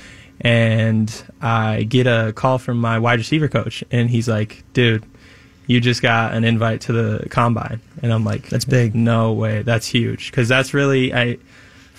and 0.44 1.24
I 1.42 1.84
get 1.84 2.06
a 2.06 2.34
call 2.36 2.58
from 2.58 2.78
my 2.78 3.00
wide 3.00 3.20
receiver 3.20 3.48
coach, 3.48 3.84
and 3.92 4.10
he's 4.10 4.28
like, 4.28 4.64
"Dude, 4.74 5.04
you 5.68 5.80
just 5.80 6.02
got 6.02 6.34
an 6.34 6.44
invite 6.44 6.82
to 6.82 6.94
the 6.94 7.30
combine," 7.30 7.80
and 8.02 8.12
I'm 8.12 8.26
like, 8.26 8.50
That's 8.50 8.66
big. 8.66 8.94
No 8.94 9.32
way, 9.32 9.62
that's 9.62 9.88
huge, 9.88 10.32
because 10.32 10.48
that's 10.48 10.74
really 10.74 11.14
I." 11.14 11.38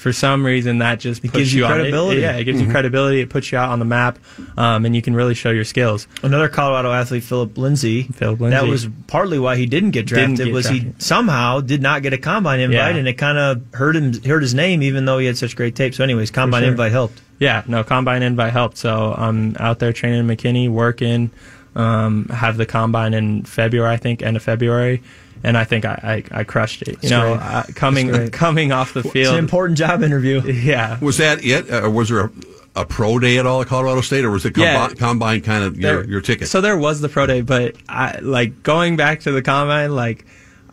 For 0.05 0.13
some 0.13 0.45
reason, 0.45 0.79
that 0.81 1.01
just 1.01 1.23
puts 1.23 1.33
gives 1.33 1.55
you 1.55 1.65
on- 1.65 1.71
it- 1.71 1.75
credibility. 1.77 2.21
yeah, 2.21 2.37
it 2.37 2.45
gives 2.45 2.61
you 2.61 2.69
credibility. 2.71 3.21
It 3.23 3.31
puts 3.31 3.51
you 3.51 3.57
out 3.57 3.71
on 3.71 3.79
the 3.79 3.87
map, 3.87 4.19
um, 4.59 4.85
and 4.85 4.95
you 4.95 5.01
can 5.01 5.15
really 5.15 5.33
show 5.33 5.49
your 5.49 5.65
skills. 5.65 6.07
Another 6.23 6.47
Colorado 6.47 6.93
athlete, 6.93 7.23
Phillip 7.23 7.57
Lindsay. 7.57 8.03
Phillip 8.03 8.39
Lindsay. 8.39 8.61
That 8.61 8.69
was 8.71 8.87
partly 9.07 9.39
why 9.39 9.57
he 9.57 9.65
didn't 9.65 9.93
get 9.93 10.05
drafted. 10.05 10.37
Didn't 10.37 10.47
get 10.49 10.53
was 10.55 10.69
he 10.69 10.93
somehow 10.99 11.61
did 11.61 11.81
not 11.81 12.03
get 12.03 12.13
a 12.13 12.19
combine 12.19 12.61
invite, 12.61 12.93
Yeah. 12.93 12.99
and 12.99 13.09
it 13.09 13.15
kind 13.15 13.39
of 13.39 13.63
hurt 13.73 13.97
him, 13.97 14.13
hurt 14.25 14.43
his 14.43 14.53
name, 14.53 14.83
even 14.83 15.07
though 15.07 15.17
he 15.17 15.25
had 15.27 15.39
such 15.39 15.57
great 15.57 15.75
tape. 15.75 15.95
So, 15.95 16.05
anyways, 16.05 16.31
combine 16.31 16.65
sure. 16.65 16.71
invite 16.73 16.93
helped. 16.93 17.23
Yeah, 17.39 17.63
no, 17.67 17.83
combine 17.83 18.23
invite 18.23 18.53
helped. 18.53 18.77
So 18.77 19.15
I'm 19.17 19.57
out 19.59 19.79
there 19.79 19.95
training 19.95 20.21
in 20.21 20.27
McKinney, 20.27 20.69
working. 20.69 21.31
Um, 21.77 22.27
have 22.27 22.57
the 22.59 22.67
combine 22.67 23.15
in 23.15 23.43
February, 23.45 23.91
I 23.93 23.97
think, 23.97 24.23
end 24.23 24.37
of 24.37 24.43
February, 24.43 25.03
and 25.45 25.57
I 25.59 25.65
think 25.65 25.85
I, 25.85 26.25
I, 26.33 26.41
I 26.41 26.45
crushed 26.45 26.83
it. 26.83 26.89
You 26.89 27.09
That's 27.09 27.11
know, 27.11 27.35
uh, 27.35 27.63
coming 27.75 28.31
coming 28.33 28.73
off 28.73 28.95
the 28.95 29.03
field, 29.03 29.17
It's 29.17 29.29
an 29.29 29.39
important 29.39 29.79
job 29.79 30.03
interview. 30.03 30.41
yeah, 30.45 30.99
Was 31.01 31.19
that 31.19 31.45
it? 31.45 31.71
Or 31.71 31.91
was 31.91 32.09
there 32.09 32.21
a, 32.21 32.31
a 32.77 32.85
pro 32.87 33.19
day 33.21 33.39
at 33.39 33.47
all 33.47 33.61
at 33.61 33.69
Colorado 33.69 34.01
State, 34.01 34.25
or 34.25 34.31
was 34.31 34.45
it 34.45 34.55
combi- 34.55 34.63
Yeah. 34.63 34.89
combine 34.95 35.43
kind 35.43 35.63
of 35.63 35.77
your, 35.79 35.97
There- 36.03 36.11
your 36.11 36.21
ticket? 36.21 36.49
So 36.49 36.61
there 36.61 36.77
was 36.77 37.01
the 37.01 37.09
pro 37.09 37.27
day, 37.27 37.43
but 37.43 37.77
I 37.89 38.19
like 38.21 38.63
going 38.63 38.97
back 38.97 39.21
to 39.21 39.33
the 39.33 39.43
combine. 39.43 39.95
Like 39.95 40.25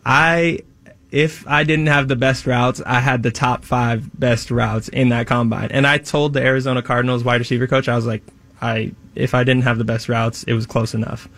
I, 0.04 0.60
if 1.10 1.46
I 1.46 1.64
didn't 1.64 1.88
have 1.88 2.08
the 2.08 2.16
best 2.16 2.46
routes, 2.46 2.80
I 2.84 3.00
had 3.00 3.22
the 3.22 3.30
top 3.30 3.64
five 3.66 4.08
best 4.18 4.50
routes 4.50 4.88
in 4.88 5.10
that 5.10 5.26
combine. 5.26 5.68
And 5.70 5.86
I 5.86 5.98
told 5.98 6.32
the 6.32 6.40
Arizona 6.42 6.80
Cardinals 6.82 7.22
wide 7.22 7.40
receiver 7.40 7.66
coach, 7.66 7.88
I 7.88 7.94
was 7.94 8.06
like, 8.06 8.22
I 8.62 8.92
if 9.14 9.34
I 9.34 9.44
didn't 9.44 9.64
have 9.64 9.76
the 9.76 9.84
best 9.84 10.08
routes, 10.08 10.44
it 10.44 10.54
was 10.54 10.64
close 10.66 10.94
enough. 10.94 11.28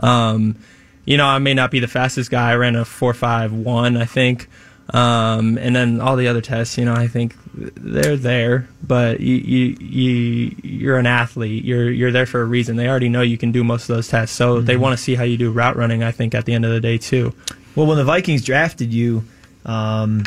Um, 0.00 0.56
you 1.04 1.16
know, 1.16 1.26
I 1.26 1.38
may 1.38 1.54
not 1.54 1.70
be 1.70 1.80
the 1.80 1.88
fastest 1.88 2.30
guy. 2.30 2.50
I 2.50 2.56
ran 2.56 2.76
a 2.76 2.84
four 2.84 3.14
five 3.14 3.52
one, 3.52 3.96
I 3.96 4.04
think. 4.04 4.48
Um, 4.90 5.58
and 5.58 5.74
then 5.74 6.00
all 6.00 6.16
the 6.16 6.28
other 6.28 6.40
tests, 6.40 6.76
you 6.76 6.84
know, 6.84 6.92
I 6.92 7.06
think 7.06 7.36
they're 7.54 8.16
there, 8.16 8.68
but 8.82 9.20
you, 9.20 9.36
you, 9.36 9.76
you, 9.80 10.56
you're 10.62 10.98
an 10.98 11.06
athlete. 11.06 11.64
You're, 11.64 11.90
you're 11.90 12.10
there 12.10 12.26
for 12.26 12.42
a 12.42 12.44
reason. 12.44 12.76
They 12.76 12.88
already 12.88 13.08
know 13.08 13.22
you 13.22 13.38
can 13.38 13.52
do 13.52 13.64
most 13.64 13.88
of 13.88 13.96
those 13.96 14.08
tests. 14.08 14.36
So 14.36 14.60
they 14.60 14.76
want 14.76 14.98
to 14.98 15.02
see 15.02 15.14
how 15.14 15.24
you 15.24 15.38
do 15.38 15.50
route 15.50 15.76
running, 15.76 16.02
I 16.02 16.10
think, 16.10 16.34
at 16.34 16.44
the 16.44 16.52
end 16.52 16.64
of 16.64 16.72
the 16.72 16.80
day, 16.80 16.98
too. 16.98 17.32
Well, 17.74 17.86
when 17.86 17.96
the 17.96 18.04
Vikings 18.04 18.44
drafted 18.44 18.92
you, 18.92 19.24
um, 19.64 20.24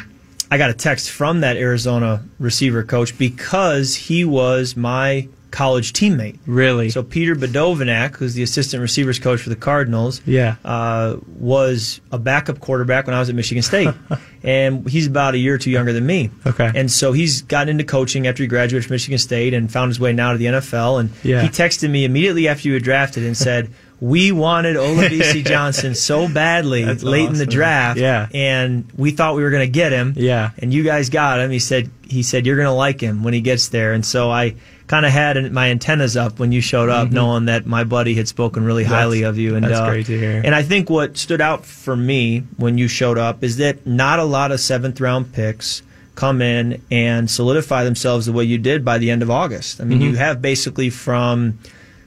I 0.49 0.57
got 0.57 0.69
a 0.69 0.73
text 0.73 1.11
from 1.11 1.41
that 1.41 1.57
Arizona 1.57 2.23
receiver 2.39 2.81
coach 2.81 3.17
because 3.17 3.95
he 3.95 4.25
was 4.25 4.75
my 4.75 5.27
college 5.55 5.93
teammate. 5.93 6.37
Really? 6.45 6.89
So 6.89 7.01
Peter 7.01 7.33
Badovinac, 7.33 8.17
who's 8.17 8.33
the 8.33 8.43
assistant 8.43 8.81
receivers 8.81 9.19
coach 9.19 9.39
for 9.41 9.49
the 9.49 9.55
Cardinals, 9.55 10.21
Yeah. 10.25 10.55
uh, 10.65 11.15
was 11.39 12.01
a 12.11 12.19
backup 12.19 12.59
quarterback 12.59 13.07
when 13.07 13.15
I 13.15 13.19
was 13.19 13.29
at 13.29 13.35
Michigan 13.35 13.63
State, 13.63 13.87
and 14.43 14.87
he's 14.89 15.07
about 15.07 15.33
a 15.33 15.37
year 15.37 15.55
or 15.55 15.57
two 15.57 15.71
younger 15.71 15.93
than 15.93 16.05
me. 16.05 16.29
Okay. 16.45 16.69
And 16.75 16.91
so 16.91 17.13
he's 17.13 17.41
gotten 17.43 17.69
into 17.69 17.83
coaching 17.85 18.27
after 18.27 18.43
he 18.43 18.47
graduated 18.47 18.85
from 18.87 18.95
Michigan 18.95 19.17
State 19.17 19.53
and 19.53 19.71
found 19.71 19.89
his 19.89 19.99
way 19.99 20.11
now 20.11 20.33
to 20.33 20.37
the 20.37 20.45
NFL. 20.47 20.99
And 20.99 21.09
Yeah. 21.23 21.41
he 21.41 21.47
texted 21.47 21.89
me 21.89 22.03
immediately 22.05 22.47
after 22.47 22.67
you 22.67 22.73
were 22.73 22.79
drafted 22.79 23.23
and 23.23 23.35
said. 23.37 23.69
We 24.01 24.33
wanted 24.33 24.75
Olabisi 24.75 25.43
Johnson 25.47 25.95
so 25.95 26.27
badly 26.27 26.83
That's 26.83 27.01
late 27.01 27.29
in 27.29 27.35
the 27.37 27.45
draft, 27.45 27.97
Yeah. 27.97 28.27
and 28.33 28.85
we 28.97 29.11
thought 29.11 29.35
we 29.37 29.41
were 29.43 29.49
going 29.51 29.65
to 29.65 29.71
get 29.71 29.93
him. 29.93 30.13
Yeah. 30.17 30.49
and 30.59 30.73
you 30.73 30.83
guys 30.83 31.09
got 31.09 31.39
him. 31.39 31.49
He 31.49 31.59
said 31.59 31.89
he 32.05 32.21
said 32.21 32.45
you're 32.45 32.57
going 32.57 32.67
to 32.67 32.73
like 32.73 32.99
him 32.99 33.23
when 33.23 33.33
he 33.33 33.39
gets 33.39 33.69
there, 33.69 33.93
and 33.93 34.05
so 34.05 34.29
I 34.29 34.55
kind 34.87 35.05
of 35.05 35.11
had 35.11 35.51
my 35.51 35.69
antennas 35.71 36.15
up 36.15 36.37
when 36.37 36.51
you 36.51 36.61
showed 36.61 36.89
up, 36.89 37.09
knowing 37.09 37.45
that 37.45 37.65
my 37.65 37.83
buddy 37.83 38.13
had 38.13 38.27
spoken 38.27 38.63
really 38.63 38.83
highly 38.83 39.21
Mm-hmm. 39.21 39.29
Of 39.29 39.37
you. 39.39 39.55
And 39.55 39.63
that's 39.65 39.79
uh, 39.79 39.89
great 39.89 40.05
to 40.07 40.17
hear. 40.19 40.41
And 40.45 40.53
I 40.53 40.61
think 40.61 40.89
what 40.89 41.17
stood 41.17 41.41
out 41.41 41.65
for 41.65 41.95
me 41.95 42.41
when 42.57 42.77
you 42.77 42.87
showed 42.87 43.17
up 43.17 43.43
is 43.43 43.57
that 43.57 43.85
not 43.87 44.19
a 44.19 44.23
lot 44.23 44.51
of 44.51 44.59
seventh 44.59 45.01
round 45.01 45.33
picks 45.33 45.81
come 46.13 46.41
in 46.41 46.81
and 46.91 47.29
solidify 47.29 47.83
themselves 47.83 48.25
the 48.25 48.31
way 48.31 48.43
you 48.43 48.57
did 48.57 48.85
by 48.85 48.97
the 48.97 49.09
end 49.11 49.21
of 49.21 49.29
August. 49.31 49.81
I 49.81 49.83
mean, 49.85 49.99
Mm-hmm. 49.99 50.11
you 50.11 50.15
have 50.17 50.41
basically 50.41 50.89
from 50.89 51.57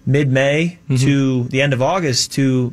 mid 0.07 0.31
May 0.31 0.79
to 0.99 1.45
the 1.45 1.61
end 1.61 1.73
of 1.73 1.83
August 1.83 2.33
to 2.35 2.73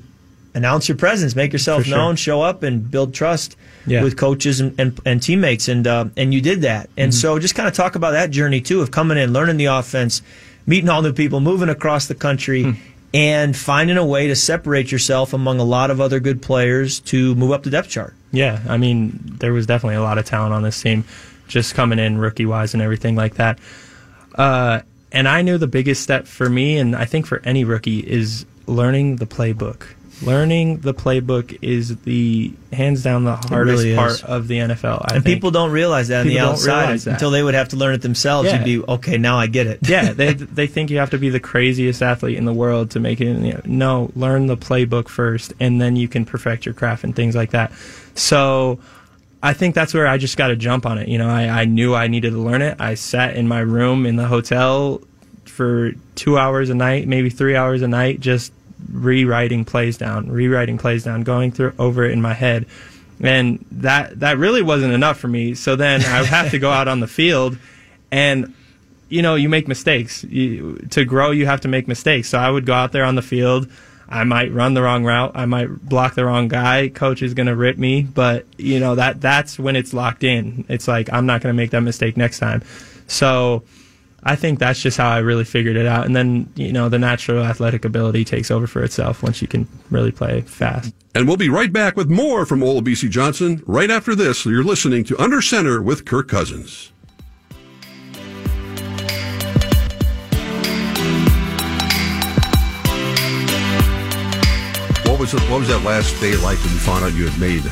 announce 0.53 0.87
your 0.87 0.97
presence, 0.97 1.35
make 1.35 1.51
yourself 1.51 1.83
sure. 1.83 1.97
known, 1.97 2.15
show 2.15 2.41
up, 2.41 2.63
and 2.63 2.89
build 2.89 3.13
trust 3.13 3.57
Yeah. 3.87 4.01
with 4.03 4.17
coaches 4.17 4.59
and, 4.59 4.79
and, 4.79 4.99
and 5.05 5.21
teammates. 5.21 5.67
And 5.67 5.85
uh, 5.85 6.05
and 6.17 6.33
you 6.33 6.41
did 6.41 6.61
that. 6.61 6.89
And 6.97 7.11
Mm-hmm. 7.11 7.19
so 7.19 7.39
just 7.39 7.55
kind 7.55 7.67
of 7.67 7.73
talk 7.73 7.95
about 7.95 8.11
that 8.11 8.31
journey 8.31 8.61
too 8.61 8.81
of 8.81 8.91
coming 8.91 9.17
in, 9.17 9.31
learning 9.33 9.57
the 9.57 9.65
offense, 9.65 10.21
meeting 10.65 10.89
all 10.89 11.01
new 11.01 11.13
people, 11.13 11.39
moving 11.39 11.69
across 11.69 12.07
the 12.07 12.15
country. 12.15 12.63
Hmm. 12.63 12.71
And 13.13 13.55
finding 13.55 13.95
a 13.95 14.05
way 14.05 14.27
to 14.27 14.35
separate 14.35 14.91
yourself 14.91 15.31
among 15.31 15.61
a 15.61 15.63
lot 15.63 15.89
of 15.89 16.01
other 16.01 16.19
good 16.19 16.41
players 16.41 16.99
to 17.01 17.33
move 17.35 17.51
up 17.53 17.63
the 17.63 17.69
depth 17.69 17.87
chart. 17.87 18.13
Yeah, 18.33 18.61
I 18.67 18.75
mean, 18.75 19.17
there 19.39 19.53
was 19.53 19.65
definitely 19.65 19.95
a 19.95 20.01
lot 20.01 20.17
of 20.17 20.25
talent 20.25 20.53
on 20.53 20.63
this 20.63 20.81
team, 20.81 21.05
just 21.47 21.75
coming 21.75 21.97
in 21.97 22.17
rookie 22.17 22.45
wise 22.45 22.73
and 22.73 22.83
everything 22.83 23.15
like 23.15 23.35
that. 23.35 23.57
Uh, 24.33 24.81
and 25.13 25.29
I 25.29 25.43
knew 25.43 25.57
the 25.57 25.67
biggest 25.67 26.03
step 26.03 26.27
for 26.27 26.49
me, 26.49 26.77
and 26.77 26.93
I 26.93 27.05
think 27.05 27.25
for 27.25 27.41
any 27.45 27.63
rookie, 27.63 27.99
is 27.99 28.45
learning 28.67 29.15
the 29.15 29.25
playbook. 29.25 29.83
Learning 30.21 30.77
the 30.77 30.93
playbook 30.93 31.57
is 31.61 31.97
the 32.03 32.53
hands 32.71 33.03
down 33.03 33.25
the 33.25 33.35
hardest 33.35 33.83
really 33.83 33.95
part 33.95 34.23
of 34.23 34.47
the 34.47 34.59
NFL. 34.59 35.01
I 35.11 35.15
And 35.15 35.23
think. 35.23 35.35
people 35.35 35.51
don't 35.51 35.71
realize 35.71 36.07
that 36.07 36.21
on 36.21 36.27
the 36.27 36.39
outside 36.39 37.05
until 37.05 37.31
they 37.31 37.43
would 37.43 37.53
have 37.53 37.69
to 37.69 37.75
learn 37.75 37.93
it 37.93 38.01
themselves. 38.01 38.47
Yeah. 38.49 38.63
You'd 38.63 38.85
be 38.85 38.91
okay. 38.93 39.17
Now 39.17 39.37
I 39.37 39.47
get 39.47 39.67
it. 39.67 39.79
yeah, 39.87 40.13
they 40.13 40.33
they 40.33 40.67
think 40.67 40.89
you 40.89 40.99
have 40.99 41.09
to 41.09 41.17
be 41.17 41.29
the 41.29 41.39
craziest 41.41 42.01
athlete 42.01 42.37
in 42.37 42.45
the 42.45 42.53
world 42.53 42.91
to 42.91 42.99
make 42.99 43.19
it. 43.19 43.25
You 43.25 43.53
know, 43.53 43.61
no, 43.65 44.11
learn 44.15 44.45
the 44.47 44.55
playbook 44.57 45.09
first, 45.09 45.53
and 45.59 45.81
then 45.81 45.95
you 45.97 46.07
can 46.07 46.23
perfect 46.25 46.65
your 46.65 46.73
craft 46.73 47.03
and 47.03 47.13
things 47.15 47.35
like 47.35 47.51
that. 47.51 47.73
So, 48.15 48.79
I 49.43 49.53
think 49.53 49.75
that's 49.75 49.93
where 49.93 50.07
I 50.07 50.17
just 50.17 50.37
got 50.37 50.47
to 50.47 50.55
jump 50.55 50.85
on 50.85 50.97
it. 50.97 51.09
You 51.09 51.17
know, 51.17 51.29
I, 51.29 51.47
I 51.49 51.65
knew 51.65 51.93
I 51.93 52.07
needed 52.07 52.31
to 52.31 52.37
learn 52.39 52.61
it. 52.61 52.79
I 52.79 52.95
sat 52.95 53.35
in 53.35 53.47
my 53.47 53.59
room 53.59 54.05
in 54.05 54.15
the 54.15 54.27
hotel 54.27 55.01
for 55.43 55.91
two 56.15 56.37
hours 56.37 56.69
a 56.69 56.73
night, 56.75 57.07
maybe 57.07 57.29
three 57.29 57.55
hours 57.55 57.81
a 57.81 57.87
night, 57.87 58.21
just 58.21 58.53
rewriting 58.91 59.65
plays 59.65 59.97
down, 59.97 60.29
rewriting 60.29 60.77
plays 60.77 61.03
down, 61.03 61.23
going 61.23 61.51
through 61.51 61.73
over 61.79 62.03
it 62.05 62.11
in 62.11 62.21
my 62.21 62.33
head. 62.33 62.65
And 63.21 63.65
that 63.71 64.19
that 64.19 64.37
really 64.37 64.61
wasn't 64.61 64.93
enough 64.93 65.17
for 65.17 65.27
me. 65.27 65.55
So 65.55 65.75
then 65.75 66.01
I 66.01 66.23
have 66.23 66.51
to 66.51 66.59
go 66.59 66.69
out 66.69 66.87
on 66.87 66.99
the 66.99 67.07
field 67.07 67.57
and 68.11 68.53
you 69.07 69.21
know, 69.21 69.35
you 69.35 69.49
make 69.49 69.67
mistakes. 69.67 70.23
You, 70.23 70.77
to 70.89 71.05
grow, 71.05 71.31
you 71.31 71.45
have 71.45 71.61
to 71.61 71.67
make 71.67 71.87
mistakes. 71.87 72.29
So 72.29 72.39
I 72.39 72.49
would 72.49 72.65
go 72.65 72.73
out 72.73 72.91
there 72.91 73.03
on 73.03 73.15
the 73.15 73.21
field. 73.21 73.69
I 74.07 74.23
might 74.23 74.51
run 74.51 74.73
the 74.73 74.81
wrong 74.81 75.03
route. 75.03 75.31
I 75.35 75.45
might 75.45 75.67
block 75.67 76.15
the 76.15 76.25
wrong 76.25 76.47
guy. 76.47 76.89
Coach 76.89 77.21
is 77.21 77.33
going 77.33 77.47
to 77.47 77.55
rip 77.55 77.77
me, 77.77 78.03
but 78.03 78.45
you 78.57 78.79
know 78.79 78.95
that 78.95 79.19
that's 79.19 79.57
when 79.57 79.75
it's 79.75 79.93
locked 79.93 80.23
in. 80.23 80.65
It's 80.69 80.87
like 80.87 81.11
I'm 81.11 81.25
not 81.25 81.41
going 81.41 81.53
to 81.53 81.57
make 81.57 81.71
that 81.71 81.81
mistake 81.81 82.15
next 82.15 82.39
time. 82.39 82.63
So 83.07 83.63
I 84.27 84.35
think 84.35 84.57
that's 84.57 84.81
just 84.81 84.97
how 84.97 85.09
I 85.09 85.19
really 85.19 85.43
figured 85.43 85.75
it 85.75 85.85
out. 85.85 86.07
And 86.07 86.15
then 86.15 86.51
you 86.55 86.73
know 86.73 86.89
the 86.89 86.97
natural 86.97 87.43
athletic 87.43 87.85
ability 87.85 88.25
takes 88.25 88.49
over 88.49 88.65
for 88.65 88.83
itself 88.83 89.21
once 89.21 89.41
you 89.41 89.47
can 89.47 89.67
really 89.91 90.11
play 90.11 90.41
fast. 90.41 90.93
And 91.13 91.27
we'll 91.27 91.37
be 91.37 91.49
right 91.49 91.71
back 91.71 91.95
with 91.95 92.09
more 92.09 92.45
from 92.45 92.61
Olabisi 92.61 93.09
Johnson 93.09 93.63
right 93.67 93.91
after 93.91 94.15
this. 94.15 94.45
You're 94.45 94.63
listening 94.63 95.03
to 95.05 95.21
Under 95.21 95.41
Center 95.41 95.79
with 95.81 96.05
Kirk 96.05 96.27
Cousins. 96.27 96.91
What 105.05 105.19
was 105.19 105.33
it, 105.33 105.41
what 105.49 105.59
was 105.59 105.67
that 105.69 105.83
last 105.85 106.19
day 106.19 106.35
like 106.35 106.57
when 106.63 106.73
you 106.73 106.79
found 106.79 107.05
out 107.05 107.13
you 107.13 107.27
had 107.27 107.39
made 107.39 107.63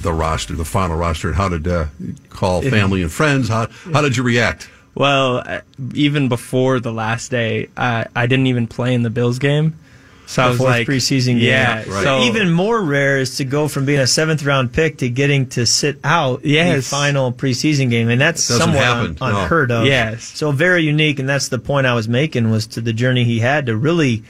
the 0.00 0.12
roster, 0.12 0.54
the 0.54 0.64
final 0.64 0.96
roster, 0.96 1.28
and 1.28 1.36
how 1.36 1.50
did 1.50 1.68
uh, 1.68 1.86
you 2.00 2.14
call 2.30 2.62
family 2.62 3.02
and 3.02 3.12
friends? 3.12 3.48
How 3.48 3.68
how 3.92 4.00
did 4.00 4.16
you 4.16 4.22
react? 4.22 4.70
Well, 4.94 5.42
uh, 5.44 5.60
even 5.94 6.28
before 6.28 6.80
the 6.80 6.92
last 6.92 7.30
day, 7.30 7.68
I, 7.76 8.06
I 8.14 8.26
didn't 8.26 8.46
even 8.48 8.66
play 8.66 8.94
in 8.94 9.02
the 9.02 9.10
Bills 9.10 9.38
game. 9.38 9.78
So 10.26 10.42
I 10.42 10.48
was 10.48 10.60
like, 10.60 10.86
preseason 10.86 11.38
game. 11.38 11.40
yeah. 11.40 11.76
Right. 11.78 12.04
So 12.04 12.20
Even 12.22 12.50
more 12.50 12.80
rare 12.80 13.18
is 13.18 13.36
to 13.36 13.44
go 13.44 13.68
from 13.68 13.84
being 13.84 14.00
a 14.00 14.06
seventh 14.06 14.42
round 14.44 14.72
pick 14.72 14.98
to 14.98 15.10
getting 15.10 15.48
to 15.50 15.66
sit 15.66 15.98
out 16.04 16.42
the 16.42 16.80
final 16.80 17.32
preseason 17.32 17.90
game, 17.90 18.08
and 18.08 18.20
that's 18.20 18.42
somewhat 18.42 18.78
happen, 18.78 19.16
un- 19.20 19.32
no. 19.32 19.40
unheard 19.40 19.70
of. 19.70 19.84
Yes. 19.86 20.24
so 20.24 20.50
very 20.52 20.84
unique, 20.84 21.18
and 21.18 21.28
that's 21.28 21.48
the 21.48 21.58
point 21.58 21.86
I 21.86 21.94
was 21.94 22.08
making 22.08 22.50
was 22.50 22.66
to 22.68 22.80
the 22.80 22.92
journey 22.94 23.24
he 23.24 23.40
had 23.40 23.66
to 23.66 23.76
really 23.76 24.22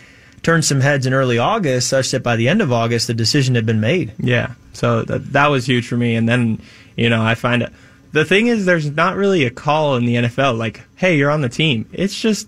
turn 0.42 0.62
some 0.62 0.80
heads 0.80 1.06
in 1.06 1.14
early 1.14 1.38
August, 1.38 1.88
such 1.88 2.10
that 2.10 2.22
by 2.24 2.34
the 2.34 2.48
end 2.48 2.60
of 2.62 2.72
August 2.72 3.06
the 3.06 3.14
decision 3.14 3.54
had 3.54 3.66
been 3.66 3.80
made. 3.80 4.12
Yeah. 4.18 4.54
So 4.72 5.02
that 5.02 5.32
that 5.34 5.48
was 5.48 5.66
huge 5.66 5.86
for 5.86 5.96
me. 5.96 6.16
And 6.16 6.28
then, 6.28 6.60
you 6.96 7.10
know, 7.10 7.22
I 7.22 7.34
find 7.36 7.62
it. 7.62 7.72
The 8.12 8.24
thing 8.24 8.46
is, 8.48 8.64
there's 8.66 8.90
not 8.90 9.16
really 9.16 9.44
a 9.44 9.50
call 9.50 9.96
in 9.96 10.04
the 10.04 10.16
NFL 10.16 10.56
like, 10.58 10.82
"Hey, 10.96 11.16
you're 11.16 11.30
on 11.30 11.40
the 11.40 11.48
team." 11.48 11.86
It's 11.92 12.18
just 12.18 12.46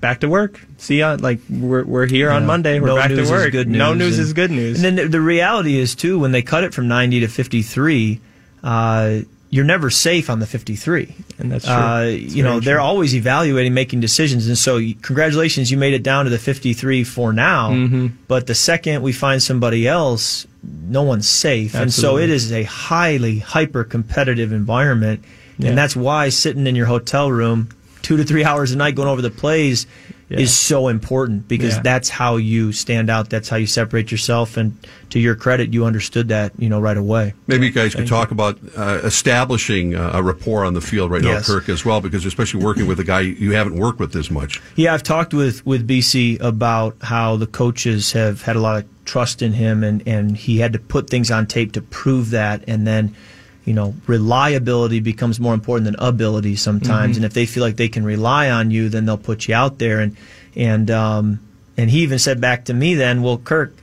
back 0.00 0.20
to 0.20 0.28
work. 0.28 0.60
See 0.78 0.98
ya. 0.98 1.16
Like 1.20 1.40
we're 1.48 1.84
we're 1.84 2.06
here 2.06 2.30
on 2.30 2.46
Monday. 2.46 2.80
We're 2.80 2.88
No 2.88 2.96
back 2.96 3.10
news 3.10 3.18
to 3.18 3.22
is 3.24 3.30
work. 3.30 3.52
good 3.52 3.68
No 3.68 3.92
news, 3.92 3.98
news 3.98 4.18
and- 4.18 4.26
is 4.26 4.32
good 4.32 4.50
news. 4.50 4.76
And 4.76 4.84
then 4.84 5.04
the, 5.06 5.08
the 5.08 5.20
reality 5.20 5.78
is 5.78 5.94
too 5.94 6.18
when 6.18 6.32
they 6.32 6.42
cut 6.42 6.64
it 6.64 6.74
from 6.74 6.88
90 6.88 7.20
to 7.20 7.28
53, 7.28 8.20
uh, 8.62 9.18
you're 9.50 9.64
never 9.64 9.88
safe 9.90 10.30
on 10.30 10.40
the 10.40 10.46
53. 10.46 11.14
And 11.38 11.52
that's 11.52 11.64
true. 11.64 11.72
Uh, 11.74 12.02
you 12.06 12.42
know, 12.42 12.58
they're 12.58 12.76
true. 12.76 12.82
always 12.84 13.14
evaluating, 13.14 13.72
making 13.72 14.00
decisions, 14.00 14.48
and 14.48 14.58
so 14.58 14.80
congratulations, 15.02 15.70
you 15.70 15.76
made 15.76 15.94
it 15.94 16.02
down 16.02 16.24
to 16.24 16.30
the 16.30 16.38
53 16.38 17.04
for 17.04 17.32
now. 17.32 17.70
Mm-hmm. 17.70 18.06
But 18.26 18.46
the 18.48 18.54
second 18.56 19.02
we 19.02 19.12
find 19.12 19.40
somebody 19.42 19.86
else, 19.86 20.46
no 20.66 21.02
one's 21.02 21.28
safe, 21.28 21.74
and 21.74 21.92
so 21.92 22.18
it 22.18 22.30
is 22.30 22.52
a 22.52 22.62
highly 22.64 23.38
hyper 23.38 23.84
competitive 23.84 24.52
environment, 24.52 25.22
Yeah. 25.58 25.70
and 25.70 25.78
that's 25.78 25.94
why 25.96 26.28
sitting 26.30 26.66
in 26.66 26.74
your 26.76 26.86
hotel 26.86 27.30
room 27.30 27.68
two 28.02 28.16
to 28.16 28.24
three 28.24 28.44
hours 28.50 28.72
a 28.72 28.76
night 28.76 28.94
going 28.94 29.08
over 29.08 29.22
the 29.22 29.30
plays 29.30 29.86
Yeah. 30.28 30.38
is 30.40 30.56
so 30.56 30.88
important 30.88 31.48
because 31.48 31.74
Yeah. 31.74 31.82
that's 31.82 32.08
how 32.08 32.36
you 32.36 32.72
stand 32.72 33.10
out. 33.10 33.28
That's 33.28 33.48
how 33.48 33.56
you 33.56 33.66
separate 33.66 34.10
yourself. 34.10 34.56
And 34.56 34.74
to 35.10 35.20
your 35.20 35.34
credit, 35.34 35.72
you 35.74 35.84
understood 35.84 36.28
that, 36.28 36.52
you 36.58 36.68
know, 36.68 36.80
right 36.80 36.96
away. 36.96 37.34
Maybe 37.46 37.66
you 37.66 37.72
guys 37.72 37.94
could 37.94 38.06
talk 38.06 38.30
about 38.30 38.58
uh, 38.76 39.00
establishing 39.04 39.94
uh, 39.94 40.12
a 40.14 40.22
rapport 40.22 40.64
on 40.64 40.74
the 40.74 40.80
field 40.80 41.10
right 41.10 41.22
now, 41.22 41.32
Yes. 41.32 41.46
Kirk, 41.46 41.68
as 41.68 41.84
well, 41.84 42.00
because 42.00 42.24
especially 42.24 42.64
working 42.64 42.86
with 42.86 42.98
a 43.00 43.04
guy 43.04 43.20
you 43.20 43.52
haven't 43.52 43.76
worked 43.76 43.98
with 43.98 44.16
as 44.16 44.30
much. 44.30 44.60
Yeah, 44.76 44.94
I've 44.94 45.02
talked 45.02 45.34
with, 45.34 45.64
with 45.66 45.86
Bisi 45.86 46.40
about 46.40 46.96
how 47.02 47.36
the 47.36 47.46
coaches 47.46 48.12
have 48.12 48.42
had 48.42 48.56
a 48.56 48.60
lot 48.60 48.78
of 48.78 48.84
trust 49.04 49.42
in 49.42 49.52
him 49.52 49.84
and, 49.84 50.02
and 50.06 50.36
he 50.36 50.58
had 50.58 50.72
to 50.72 50.78
put 50.78 51.10
things 51.10 51.30
on 51.30 51.46
tape 51.46 51.72
to 51.72 51.82
prove 51.82 52.30
that. 52.30 52.64
And 52.66 52.86
then, 52.86 53.14
you 53.64 53.74
know, 53.74 53.94
reliability 54.06 55.00
becomes 55.00 55.40
more 55.40 55.54
important 55.54 55.84
than 55.86 55.96
ability 55.98 56.56
sometimes. 56.56 57.16
And 57.16 57.24
if 57.24 57.32
they 57.32 57.46
feel 57.46 57.62
like 57.62 57.76
they 57.76 57.88
can 57.88 58.04
rely 58.04 58.50
on 58.50 58.70
you, 58.70 58.88
then 58.88 59.06
they'll 59.06 59.16
put 59.16 59.48
you 59.48 59.54
out 59.54 59.78
there. 59.78 60.00
And, 60.00 60.16
and, 60.54 60.90
um, 60.90 61.40
and 61.76 61.90
he 61.90 62.02
even 62.02 62.18
said 62.18 62.40
back 62.40 62.66
to 62.66 62.74
me 62.74 62.94
then, 62.94 63.22
well, 63.22 63.38
Kirk, 63.38 63.74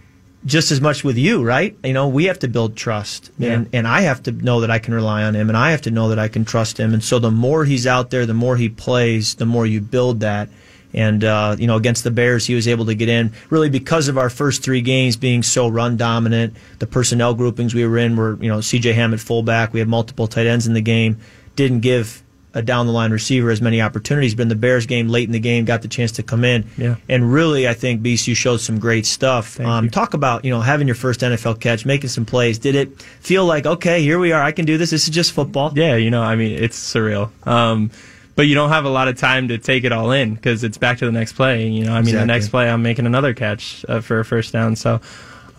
just 0.45 0.71
as 0.71 0.81
much 0.81 1.03
with 1.03 1.17
you, 1.17 1.43
right? 1.43 1.75
You 1.83 1.93
know, 1.93 2.07
we 2.07 2.25
have 2.25 2.39
to 2.39 2.47
build 2.47 2.75
trust, 2.75 3.31
and 3.39 3.69
and 3.73 3.87
I 3.87 4.01
have 4.01 4.23
to 4.23 4.31
know 4.31 4.61
that 4.61 4.71
I 4.71 4.79
can 4.79 4.93
rely 4.93 5.23
on 5.23 5.35
him, 5.35 5.49
and 5.49 5.57
I 5.57 5.71
have 5.71 5.83
to 5.83 5.91
know 5.91 6.09
that 6.09 6.17
I 6.19 6.29
can 6.29 6.45
trust 6.45 6.79
him. 6.79 6.93
And 6.93 7.03
so, 7.03 7.19
the 7.19 7.29
more 7.31 7.63
he's 7.65 7.85
out 7.85 8.09
there, 8.09 8.25
the 8.25 8.33
more 8.33 8.57
he 8.57 8.69
plays, 8.69 9.35
the 9.35 9.45
more 9.45 9.67
you 9.67 9.81
build 9.81 10.21
that. 10.21 10.49
And 10.93 11.23
uh, 11.23 11.55
you 11.57 11.67
know, 11.67 11.75
against 11.75 12.03
the 12.03 12.11
Bears, 12.11 12.45
he 12.45 12.55
was 12.55 12.67
able 12.67 12.85
to 12.85 12.95
get 12.95 13.09
in 13.09 13.33
really 13.49 13.69
because 13.69 14.07
of 14.07 14.17
our 14.17 14.29
first 14.29 14.63
three 14.63 14.81
games 14.81 15.15
being 15.15 15.43
so 15.43 15.67
run 15.67 15.97
dominant. 15.97 16.55
The 16.79 16.87
personnel 16.87 17.33
groupings 17.33 17.73
we 17.73 17.85
were 17.85 17.97
in 17.97 18.15
were, 18.15 18.37
you 18.41 18.49
know, 18.49 18.61
C.J. 18.61 18.93
Ham 18.93 19.13
at 19.13 19.19
fullback. 19.19 19.73
We 19.73 19.79
had 19.79 19.87
multiple 19.87 20.27
tight 20.27 20.47
ends 20.47 20.67
in 20.67 20.73
the 20.73 20.81
game. 20.81 21.17
Didn't 21.55 21.81
give 21.81 22.23
a 22.53 22.61
down 22.61 22.85
the 22.85 22.91
line 22.91 23.11
receiver 23.11 23.49
as 23.49 23.61
many 23.61 23.81
opportunities. 23.81 24.35
But 24.35 24.43
in 24.43 24.47
the 24.49 24.55
Bears 24.55 24.85
game, 24.85 25.07
late 25.07 25.27
in 25.27 25.31
the 25.31 25.39
game, 25.39 25.65
got 25.65 25.81
the 25.81 25.87
chance 25.87 26.11
to 26.13 26.23
come 26.23 26.43
in. 26.43 26.67
Yeah. 26.77 26.95
And 27.07 27.31
really, 27.31 27.67
I 27.67 27.73
think 27.73 28.01
BCU 28.01 28.35
showed 28.35 28.57
some 28.57 28.79
great 28.79 29.05
stuff. 29.05 29.59
Um, 29.59 29.89
talk 29.89 30.13
about 30.13 30.43
you 30.45 30.51
know 30.51 30.61
having 30.61 30.87
your 30.87 30.95
first 30.95 31.21
NFL 31.21 31.59
catch, 31.59 31.85
making 31.85 32.09
some 32.09 32.25
plays. 32.25 32.59
Did 32.59 32.75
it 32.75 33.01
feel 33.01 33.45
like 33.45 33.65
okay, 33.65 34.01
here 34.01 34.19
we 34.19 34.31
are, 34.31 34.41
I 34.41 34.51
can 34.51 34.65
do 34.65 34.77
this. 34.77 34.89
This 34.89 35.03
is 35.03 35.09
just 35.09 35.31
football. 35.31 35.71
Yeah, 35.75 35.95
you 35.95 36.11
know, 36.11 36.21
I 36.21 36.35
mean, 36.35 36.61
it's 36.61 36.77
surreal. 36.77 37.31
Um, 37.47 37.91
but 38.35 38.43
you 38.43 38.55
don't 38.55 38.69
have 38.69 38.85
a 38.85 38.89
lot 38.89 39.07
of 39.07 39.17
time 39.17 39.47
to 39.49 39.57
take 39.57 39.83
it 39.83 39.91
all 39.91 40.11
in 40.11 40.35
because 40.35 40.63
it's 40.63 40.77
back 40.77 40.97
to 40.99 41.05
the 41.05 41.11
next 41.11 41.33
play. 41.33 41.67
You 41.67 41.85
know, 41.85 41.93
I 41.93 42.01
mean, 42.01 42.15
the 42.21 42.25
next 42.25 42.49
play 42.49 42.69
I'm 42.69 42.81
making 42.83 43.05
another 43.05 43.33
catch 43.33 43.85
uh, 43.89 44.01
for 44.01 44.19
a 44.19 44.25
first 44.25 44.53
down. 44.53 44.75
So 44.75 45.01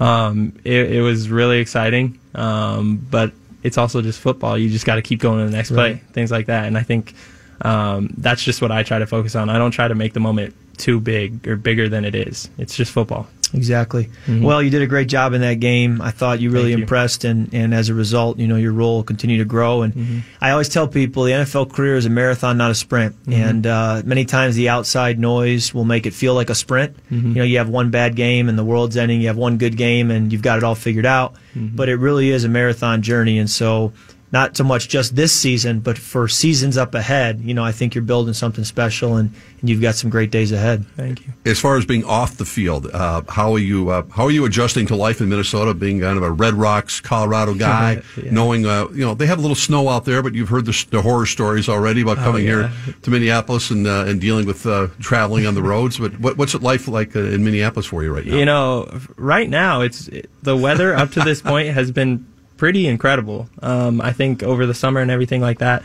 um, 0.01 0.55
it, 0.65 0.93
it 0.93 1.01
was 1.03 1.29
really 1.29 1.59
exciting. 1.59 2.19
Um, 2.35 2.97
but 3.11 3.33
it's 3.63 3.79
also 3.79 4.03
just 4.03 4.21
football. 4.21 4.57
You 4.59 4.71
just 4.71 4.87
got 4.87 4.97
to 4.97 5.03
keep 5.03 5.21
going 5.21 5.39
to 5.45 5.51
the 5.51 5.57
next 5.57 5.71
play, 5.71 5.93
Right. 5.93 6.03
things 6.13 6.31
like 6.31 6.47
that. 6.47 6.67
And 6.67 6.77
I 6.79 6.83
think 6.83 7.15
um, 7.61 8.13
that's 8.17 8.43
just 8.43 8.61
what 8.63 8.73
I 8.73 8.83
try 8.83 8.99
to 8.99 9.07
focus 9.07 9.37
on. 9.37 9.51
I 9.51 9.59
don't 9.59 9.71
try 9.71 9.87
to 9.87 9.95
make 9.95 10.15
the 10.15 10.21
moment 10.21 10.55
too 10.79 10.99
big 10.99 11.47
or 11.47 11.57
bigger 11.57 11.89
than 11.89 12.05
it 12.05 12.15
is. 12.15 12.49
It's 12.59 12.75
just 12.77 12.91
football. 12.91 13.29
Exactly. 13.55 14.09
Well, 14.27 14.63
you 14.63 14.71
did 14.71 14.83
a 14.83 14.87
great 14.87 15.09
job 15.09 15.33
in 15.35 15.41
that 15.43 15.61
game. 15.61 16.01
I 16.01 16.11
thought 16.11 16.41
you 16.41 16.51
really 16.51 16.71
Mm-hmm. 16.71 16.79
You. 16.79 16.83
impressed, 16.85 17.25
and, 17.25 17.53
and 17.53 17.75
as 17.75 17.89
a 17.89 17.95
result, 17.95 18.39
you 18.39 18.47
know 18.49 18.57
your 18.57 18.73
role 18.73 18.97
will 18.97 19.05
continue 19.05 19.39
to 19.39 19.45
grow. 19.45 19.83
And 19.83 19.93
Mm-hmm. 19.95 20.19
I 20.41 20.51
always 20.53 20.69
tell 20.69 20.89
people 20.89 21.25
the 21.25 21.33
NFL 21.33 21.73
career 21.73 21.97
is 21.97 22.07
a 22.07 22.11
marathon, 22.11 22.57
not 22.57 22.71
a 22.71 22.75
sprint. 22.75 23.15
Mm-hmm. 23.25 23.33
And 23.33 23.67
uh, 23.67 24.03
many 24.05 24.25
times 24.25 24.57
the 24.57 24.69
outside 24.71 25.19
noise 25.19 25.75
will 25.75 25.85
make 25.85 26.07
it 26.07 26.15
feel 26.15 26.35
like 26.35 26.51
a 26.51 26.55
sprint. 26.55 26.97
Mm-hmm. 27.11 27.29
You 27.29 27.35
know, 27.35 27.45
you 27.45 27.59
have 27.59 27.69
one 27.69 27.91
bad 27.91 28.17
game 28.17 28.49
and 28.49 28.59
the 28.59 28.65
world's 28.65 28.97
ending. 28.97 29.21
You 29.21 29.27
have 29.29 29.37
one 29.37 29.59
good 29.59 29.77
game 29.77 30.11
and 30.11 30.33
you've 30.33 30.43
got 30.43 30.59
it 30.59 30.65
all 30.65 30.75
figured 30.75 31.07
out. 31.07 31.35
Mm-hmm. 31.55 31.77
But 31.77 31.89
it 31.89 31.97
really 31.97 32.31
is 32.31 32.45
a 32.45 32.49
marathon 32.49 33.03
journey, 33.03 33.39
and 33.39 33.51
so. 33.51 33.93
Not 34.33 34.57
so 34.57 34.65
much 34.65 34.89
just 34.89 35.15
this 35.15 35.31
season, 35.31 35.81
but 35.81 35.99
for 35.99 36.27
seasons 36.27 36.79
up 36.79 36.95
ahead, 36.95 37.41
you 37.43 37.53
know, 37.53 37.63
I 37.63 37.71
think 37.71 37.95
you're 37.95 38.01
building 38.03 38.33
something 38.33 38.65
special 38.65 39.17
and, 39.17 39.31
and 39.61 39.69
you've 39.69 39.83
got 39.83 39.95
some 39.95 40.09
great 40.09 40.31
days 40.31 40.53
ahead. 40.53 40.87
Thank 40.97 41.21
you. 41.27 41.35
As 41.45 41.61
far 41.61 41.77
as 41.77 41.85
being 41.85 42.03
off 42.05 42.39
the 42.39 42.47
field, 42.47 42.87
uh, 42.95 43.21
how 43.29 43.53
are 43.53 43.59
you? 43.59 43.91
Uh, 43.91 44.05
how 44.11 44.25
are 44.25 44.31
you 44.31 44.47
adjusting 44.47 44.87
to 44.87 44.97
life 44.97 45.21
in 45.21 45.29
Minnesota? 45.29 45.75
Being 45.75 46.01
kind 46.01 46.17
of 46.17 46.23
a 46.23 46.31
Red 46.31 46.55
Rocks, 46.55 46.99
Colorado 46.99 47.53
guy, 47.69 48.01
Yeah. 48.17 48.31
knowing 48.31 48.65
uh, 48.65 48.89
you 48.95 49.05
know 49.05 49.15
they 49.15 49.27
have 49.27 49.37
a 49.39 49.43
little 49.43 49.55
snow 49.55 49.91
out 49.91 50.07
there, 50.07 50.23
but 50.23 50.33
you've 50.35 50.49
heard 50.49 50.65
the, 50.65 50.87
the 50.91 51.03
horror 51.03 51.27
stories 51.27 51.69
already 51.69 52.01
about 52.01 52.17
coming 52.17 52.49
Oh, 52.49 52.61
yeah. 52.61 52.69
here 52.69 52.95
to 53.03 53.11
Minneapolis 53.11 53.71
and 53.71 53.87
uh, 53.87 54.07
and 54.07 54.19
dealing 54.19 54.47
with 54.47 54.65
uh, 54.65 54.87
traveling 54.99 55.47
on 55.47 55.55
the 55.55 55.63
roads. 55.63 55.99
But 55.99 56.19
what, 56.19 56.39
what's 56.39 56.55
it 56.55 56.63
life 56.63 56.89
like 56.89 57.15
uh, 57.15 57.21
in 57.21 57.45
Minneapolis 57.45 57.85
for 57.85 58.03
you 58.03 58.15
right 58.15 58.25
now? 58.25 58.35
You 58.35 58.47
know, 58.47 58.99
right 59.17 59.51
now 59.51 59.83
it's 59.83 60.09
the 60.43 60.57
weather 60.57 60.95
up 60.95 61.11
to 61.13 61.21
this 61.21 61.43
point 61.53 61.69
has 61.69 61.91
been 61.91 62.27
pretty 62.63 62.87
incredible. 62.87 63.49
Um, 63.61 64.01
I 64.01 64.13
think 64.13 64.45
over 64.45 64.67
the 64.67 64.73
summer 64.73 65.01
and 65.01 65.11
everything 65.11 65.41
like 65.41 65.59
that 65.59 65.83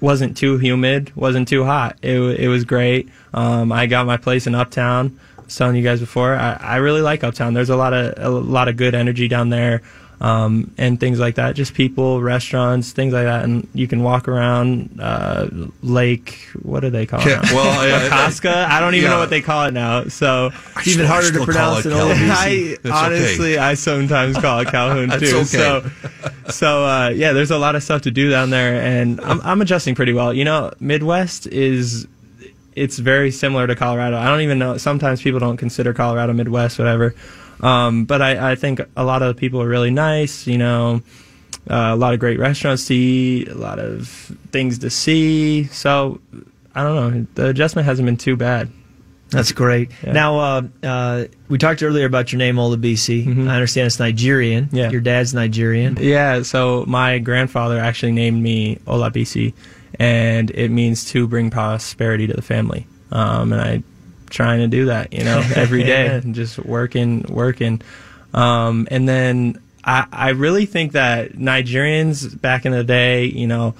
wasn't 0.00 0.36
too 0.36 0.56
humid, 0.56 1.10
wasn't 1.16 1.48
too 1.48 1.64
hot. 1.64 1.96
It 2.00 2.20
it 2.38 2.46
was 2.46 2.64
great. 2.64 3.08
Um, 3.34 3.72
I 3.72 3.86
got 3.86 4.06
my 4.06 4.16
place 4.16 4.46
in 4.46 4.54
Uptown. 4.54 5.18
I 5.36 5.40
was 5.42 5.56
telling 5.56 5.74
you 5.74 5.82
guys 5.82 5.98
before, 5.98 6.36
I, 6.36 6.52
I 6.60 6.76
really 6.76 7.00
like 7.00 7.24
Uptown. 7.24 7.54
There's 7.54 7.70
a 7.70 7.76
lot 7.76 7.92
of 7.92 8.14
a 8.18 8.30
lot 8.30 8.68
of 8.68 8.76
good 8.76 8.94
energy 8.94 9.26
down 9.26 9.48
there. 9.48 9.82
Um, 10.18 10.72
and 10.78 10.98
things 10.98 11.20
like 11.20 11.34
that, 11.34 11.56
just 11.56 11.74
people, 11.74 12.22
restaurants, 12.22 12.92
things 12.92 13.12
like 13.12 13.24
that, 13.24 13.44
and 13.44 13.68
you 13.74 13.86
can 13.86 14.02
walk 14.02 14.28
around 14.28 14.98
uh, 14.98 15.46
Lake. 15.82 16.38
What 16.62 16.80
do 16.80 16.88
they 16.88 17.04
call 17.04 17.20
it? 17.20 17.26
Yeah, 17.26 17.42
well, 17.52 17.78
I- 17.80 18.06
I- 18.06 18.08
Casca. 18.08 18.66
I 18.70 18.80
don't 18.80 18.94
even 18.94 19.10
yeah. 19.10 19.14
know 19.14 19.20
what 19.20 19.28
they 19.28 19.42
call 19.42 19.66
it 19.66 19.74
now. 19.74 20.04
So 20.04 20.52
It's 20.78 20.88
even 20.88 21.04
harder 21.04 21.30
to 21.32 21.44
pronounce 21.44 21.84
it 21.84 21.90
than 21.90 21.98
Calhoun. 21.98 22.28
OBC. 22.28 22.30
I 22.34 22.48
It's 22.48 22.86
okay. 22.86 22.90
honestly, 22.94 23.58
I 23.58 23.74
sometimes 23.74 24.38
call 24.38 24.60
it 24.60 24.68
Calhoun 24.68 25.10
too. 25.20 25.36
okay. 25.36 25.44
So, 25.44 25.90
so 26.48 26.84
uh, 26.86 27.08
yeah, 27.10 27.32
there's 27.34 27.50
a 27.50 27.58
lot 27.58 27.76
of 27.76 27.82
stuff 27.82 28.00
to 28.02 28.10
do 28.10 28.30
down 28.30 28.48
there, 28.48 28.80
and 28.80 29.20
I'm, 29.20 29.42
I'm 29.42 29.60
adjusting 29.60 29.94
pretty 29.94 30.14
well. 30.14 30.32
You 30.32 30.44
know, 30.46 30.72
Midwest 30.80 31.46
is 31.48 32.06
it's 32.74 32.98
very 32.98 33.30
similar 33.30 33.66
to 33.66 33.76
Colorado. 33.76 34.16
I 34.16 34.24
don't 34.26 34.40
even 34.40 34.58
know. 34.58 34.78
Sometimes 34.78 35.20
people 35.20 35.40
don't 35.40 35.56
consider 35.58 35.92
Colorado 35.92 36.32
Midwest, 36.32 36.78
whatever. 36.78 37.14
Um, 37.60 38.04
but 38.04 38.20
I, 38.22 38.52
I 38.52 38.54
think 38.54 38.80
a 38.96 39.04
lot 39.04 39.22
of 39.22 39.36
people 39.36 39.62
are 39.62 39.68
really 39.68 39.90
nice. 39.90 40.46
You 40.46 40.58
know, 40.58 41.02
uh, 41.68 41.90
a 41.92 41.96
lot 41.96 42.14
of 42.14 42.20
great 42.20 42.38
restaurants 42.38 42.86
to 42.86 42.94
eat, 42.94 43.48
a 43.48 43.54
lot 43.54 43.78
of 43.78 44.08
things 44.52 44.78
to 44.78 44.90
see. 44.90 45.64
So 45.64 46.20
I 46.74 46.82
don't 46.82 46.94
know. 46.94 47.26
The 47.34 47.48
adjustment 47.48 47.86
hasn't 47.86 48.06
been 48.06 48.16
too 48.16 48.36
bad. 48.36 48.70
That's 49.30 49.50
great. 49.50 49.90
Yeah. 50.04 50.12
Now, 50.12 50.38
uh, 50.38 50.62
uh, 50.84 51.24
we 51.48 51.58
talked 51.58 51.82
earlier 51.82 52.06
about 52.06 52.30
your 52.30 52.38
name, 52.38 52.56
Olabisi. 52.56 53.26
I 53.26 53.54
understand 53.54 53.86
it's 53.86 53.98
Nigerian. 53.98 54.66
Mm-hmm. 54.66 54.76
Yeah. 54.76 54.90
Your 54.90 55.00
dad's 55.00 55.34
Nigerian. 55.34 55.96
Yeah, 56.00 56.42
so 56.42 56.84
my 56.86 57.18
grandfather 57.18 57.78
actually 57.78 58.12
named 58.12 58.40
me 58.40 58.78
Ola 58.86 59.10
Olabisi, 59.10 59.52
and 59.98 60.50
it 60.52 60.68
means 60.70 61.04
to 61.06 61.26
bring 61.26 61.50
prosperity 61.50 62.28
to 62.28 62.34
the 62.34 62.42
family. 62.42 62.86
Um, 63.10 63.52
and 63.52 63.60
I 63.60 63.82
trying 64.30 64.60
to 64.60 64.68
do 64.68 64.86
that, 64.86 65.12
you 65.12 65.24
know, 65.24 65.38
every 65.56 65.82
day, 65.82 66.06
and 66.08 66.34
just 66.34 66.58
working, 66.58 67.24
working. 67.28 67.82
Um, 68.34 68.86
and 68.90 69.08
then 69.08 69.60
I, 69.84 70.06
I 70.12 70.28
really 70.30 70.66
think 70.66 70.92
that 70.92 71.32
Nigerians 71.32 72.40
back 72.40 72.66
in 72.66 72.72
the 72.72 72.84
day, 72.84 73.24
you 73.26 73.46
know, 73.46 73.74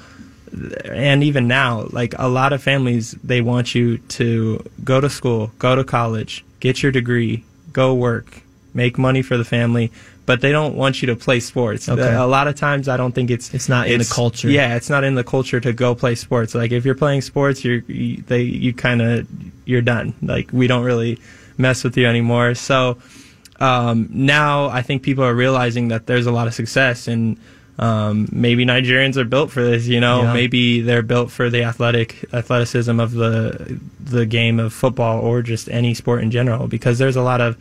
and 0.84 1.22
even 1.22 1.48
now, 1.48 1.86
like 1.90 2.14
a 2.18 2.28
lot 2.28 2.52
of 2.52 2.62
families, 2.62 3.12
they 3.22 3.40
want 3.40 3.74
you 3.74 3.98
to 3.98 4.64
go 4.84 5.00
to 5.00 5.10
school, 5.10 5.50
go 5.58 5.74
to 5.74 5.84
college, 5.84 6.44
get 6.60 6.82
your 6.82 6.92
degree, 6.92 7.44
go 7.72 7.94
work, 7.94 8.42
make 8.72 8.96
money 8.96 9.22
for 9.22 9.36
the 9.36 9.44
family, 9.44 9.90
but 10.24 10.40
they 10.40 10.52
don't 10.52 10.74
want 10.74 11.02
you 11.02 11.06
to 11.06 11.16
play 11.16 11.40
sports. 11.40 11.88
Okay. 11.88 12.14
A 12.14 12.26
lot 12.26 12.48
of 12.48 12.56
times, 12.56 12.88
I 12.88 12.96
don't 12.96 13.12
think 13.12 13.30
it's 13.30 13.52
It's 13.54 13.68
not 13.68 13.88
in 13.88 13.98
the 13.98 14.04
culture. 14.04 14.48
Yeah, 14.48 14.76
it's 14.76 14.90
not 14.90 15.04
in 15.04 15.14
the 15.14 15.24
culture 15.24 15.60
to 15.60 15.72
go 15.72 15.94
play 15.94 16.14
sports. 16.14 16.54
Like 16.54 16.72
if 16.72 16.84
you're 16.84 16.94
playing 16.94 17.20
sports, 17.20 17.64
you're 17.64 17.82
you, 17.86 18.22
they 18.22 18.42
you 18.42 18.72
kind 18.72 19.02
of 19.02 19.28
you're 19.66 19.82
done. 19.82 20.14
Like 20.22 20.50
we 20.52 20.66
don't 20.66 20.84
really 20.84 21.18
mess 21.58 21.84
with 21.84 21.96
you 21.98 22.06
anymore. 22.06 22.54
So 22.54 22.96
um, 23.60 24.08
now 24.10 24.66
I 24.68 24.80
think 24.80 25.02
people 25.02 25.24
are 25.24 25.34
realizing 25.34 25.88
that 25.88 26.06
there's 26.06 26.26
a 26.26 26.32
lot 26.32 26.46
of 26.46 26.54
success 26.54 27.08
and. 27.08 27.36
Um, 27.78 28.26
maybe 28.32 28.64
Nigerians 28.64 29.18
are 29.18 29.24
built 29.26 29.50
for 29.50 29.62
this, 29.62 29.86
you 29.86 30.00
know. 30.00 30.22
Yeah. 30.22 30.32
Maybe 30.32 30.80
they're 30.80 31.02
built 31.02 31.30
for 31.30 31.50
the 31.50 31.64
athletic 31.64 32.24
athleticism 32.32 32.98
of 32.98 33.12
the 33.12 33.78
the 34.00 34.24
game 34.24 34.58
of 34.58 34.72
football 34.72 35.20
or 35.20 35.42
just 35.42 35.68
any 35.68 35.92
sport 35.92 36.22
in 36.22 36.30
general, 36.30 36.68
because 36.68 36.96
there's 36.96 37.16
a 37.16 37.22
lot 37.22 37.42
of 37.42 37.58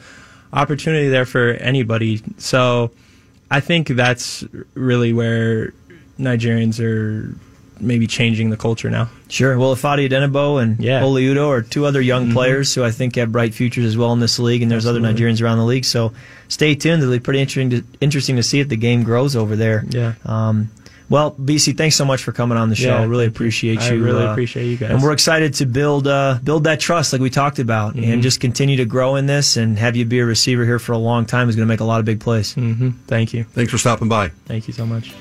opportunity 0.54 1.10
there 1.10 1.26
for 1.26 1.56
anybody. 1.56 2.22
So 2.38 2.92
I 3.52 3.60
think 3.60 3.90
that's 3.90 4.46
really 4.74 5.12
where 5.12 5.74
Nigerians 6.18 6.80
are 6.80 7.36
maybe 7.80 8.08
changing 8.08 8.50
the 8.50 8.58
culture 8.58 8.90
now. 8.90 9.10
Sure. 9.30 9.58
Well, 9.58 9.76
Ifeadi 9.76 10.10
Odenigbo 10.10 10.62
and 10.62 10.80
Yeah. 10.80 10.98
Mm-hmm. 10.98 11.06
Oli 11.06 11.24
Udoh 11.26 11.48
are 11.50 11.62
two 11.62 11.86
other 11.86 12.02
young 12.02 12.32
players 12.32 12.74
who 12.76 12.84
I 12.84 12.92
think 12.92 13.16
have 13.16 13.32
bright 13.32 13.54
futures 13.54 13.86
as 13.86 13.98
well 13.98 14.14
in 14.14 14.20
this 14.20 14.40
league, 14.40 14.62
and 14.62 14.70
there's 14.72 14.86
other 14.86 15.00
Nigerians 15.00 15.42
around 15.42 15.58
the 15.58 15.66
league. 15.66 15.86
So 15.86 16.14
stay 16.48 16.76
tuned. 16.76 17.02
It'll 17.02 17.14
be 17.14 17.20
pretty 17.20 17.40
interesting 17.42 17.70
to, 17.72 17.84
interesting 18.02 18.36
to 18.38 18.44
see 18.44 18.60
if 18.60 18.70
the 18.70 18.78
game 18.78 19.04
grows 19.04 19.36
over 19.36 19.56
there. 19.56 19.84
Yeah. 19.90 20.14
Um, 20.26 20.70
well, 21.08 21.34
Bisi, 21.34 21.78
thanks 21.78 21.96
so 21.96 22.04
much 22.04 22.24
for 22.24 22.32
coming 22.32 22.58
on 22.58 22.70
the 22.70 22.76
show. 22.76 22.88
Yeah, 22.88 23.06
really 23.06 23.26
thank 23.26 23.34
you. 23.34 23.36
appreciate 23.36 23.80
I 23.80 23.92
you. 23.94 24.04
really 24.04 24.26
uh, 24.26 24.32
appreciate 24.32 24.66
you 24.66 24.76
guys. 24.76 24.90
And 24.90 25.04
we're 25.04 25.12
excited 25.14 25.54
to 25.56 25.68
build 25.68 26.08
uh, 26.08 26.40
build 26.44 26.64
that 26.64 26.80
trust, 26.80 27.14
like 27.14 27.22
we 27.22 27.30
talked 27.30 27.60
about, 27.60 27.94
Mm-hmm. 27.96 28.12
and 28.12 28.24
just 28.24 28.40
continue 28.40 28.78
to 28.78 28.86
grow 28.86 29.16
in 29.16 29.28
this. 29.28 29.56
And 29.56 29.78
have 29.78 29.96
you 29.96 30.04
be 30.06 30.18
a 30.18 30.26
receiver 30.26 30.66
here 30.66 30.80
for 30.80 30.94
a 30.94 30.98
long 30.98 31.26
time 31.26 31.48
is 31.48 31.56
going 31.56 31.68
to 31.68 31.72
make 31.72 31.80
a 31.80 31.84
lot 31.84 32.00
of 32.00 32.06
big 32.06 32.22
plays. 32.22 32.54
hmm 32.56 32.90
Thank 33.06 33.36
you. 33.36 33.44
Thanks 33.44 33.72
for 33.72 33.78
stopping 33.78 34.10
by. 34.10 34.30
Thank 34.48 34.68
you 34.68 34.74
so 34.74 34.86
much. 34.88 35.14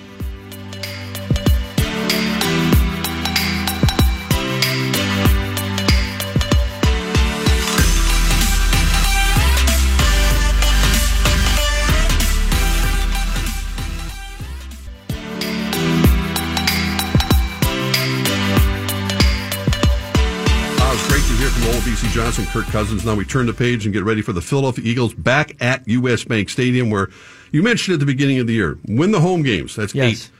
Johnson, 22.15 22.47
Kirk 22.47 22.67
Cousins. 22.67 23.05
Now 23.05 23.17
we 23.17 23.25
turn 23.25 23.47
the 23.47 23.53
page 23.53 23.85
and 23.87 23.93
get 23.93 24.05
ready 24.05 24.23
for 24.23 24.33
the 24.33 24.41
Philadelphia 24.41 24.85
Eagles 24.85 25.15
back 25.15 25.61
at 25.61 25.87
U.S. 25.89 26.23
Bank 26.23 26.49
Stadium, 26.49 26.89
where 26.89 27.09
you 27.51 27.61
mentioned 27.61 27.95
at 27.95 27.99
the 27.99 28.07
beginning 28.07 28.39
of 28.39 28.47
the 28.47 28.53
year, 28.53 28.79
win 28.87 29.11
the 29.11 29.19
home 29.21 29.43
games. 29.43 29.75
That's 29.75 29.95
Yes. 29.97 30.31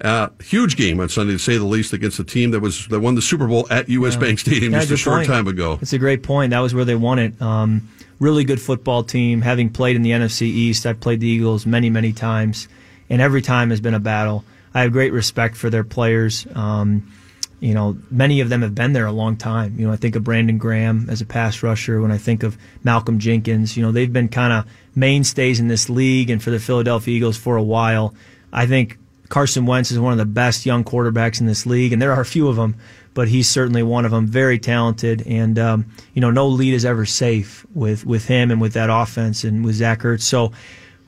eight. 0.00 0.04
Uh, 0.06 0.28
huge 0.42 0.76
game 0.76 1.00
on 1.00 1.08
Sunday, 1.10 1.34
to 1.34 1.38
say 1.38 1.58
the 1.58 1.64
least, 1.66 1.92
against 1.92 2.18
a 2.18 2.24
team 2.24 2.52
that 2.52 2.60
was 2.60 2.86
that 2.86 3.00
won 3.00 3.14
the 3.14 3.20
Super 3.20 3.46
Bowl 3.46 3.66
at 3.70 3.90
U.S. 3.90 4.16
Bank 4.16 4.38
Stadium 4.38 4.72
Yeah, 4.72 4.78
just 4.80 4.92
a 4.92 4.96
short 4.96 5.16
point. 5.18 5.28
time 5.28 5.46
ago. 5.48 5.78
It's 5.82 5.92
a 5.92 5.98
great 5.98 6.22
point. 6.22 6.50
That 6.50 6.60
was 6.60 6.72
where 6.72 6.86
they 6.86 6.94
won 6.94 7.18
it. 7.18 7.40
Um, 7.42 7.88
really 8.20 8.44
good 8.44 8.60
football 8.60 9.02
team. 9.02 9.42
Having 9.42 9.70
played 9.70 9.96
in 9.96 10.02
the 10.02 10.12
NFC 10.12 10.42
East, 10.42 10.86
I've 10.86 11.00
played 11.00 11.20
the 11.20 11.26
Eagles 11.28 11.66
many, 11.66 11.90
many 11.90 12.14
times, 12.14 12.68
and 13.10 13.20
every 13.20 13.42
time 13.42 13.68
has 13.68 13.82
been 13.82 13.92
a 13.94 14.00
battle. 14.00 14.44
I 14.72 14.80
have 14.80 14.92
great 14.92 15.12
respect 15.12 15.56
for 15.56 15.68
their 15.68 15.84
players. 15.84 16.46
Um, 16.54 17.12
you 17.60 17.74
know, 17.74 17.98
many 18.10 18.40
of 18.40 18.48
them 18.48 18.62
have 18.62 18.74
been 18.74 18.92
there 18.92 19.06
a 19.06 19.12
long 19.12 19.36
time. 19.36 19.78
You 19.78 19.86
know, 19.86 19.92
I 19.92 19.96
think 19.96 20.14
of 20.14 20.24
Brandon 20.24 20.58
Graham 20.58 21.08
as 21.10 21.20
a 21.20 21.26
pass 21.26 21.62
rusher. 21.62 22.00
When 22.00 22.12
I 22.12 22.18
think 22.18 22.42
of 22.42 22.56
Malcolm 22.84 23.18
Jenkins, 23.18 23.76
you 23.76 23.82
know, 23.82 23.90
they've 23.90 24.12
been 24.12 24.28
kind 24.28 24.52
of 24.52 24.66
mainstays 24.94 25.58
in 25.58 25.68
this 25.68 25.88
league 25.88 26.30
and 26.30 26.42
for 26.42 26.50
the 26.50 26.60
Philadelphia 26.60 27.16
Eagles 27.16 27.36
for 27.36 27.56
a 27.56 27.62
while. 27.62 28.14
I 28.52 28.66
think 28.66 28.98
Carson 29.28 29.66
Wentz 29.66 29.90
is 29.90 29.98
one 29.98 30.12
of 30.12 30.18
the 30.18 30.24
best 30.24 30.64
young 30.64 30.84
quarterbacks 30.84 31.40
in 31.40 31.46
this 31.46 31.66
league, 31.66 31.92
and 31.92 32.00
there 32.00 32.12
are 32.12 32.20
a 32.20 32.26
few 32.26 32.48
of 32.48 32.56
them, 32.56 32.76
but 33.12 33.28
he's 33.28 33.48
certainly 33.48 33.82
one 33.82 34.04
of 34.04 34.10
them. 34.10 34.26
Very 34.26 34.58
talented, 34.58 35.26
and 35.26 35.58
um, 35.58 35.86
you 36.14 36.20
know, 36.20 36.30
no 36.30 36.46
lead 36.46 36.74
is 36.74 36.84
ever 36.84 37.04
safe 37.04 37.66
with 37.74 38.06
with 38.06 38.26
him 38.26 38.50
and 38.50 38.60
with 38.60 38.72
that 38.72 38.88
offense 38.90 39.44
and 39.44 39.64
with 39.64 39.74
Zach 39.74 40.00
Ertz. 40.00 40.22
So, 40.22 40.52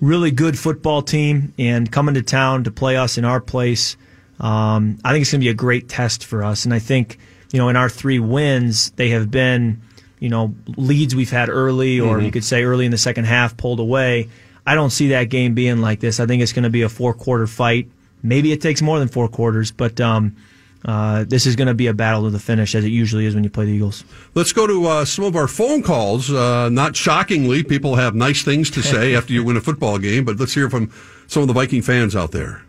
really 0.01 0.31
good 0.31 0.59
football 0.59 1.01
team, 1.01 1.55
and 1.59 1.91
coming 1.91 2.15
to 2.15 2.23
town 2.23 2.65
to 2.65 2.71
play 2.71 2.97
us 2.97 3.17
in 3.17 3.25
our 3.25 3.41
place. 3.41 3.97
Um, 4.41 4.99
I 5.05 5.13
think 5.13 5.23
it's 5.23 5.31
going 5.31 5.41
to 5.41 5.45
be 5.45 5.51
a 5.51 5.55
great 5.55 5.89
test 5.89 6.25
for 6.25 6.43
us, 6.43 6.65
and 6.65 6.75
I 6.75 6.79
think 6.79 7.19
you 7.53 7.59
know, 7.59 7.69
in 7.69 7.77
our 7.77 7.89
three 7.89 8.19
wins, 8.19 8.91
they 8.93 9.11
have 9.11 9.31
been 9.31 9.83
you 10.19 10.29
know 10.29 10.55
leads 10.77 11.15
we've 11.15 11.31
had 11.31 11.49
early, 11.49 12.01
or 12.01 12.21
you 12.21 12.31
could 12.31 12.45
say 12.45 12.65
early 12.65 12.85
in 12.85 12.91
the 12.91 12.99
second 12.99 13.25
half, 13.25 13.57
pulled 13.57 13.81
away. 13.81 14.29
I 14.67 14.75
don't 14.75 14.91
see 14.91 15.09
that 15.09 15.25
game 15.25 15.55
being 15.55 15.81
like 15.81 16.01
this. 16.01 16.21
I 16.21 16.27
think 16.27 16.43
it's 16.43 16.53
going 16.53 16.65
to 16.65 16.71
be 16.71 16.83
a 16.83 16.89
four 16.89 17.15
quarter 17.15 17.47
fight. 17.47 17.91
Maybe 18.23 18.53
it 18.53 18.61
takes 18.61 18.83
more 18.83 18.99
than 18.99 19.09
four 19.09 19.29
quarters, 19.29 19.73
but 19.73 20.01
um, 20.01 20.37
uh, 20.85 21.25
this 21.27 21.47
is 21.47 21.57
going 21.57 21.69
to 21.69 21.75
be 21.75 21.87
a 21.87 21.95
battle 21.95 22.25
to 22.25 22.31
the 22.31 22.39
finish, 22.39 22.75
as 22.75 22.85
it 22.85 22.91
usually 22.91 23.25
is 23.25 23.35
when 23.35 23.45
you 23.45 23.51
play 23.51 23.65
the 23.65 23.73
Eagles. 23.73 24.05
Let's 24.35 24.53
go 24.53 24.67
to 24.67 24.87
uh, 24.87 25.05
some 25.05 25.25
of 25.25 25.37
our 25.37 25.49
phone 25.49 25.83
calls. 25.83 26.31
Uh, 26.31 26.69
not 26.69 26.95
shockingly, 26.97 27.63
people 27.63 27.97
have 27.97 28.15
nice 28.15 28.43
things 28.43 28.71
to 28.73 28.83
say 28.83 29.15
after 29.15 29.33
you 29.33 29.43
win 29.43 29.57
a 29.57 29.61
football 29.61 29.99
game, 29.99 30.25
but 30.25 30.39
let's 30.39 30.55
hear 30.55 30.71
from 30.71 30.93
some 31.27 31.43
of 31.43 31.49
the 31.49 31.55
Viking 31.55 31.83
fans 31.83 32.15
out 32.15 32.33
there. 32.33 32.63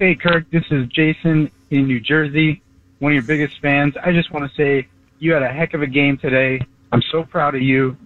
Hey, 0.00 0.16
Kirk, 0.16 0.50
this 0.50 0.64
is 0.72 0.88
Jason 0.88 1.52
in 1.70 1.86
New 1.86 2.00
Jersey, 2.00 2.60
one 2.98 3.12
of 3.12 3.14
your 3.14 3.22
biggest 3.22 3.60
fans. 3.60 3.94
I 4.02 4.10
just 4.10 4.32
want 4.32 4.50
to 4.50 4.56
say 4.56 4.88
you 5.20 5.32
had 5.32 5.44
a 5.44 5.48
heck 5.48 5.72
of 5.72 5.82
a 5.82 5.86
game 5.86 6.18
today. 6.18 6.60
I'm 6.90 7.02
so 7.12 7.22
proud 7.22 7.54
of 7.54 7.62
you 7.62 7.96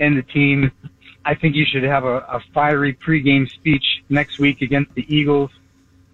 and 0.00 0.18
the 0.18 0.24
team. 0.24 0.72
I 1.24 1.36
think 1.36 1.54
you 1.54 1.64
should 1.64 1.84
have 1.84 2.02
a, 2.02 2.16
a 2.16 2.42
fiery 2.52 2.94
pregame 2.94 3.48
speech 3.48 3.84
next 4.08 4.40
week 4.40 4.60
against 4.60 4.92
the 4.94 5.06
Eagles. 5.08 5.52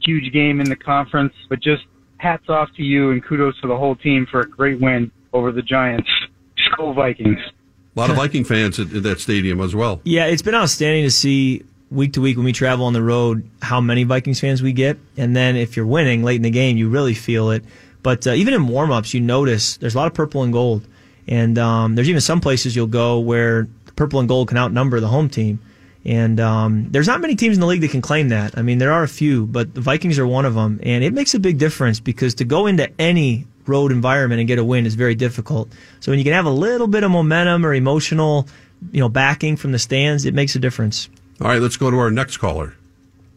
Huge 0.03 0.31
game 0.35 0.61
in 0.61 0.69
the 0.69 0.77
conference, 0.77 1.33
but 1.49 1.61
just 1.61 1.85
hats 2.19 2.51
off 2.51 2.69
to 2.77 2.83
you 2.83 3.11
and 3.11 3.25
kudos 3.25 3.59
to 3.63 3.69
the 3.69 3.77
whole 3.77 3.97
team 3.97 4.27
for 4.31 4.41
a 4.41 4.49
great 4.49 4.81
win 4.81 5.11
over 5.33 5.51
the 5.51 5.63
Giants. 5.63 6.11
Skol 6.59 6.95
Vikings. 6.95 7.41
A 7.97 8.01
lot 8.01 8.11
of 8.11 8.17
Viking 8.17 8.45
fans 8.45 8.79
at, 8.79 8.93
at 8.93 9.03
that 9.03 9.19
stadium 9.19 9.63
as 9.63 9.75
well. 9.75 10.03
Yeah, 10.05 10.27
it's 10.27 10.43
been 10.43 10.55
outstanding 10.55 11.05
to 11.05 11.11
see 11.11 11.65
week 11.93 12.15
to 12.15 12.21
week 12.21 12.37
when 12.37 12.45
we 12.45 12.53
travel 12.53 12.87
on 12.87 12.93
the 12.93 13.03
road 13.03 13.49
how 13.61 13.81
many 13.81 14.05
Vikings 14.05 14.41
fans 14.41 14.63
we 14.63 14.73
get, 14.73 14.99
and 15.17 15.37
then 15.37 15.57
if 15.57 15.77
you're 15.77 15.87
winning 15.87 16.23
late 16.23 16.37
in 16.37 16.43
the 16.43 16.51
game, 16.51 16.77
you 16.77 16.89
really 16.89 17.15
feel 17.15 17.51
it. 17.51 17.65
But 18.03 18.27
uh, 18.27 18.33
even 18.33 18.55
in 18.55 18.67
warm-ups, 18.67 19.15
you 19.15 19.21
notice 19.21 19.77
there's 19.77 19.95
a 19.95 19.99
lot 19.99 20.07
of 20.07 20.15
purple 20.15 20.43
and 20.43 20.53
gold, 20.53 20.87
and 21.29 21.59
um, 21.59 21.95
there's 21.95 22.09
even 22.09 22.21
some 22.21 22.41
places 22.41 22.75
you'll 22.75 22.87
go 22.87 23.21
where 23.21 23.69
purple 23.95 24.19
and 24.21 24.29
gold 24.29 24.49
can 24.49 24.57
outnumber 24.57 25.01
the 25.01 25.09
home 25.09 25.29
team. 25.29 25.61
And 26.05 26.41
um, 26.41 26.91
there's 26.91 27.07
not 27.07 27.21
many 27.21 27.37
teams 27.37 27.57
in 27.57 27.61
the 27.61 27.67
league 27.67 27.83
that 27.83 27.93
can 27.93 28.03
claim 28.03 28.31
that. 28.31 28.59
I 28.59 28.63
mean, 28.63 28.79
there 28.79 28.93
are 28.93 29.05
a 29.05 29.09
few, 29.09 29.47
but 29.47 29.73
the 29.73 29.81
Vikings 29.81 30.19
are 30.19 30.27
one 30.27 30.45
of 30.45 30.55
them, 30.55 30.81
and 30.83 31.05
it 31.05 31.13
makes 31.13 31.35
a 31.35 31.39
big 31.39 31.59
difference 31.59 32.01
because 32.01 32.35
to 32.37 32.45
go 32.45 32.67
into 32.67 32.91
any 33.01 33.47
road 33.67 33.93
environment 33.93 34.41
and 34.41 34.49
get 34.49 34.59
a 34.59 34.65
win 34.65 34.85
is 34.85 34.97
very 34.97 35.15
difficult. 35.15 35.69
So 36.01 36.11
when 36.11 36.19
you 36.19 36.25
can 36.25 36.33
have 36.33 36.47
a 36.47 36.51
little 36.51 36.89
bit 36.89 37.05
of 37.05 37.13
momentum 37.13 37.65
or 37.65 37.73
emotional, 37.73 38.49
you 38.91 38.99
know, 38.99 39.09
backing 39.09 39.57
from 39.57 39.71
the 39.71 39.79
stands, 39.79 40.25
it 40.25 40.35
makes 40.35 40.57
a 40.57 40.59
difference. 40.59 41.09
All 41.43 41.49
right, 41.49 41.61
let's 41.61 41.77
go 41.77 41.91
to 41.91 41.99
our 41.99 42.13
next 42.13 42.37
caller. 42.37 42.77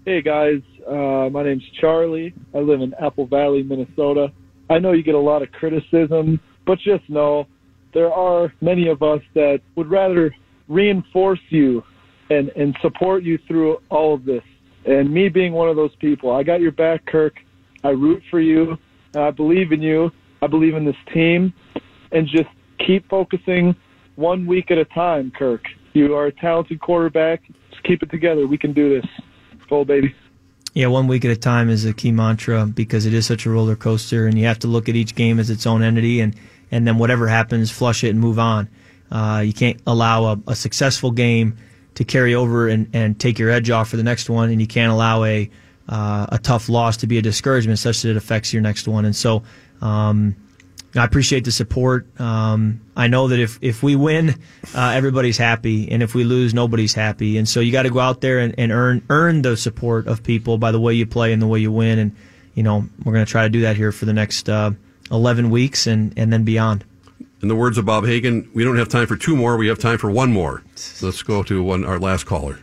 Hey 0.05 0.21
guys, 0.21 0.61
uh, 0.87 1.27
my 1.31 1.41
name's 1.41 1.67
Charlie. 1.81 2.35
I 2.53 2.59
live 2.59 2.81
in 2.81 2.93
Apple 3.01 3.25
Valley, 3.25 3.63
Minnesota. 3.63 4.31
I 4.69 4.77
know 4.77 4.91
you 4.91 5.01
get 5.01 5.15
a 5.15 5.19
lot 5.19 5.41
of 5.41 5.51
criticism, 5.51 6.39
but 6.67 6.77
just 6.77 7.09
know 7.09 7.47
there 7.95 8.13
are 8.13 8.53
many 8.61 8.89
of 8.89 9.01
us 9.01 9.21
that 9.33 9.61
would 9.75 9.89
rather 9.89 10.35
reinforce 10.67 11.39
you 11.49 11.83
and, 12.29 12.49
and 12.49 12.77
support 12.83 13.23
you 13.23 13.39
through 13.47 13.81
all 13.89 14.13
of 14.13 14.23
this. 14.23 14.43
And 14.85 15.11
me 15.11 15.27
being 15.27 15.53
one 15.53 15.69
of 15.69 15.75
those 15.75 15.95
people, 15.95 16.31
I 16.31 16.43
got 16.43 16.61
your 16.61 16.73
back, 16.73 17.07
Kirk. 17.07 17.33
I 17.83 17.89
root 17.89 18.21
for 18.29 18.39
you. 18.39 18.77
I 19.15 19.31
believe 19.31 19.71
in 19.71 19.81
you. 19.81 20.11
I 20.43 20.47
believe 20.47 20.75
in 20.75 20.85
this 20.85 20.95
team. 21.11 21.55
And 22.11 22.27
just 22.27 22.49
keep 22.85 23.09
focusing 23.09 23.75
one 24.15 24.45
week 24.45 24.69
at 24.69 24.77
a 24.77 24.85
time, 24.85 25.31
Kirk. 25.35 25.63
You 25.93 26.13
are 26.13 26.27
a 26.27 26.31
talented 26.31 26.79
quarterback. 26.81 27.41
Just 27.75 27.83
keep 27.85 28.01
it 28.01 28.09
together. 28.09 28.47
We 28.47 28.57
can 28.57 28.73
do 28.73 29.01
this. 29.01 29.09
Go, 29.69 29.83
baby. 29.83 30.15
Yeah, 30.73 30.87
one 30.87 31.07
week 31.07 31.23
at 31.25 31.31
a 31.31 31.35
time 31.35 31.69
is 31.69 31.85
a 31.85 31.93
key 31.93 32.11
mantra 32.11 32.65
because 32.65 33.05
it 33.05 33.13
is 33.13 33.25
such 33.25 33.45
a 33.45 33.49
roller 33.49 33.75
coaster, 33.75 34.27
and 34.27 34.37
you 34.37 34.45
have 34.45 34.59
to 34.59 34.67
look 34.67 34.89
at 34.89 34.95
each 34.95 35.15
game 35.15 35.39
as 35.39 35.49
its 35.49 35.65
own 35.65 35.83
entity, 35.83 36.19
and 36.19 36.35
and 36.71 36.85
then 36.85 36.97
whatever 36.97 37.27
happens, 37.27 37.71
flush 37.71 38.03
it 38.03 38.09
and 38.09 38.19
move 38.19 38.39
on. 38.39 38.67
Uh, 39.11 39.41
you 39.45 39.53
can't 39.53 39.79
allow 39.87 40.25
a, 40.25 40.39
a 40.47 40.55
successful 40.55 41.11
game 41.11 41.57
to 41.95 42.03
carry 42.03 42.35
over 42.35 42.67
and, 42.67 42.89
and 42.93 43.19
take 43.19 43.39
your 43.39 43.49
edge 43.49 43.69
off 43.69 43.89
for 43.89 43.97
the 43.97 44.03
next 44.03 44.29
one, 44.29 44.49
and 44.49 44.59
you 44.59 44.67
can't 44.67 44.91
allow 44.91 45.23
a 45.23 45.49
uh, 45.87 46.27
a 46.29 46.39
tough 46.39 46.67
loss 46.67 46.97
to 46.97 47.07
be 47.07 47.17
a 47.17 47.21
discouragement 47.21 47.79
such 47.79 48.01
that 48.01 48.09
it 48.09 48.17
affects 48.17 48.51
your 48.51 48.61
next 48.61 48.87
one. 48.87 49.05
And 49.05 49.15
so, 49.15 49.43
um, 49.81 50.35
I 50.95 51.03
appreciate 51.03 51.43
the 51.43 51.51
support. 51.51 52.07
Um, 52.19 52.81
I 52.95 53.07
know 53.07 53.27
that 53.27 53.39
if, 53.39 53.59
if 53.61 53.83
we 53.83 53.95
win, 53.95 54.35
uh, 54.73 54.91
everybody's 54.95 55.37
happy, 55.37 55.91
and 55.91 56.01
if 56.01 56.15
we 56.15 56.23
lose, 56.23 56.53
nobody's 56.53 56.93
happy. 56.93 57.37
And 57.37 57.47
so 57.47 57.59
you 57.59 57.71
got 57.71 57.83
to 57.83 57.89
go 57.89 57.99
out 57.99 58.21
there 58.21 58.39
and, 58.39 58.55
and 58.57 58.71
earn 58.71 59.03
earn 59.09 59.41
the 59.41 59.57
support 59.57 60.07
of 60.07 60.23
people 60.23 60.57
by 60.57 60.71
the 60.71 60.79
way 60.79 60.93
you 60.93 61.05
play 61.05 61.33
and 61.33 61.41
the 61.41 61.47
way 61.47 61.59
you 61.59 61.71
win. 61.71 61.99
And 61.99 62.15
you 62.53 62.63
know 62.63 62.85
we're 63.03 63.13
going 63.13 63.25
to 63.25 63.31
try 63.31 63.43
to 63.43 63.49
do 63.49 63.61
that 63.61 63.75
here 63.75 63.91
for 63.91 64.05
the 64.05 64.13
next 64.13 64.47
uh, 64.49 64.71
11 65.11 65.49
weeks 65.49 65.87
and 65.87 66.13
and 66.17 66.31
then 66.31 66.43
beyond. 66.43 66.85
In 67.41 67.49
the 67.49 67.55
words 67.55 67.77
of 67.77 67.85
Bob 67.85 68.05
Hagan, 68.05 68.49
we 68.53 68.63
don't 68.63 68.77
have 68.77 68.89
time 68.89 69.07
for 69.07 69.17
two 69.17 69.35
more. 69.35 69.57
We 69.57 69.67
have 69.67 69.79
time 69.79 69.97
for 69.97 70.09
one 70.09 70.31
more. 70.31 70.63
Let's 71.01 71.21
go 71.21 71.43
to 71.43 71.61
one 71.61 71.83
our 71.83 71.99
last 71.99 72.25
caller. 72.25 72.59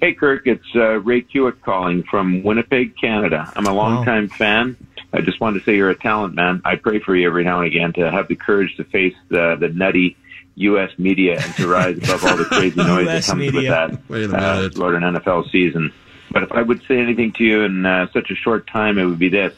Hey, 0.00 0.12
Kirk, 0.12 0.46
it's 0.46 0.64
uh, 0.74 1.00
Ray 1.00 1.22
Hewitt 1.22 1.62
calling 1.62 2.02
from 2.04 2.42
Winnipeg, 2.42 2.96
Canada. 3.00 3.50
I'm 3.56 3.66
a 3.66 3.72
longtime 3.72 4.28
wow. 4.28 4.36
fan. 4.36 4.76
I 5.16 5.22
just 5.22 5.40
wanted 5.40 5.60
to 5.60 5.64
say 5.64 5.76
you're 5.76 5.88
a 5.88 5.98
talent, 5.98 6.34
man. 6.34 6.60
I 6.64 6.76
pray 6.76 6.98
for 6.98 7.16
you 7.16 7.26
every 7.26 7.42
now 7.42 7.60
and 7.60 7.66
again 7.66 7.94
to 7.94 8.10
have 8.10 8.28
the 8.28 8.36
courage 8.36 8.76
to 8.76 8.84
face 8.84 9.14
the, 9.28 9.56
the 9.58 9.68
nutty 9.68 10.14
U.S. 10.56 10.90
media 10.98 11.40
and 11.40 11.54
to 11.54 11.66
rise 11.66 11.96
above 11.96 12.22
all 12.24 12.36
the 12.36 12.44
crazy 12.50 12.76
noise 12.76 13.06
that 13.06 13.24
comes 13.24 13.38
media. 13.38 13.88
with 13.88 14.00
that 14.00 14.10
Wait 14.10 14.30
uh, 14.30 14.68
throughout 14.68 14.94
an 14.94 15.14
NFL 15.14 15.50
season. 15.50 15.90
But 16.30 16.42
if 16.42 16.52
I 16.52 16.60
would 16.60 16.82
say 16.86 16.98
anything 16.98 17.32
to 17.32 17.44
you 17.44 17.62
in 17.62 17.86
uh, 17.86 18.08
such 18.12 18.30
a 18.30 18.34
short 18.34 18.66
time, 18.66 18.98
it 18.98 19.06
would 19.06 19.18
be 19.18 19.30
this: 19.30 19.54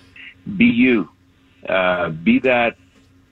be 0.56 0.66
you, 0.66 1.08
uh, 1.68 2.10
be 2.10 2.38
that. 2.40 2.76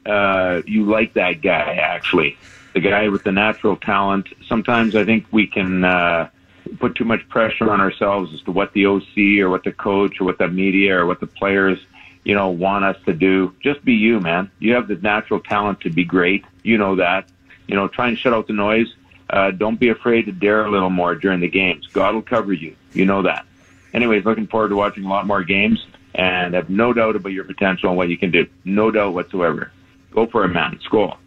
Uh, 0.04 0.62
you 0.66 0.84
like 0.84 1.14
that 1.14 1.42
guy, 1.42 1.74
actually, 1.74 2.36
the 2.74 2.80
guy 2.80 3.08
with 3.08 3.24
the 3.24 3.32
natural 3.32 3.76
talent. 3.76 4.28
Sometimes 4.48 4.94
I 4.94 5.04
think 5.04 5.26
we 5.32 5.48
can 5.48 5.84
uh, 5.84 6.30
put 6.78 6.94
too 6.94 7.04
much 7.04 7.28
pressure 7.28 7.70
on 7.70 7.80
ourselves 7.80 8.32
as 8.32 8.40
to 8.42 8.52
what 8.52 8.72
the 8.72 8.86
OC 8.86 9.40
or 9.40 9.50
what 9.50 9.64
the 9.64 9.72
coach 9.72 10.20
or 10.20 10.24
what 10.24 10.38
the 10.38 10.46
media 10.46 10.96
or 10.96 11.06
what 11.06 11.18
the 11.18 11.26
players 11.26 11.78
you 12.26 12.34
know, 12.34 12.48
want 12.48 12.84
us 12.84 12.96
to 13.04 13.12
do. 13.12 13.54
Just 13.62 13.84
be 13.84 13.92
you, 13.92 14.18
man. 14.18 14.50
You 14.58 14.74
have 14.74 14.88
the 14.88 14.96
natural 14.96 15.38
talent 15.38 15.82
to 15.82 15.90
be 15.90 16.04
great. 16.04 16.44
You 16.64 16.76
know 16.76 16.96
that. 16.96 17.28
You 17.68 17.76
know, 17.76 17.86
try 17.86 18.08
and 18.08 18.18
shut 18.18 18.34
out 18.34 18.48
the 18.48 18.52
noise. 18.52 18.92
Uh, 19.30 19.52
don't 19.52 19.78
be 19.78 19.90
afraid 19.90 20.26
to 20.26 20.32
dare 20.32 20.64
a 20.64 20.70
little 20.70 20.90
more 20.90 21.14
during 21.14 21.38
the 21.38 21.48
games. 21.48 21.86
God 21.92 22.14
will 22.14 22.22
cover 22.22 22.52
you. 22.52 22.74
You 22.92 23.04
know 23.04 23.22
that. 23.22 23.46
Anyways, 23.94 24.24
looking 24.24 24.48
forward 24.48 24.70
to 24.70 24.76
watching 24.76 25.04
a 25.04 25.08
lot 25.08 25.24
more 25.24 25.44
games 25.44 25.86
and 26.16 26.54
have 26.54 26.68
no 26.68 26.92
doubt 26.92 27.14
about 27.14 27.28
your 27.28 27.44
potential 27.44 27.90
and 27.90 27.96
what 27.96 28.08
you 28.08 28.18
can 28.18 28.32
do. 28.32 28.48
No 28.64 28.90
doubt 28.90 29.14
whatsoever. 29.14 29.70
Go 30.10 30.26
for 30.26 30.44
it, 30.44 30.48
man. 30.48 30.80
Skol. 30.84 31.18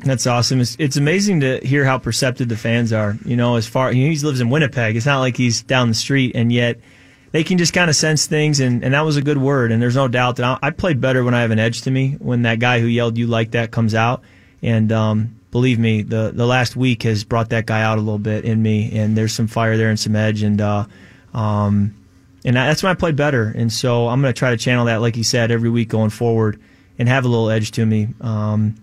That's 0.00 0.26
awesome. 0.26 0.60
It's, 0.60 0.74
it's 0.80 0.96
amazing 0.96 1.38
to 1.40 1.60
hear 1.64 1.84
how 1.84 1.98
perceptive 1.98 2.48
the 2.48 2.56
fans 2.56 2.92
are. 2.92 3.16
You 3.24 3.36
know, 3.36 3.54
as 3.54 3.68
far 3.68 3.92
you 3.92 4.06
know, 4.06 4.10
he 4.12 4.18
lives 4.26 4.40
in 4.40 4.50
Winnipeg. 4.50 4.96
It's 4.96 5.06
not 5.06 5.20
like 5.20 5.36
he's 5.36 5.62
down 5.62 5.88
the 5.88 5.94
street, 5.94 6.32
and 6.34 6.50
yet 6.52 6.80
they 7.32 7.44
can 7.44 7.58
just 7.58 7.72
kind 7.72 7.90
of 7.90 7.96
sense 7.96 8.26
things, 8.26 8.60
and, 8.60 8.82
and 8.82 8.94
that 8.94 9.02
was 9.02 9.16
a 9.16 9.22
good 9.22 9.38
word. 9.38 9.72
And 9.72 9.80
there's 9.82 9.96
no 9.96 10.08
doubt 10.08 10.36
that 10.36 10.58
I, 10.62 10.68
I 10.68 10.70
play 10.70 10.94
better 10.94 11.24
when 11.24 11.34
I 11.34 11.42
have 11.42 11.50
an 11.50 11.58
edge 11.58 11.82
to 11.82 11.90
me. 11.90 12.16
When 12.18 12.42
that 12.42 12.58
guy 12.58 12.80
who 12.80 12.86
yelled 12.86 13.18
"you 13.18 13.26
like 13.26 13.52
that" 13.52 13.70
comes 13.70 13.94
out, 13.94 14.22
and 14.62 14.90
um, 14.92 15.38
believe 15.50 15.78
me, 15.78 16.02
the 16.02 16.32
the 16.34 16.46
last 16.46 16.76
week 16.76 17.02
has 17.02 17.24
brought 17.24 17.50
that 17.50 17.66
guy 17.66 17.82
out 17.82 17.98
a 17.98 18.00
little 18.00 18.18
bit 18.18 18.44
in 18.44 18.62
me, 18.62 18.98
and 18.98 19.16
there's 19.16 19.32
some 19.32 19.46
fire 19.46 19.76
there 19.76 19.90
and 19.90 20.00
some 20.00 20.16
edge, 20.16 20.42
and 20.42 20.60
uh, 20.60 20.86
um, 21.34 21.94
and 22.44 22.56
that's 22.56 22.82
when 22.82 22.90
I 22.90 22.94
play 22.94 23.12
better. 23.12 23.52
And 23.54 23.72
so 23.72 24.08
I'm 24.08 24.20
going 24.20 24.32
to 24.32 24.38
try 24.38 24.50
to 24.50 24.56
channel 24.56 24.86
that, 24.86 25.00
like 25.00 25.16
you 25.16 25.24
said, 25.24 25.50
every 25.50 25.70
week 25.70 25.88
going 25.88 26.10
forward, 26.10 26.60
and 26.98 27.08
have 27.08 27.24
a 27.24 27.28
little 27.28 27.50
edge 27.50 27.72
to 27.72 27.84
me. 27.84 28.08
Um, 28.20 28.76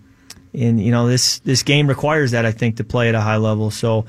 and 0.54 0.80
you 0.80 0.90
know 0.90 1.06
this 1.06 1.40
this 1.40 1.62
game 1.62 1.86
requires 1.86 2.30
that 2.30 2.46
I 2.46 2.52
think 2.52 2.76
to 2.76 2.84
play 2.84 3.08
at 3.08 3.14
a 3.14 3.20
high 3.20 3.36
level. 3.36 3.70
So 3.70 4.06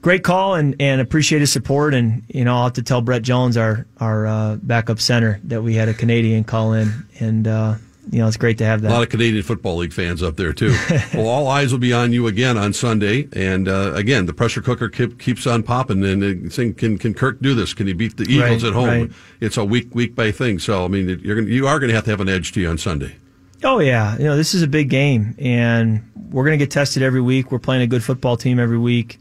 great 0.00 0.24
call 0.24 0.54
and, 0.54 0.76
and 0.80 1.00
appreciate 1.00 1.40
his 1.40 1.52
support. 1.52 1.94
And, 1.94 2.22
you 2.28 2.44
know, 2.44 2.56
I'll 2.56 2.64
have 2.64 2.74
to 2.74 2.82
tell 2.82 3.00
Brett 3.00 3.22
Jones, 3.22 3.56
our, 3.56 3.86
our 3.98 4.26
uh, 4.26 4.56
backup 4.56 5.00
center, 5.00 5.40
that 5.44 5.62
we 5.62 5.74
had 5.74 5.88
a 5.88 5.94
Canadian 5.94 6.44
call 6.44 6.72
in. 6.72 7.06
And, 7.18 7.46
uh, 7.46 7.74
you 8.10 8.18
know, 8.18 8.26
it's 8.26 8.36
great 8.36 8.58
to 8.58 8.64
have 8.64 8.82
that. 8.82 8.90
A 8.90 8.94
lot 8.94 9.02
of 9.02 9.08
Canadian 9.10 9.42
Football 9.42 9.76
League 9.76 9.92
fans 9.92 10.22
up 10.22 10.36
there, 10.36 10.52
too. 10.52 10.74
well, 11.14 11.28
all 11.28 11.46
eyes 11.46 11.70
will 11.70 11.78
be 11.78 11.92
on 11.92 12.12
you 12.12 12.26
again 12.26 12.56
on 12.56 12.72
Sunday. 12.72 13.28
And 13.32 13.68
uh, 13.68 13.92
again, 13.94 14.26
the 14.26 14.32
pressure 14.32 14.62
cooker 14.62 14.88
keep, 14.88 15.18
keeps 15.18 15.46
on 15.46 15.62
popping. 15.62 16.04
And 16.04 16.52
saying, 16.52 16.74
can, 16.74 16.98
can 16.98 17.14
Kirk 17.14 17.40
do 17.40 17.54
this? 17.54 17.74
Can 17.74 17.86
he 17.86 17.92
beat 17.92 18.16
the 18.16 18.24
Eagles 18.24 18.64
right, 18.64 18.68
at 18.68 18.74
home? 18.74 18.88
Right. 18.88 19.10
It's 19.40 19.56
a 19.56 19.64
week 19.64 19.94
week 19.94 20.14
by 20.14 20.32
thing. 20.32 20.58
So, 20.58 20.84
I 20.84 20.88
mean, 20.88 21.20
you're 21.22 21.36
gonna, 21.36 21.52
you 21.52 21.66
are 21.66 21.78
going 21.78 21.88
to 21.88 21.94
have 21.94 22.04
to 22.04 22.10
have 22.10 22.20
an 22.20 22.28
edge 22.28 22.52
to 22.52 22.60
you 22.60 22.68
on 22.68 22.78
Sunday. 22.78 23.16
Oh, 23.62 23.78
yeah. 23.78 24.16
You 24.16 24.24
know, 24.24 24.36
this 24.36 24.54
is 24.54 24.62
a 24.62 24.68
big 24.68 24.88
game. 24.88 25.34
And 25.38 26.10
we're 26.30 26.44
going 26.44 26.58
to 26.58 26.64
get 26.64 26.72
tested 26.72 27.02
every 27.02 27.20
week. 27.20 27.52
We're 27.52 27.58
playing 27.58 27.82
a 27.82 27.86
good 27.86 28.02
football 28.02 28.36
team 28.36 28.58
every 28.58 28.78
week. 28.78 29.18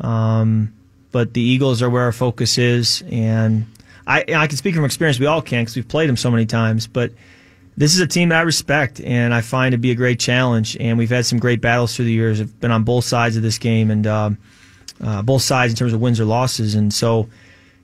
Um, 0.00 0.72
but 1.10 1.34
the 1.34 1.40
Eagles 1.40 1.82
are 1.82 1.90
where 1.90 2.04
our 2.04 2.12
focus 2.12 2.58
is, 2.58 3.02
and 3.10 3.66
I 4.06 4.24
I 4.34 4.46
can 4.46 4.56
speak 4.56 4.74
from 4.74 4.84
experience. 4.84 5.18
We 5.20 5.26
all 5.26 5.42
can 5.42 5.62
because 5.62 5.76
we've 5.76 5.88
played 5.88 6.08
them 6.08 6.16
so 6.16 6.30
many 6.30 6.46
times. 6.46 6.86
But 6.86 7.12
this 7.76 7.94
is 7.94 8.00
a 8.00 8.06
team 8.06 8.30
that 8.30 8.38
I 8.38 8.42
respect, 8.42 9.00
and 9.00 9.32
I 9.32 9.40
find 9.40 9.72
to 9.72 9.78
be 9.78 9.90
a 9.90 9.94
great 9.94 10.18
challenge. 10.18 10.76
And 10.80 10.98
we've 10.98 11.10
had 11.10 11.26
some 11.26 11.38
great 11.38 11.60
battles 11.60 11.94
through 11.94 12.06
the 12.06 12.12
years. 12.12 12.40
I've 12.40 12.58
been 12.60 12.70
on 12.70 12.84
both 12.84 13.04
sides 13.04 13.36
of 13.36 13.42
this 13.42 13.58
game, 13.58 13.90
and 13.90 14.06
uh, 14.06 14.30
uh, 15.02 15.22
both 15.22 15.42
sides 15.42 15.72
in 15.72 15.76
terms 15.76 15.92
of 15.92 16.00
wins 16.00 16.18
or 16.18 16.24
losses. 16.24 16.74
And 16.74 16.92
so 16.92 17.28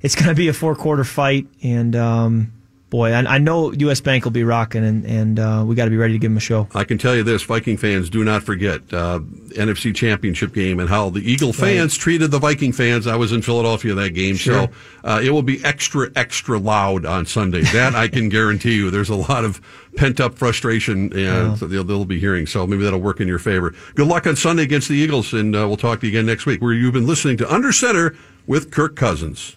it's 0.03 0.15
going 0.15 0.29
to 0.29 0.35
be 0.35 0.49
a 0.49 0.53
four 0.53 0.75
quarter 0.75 1.05
fight, 1.05 1.47
and 1.63 1.95
um, 1.95 2.53
boy, 2.91 3.13
I, 3.13 3.35
I, 3.35 3.39
know 3.39 3.73
U.S. 3.73 4.01
Bank 4.01 4.25
will 4.25 4.31
be 4.31 4.45
rocking, 4.45 4.85
and, 4.85 5.05
and 5.05 5.39
uh, 5.39 5.65
we 5.67 5.75
got 5.75 5.85
to 5.85 5.91
be 5.91 5.97
ready 5.97 6.15
to 6.15 6.19
give 6.19 6.31
them 6.31 6.37
a 6.37 6.41
show. 6.41 6.69
I 6.75 6.85
can 6.85 6.99
tell 6.99 7.15
you 7.15 7.23
this: 7.23 7.43
Viking 7.43 7.77
fans, 7.77 8.11
do 8.11 8.25
not 8.25 8.43
forget 8.43 8.81
uh, 8.93 9.21
NFC 9.51 9.95
Championship 9.95 10.53
game 10.53 10.81
and 10.81 10.89
how 10.89 11.11
the 11.11 11.21
Eagle 11.21 11.53
fans 11.53 11.95
right. 11.95 12.01
treated 12.01 12.31
the 12.31 12.39
Viking 12.39 12.73
fans. 12.73 13.07
I 13.07 13.17
was 13.17 13.33
in 13.33 13.43
Philadelphia 13.43 13.95
that 13.95 14.11
game, 14.11 14.37
sure. 14.37 14.65
so 14.65 14.73
uh, 15.05 15.21
it 15.23 15.31
will 15.31 15.43
be 15.43 15.65
extra, 15.65 16.11
extra 16.17 16.59
loud 16.59 17.05
on 17.05 17.27
Sunday. 17.27 17.63
That 17.63 17.95
I 17.95 18.09
can 18.09 18.29
guarantee 18.29 18.75
you. 18.75 18.91
There's 18.91 19.11
a 19.11 19.17
lot 19.17 19.45
of 19.45 19.61
pent 19.97 20.21
up 20.21 20.35
frustration, 20.35 21.13
and 21.13 21.13
yeah. 21.13 21.57
they'll, 21.61 21.85
they'll, 21.85 22.05
be 22.05 22.21
hearing. 22.21 22.47
So 22.47 22.67
maybe 22.67 22.85
that'll 22.85 23.01
work 23.01 23.21
in 23.21 23.29
your 23.29 23.39
favor. 23.39 23.75
Good 23.95 24.07
luck 24.07 24.27
on 24.27 24.37
Sunday 24.37 24.63
against 24.63 24.89
the 24.89 24.95
Eagles, 24.95 25.35
and 25.35 25.55
uh, 25.55 25.67
we'll 25.67 25.77
talk 25.77 26.01
to 26.01 26.07
you 26.07 26.13
again 26.13 26.27
next 26.27 26.47
week. 26.47 26.63
Where 26.63 26.73
you've 26.73 26.95
been 26.95 27.07
listening 27.07 27.37
to 27.39 27.53
Under 27.53 27.73
Center 27.73 28.17
with 28.47 28.71
Kirk 28.71 28.97
Cousins. 28.97 29.57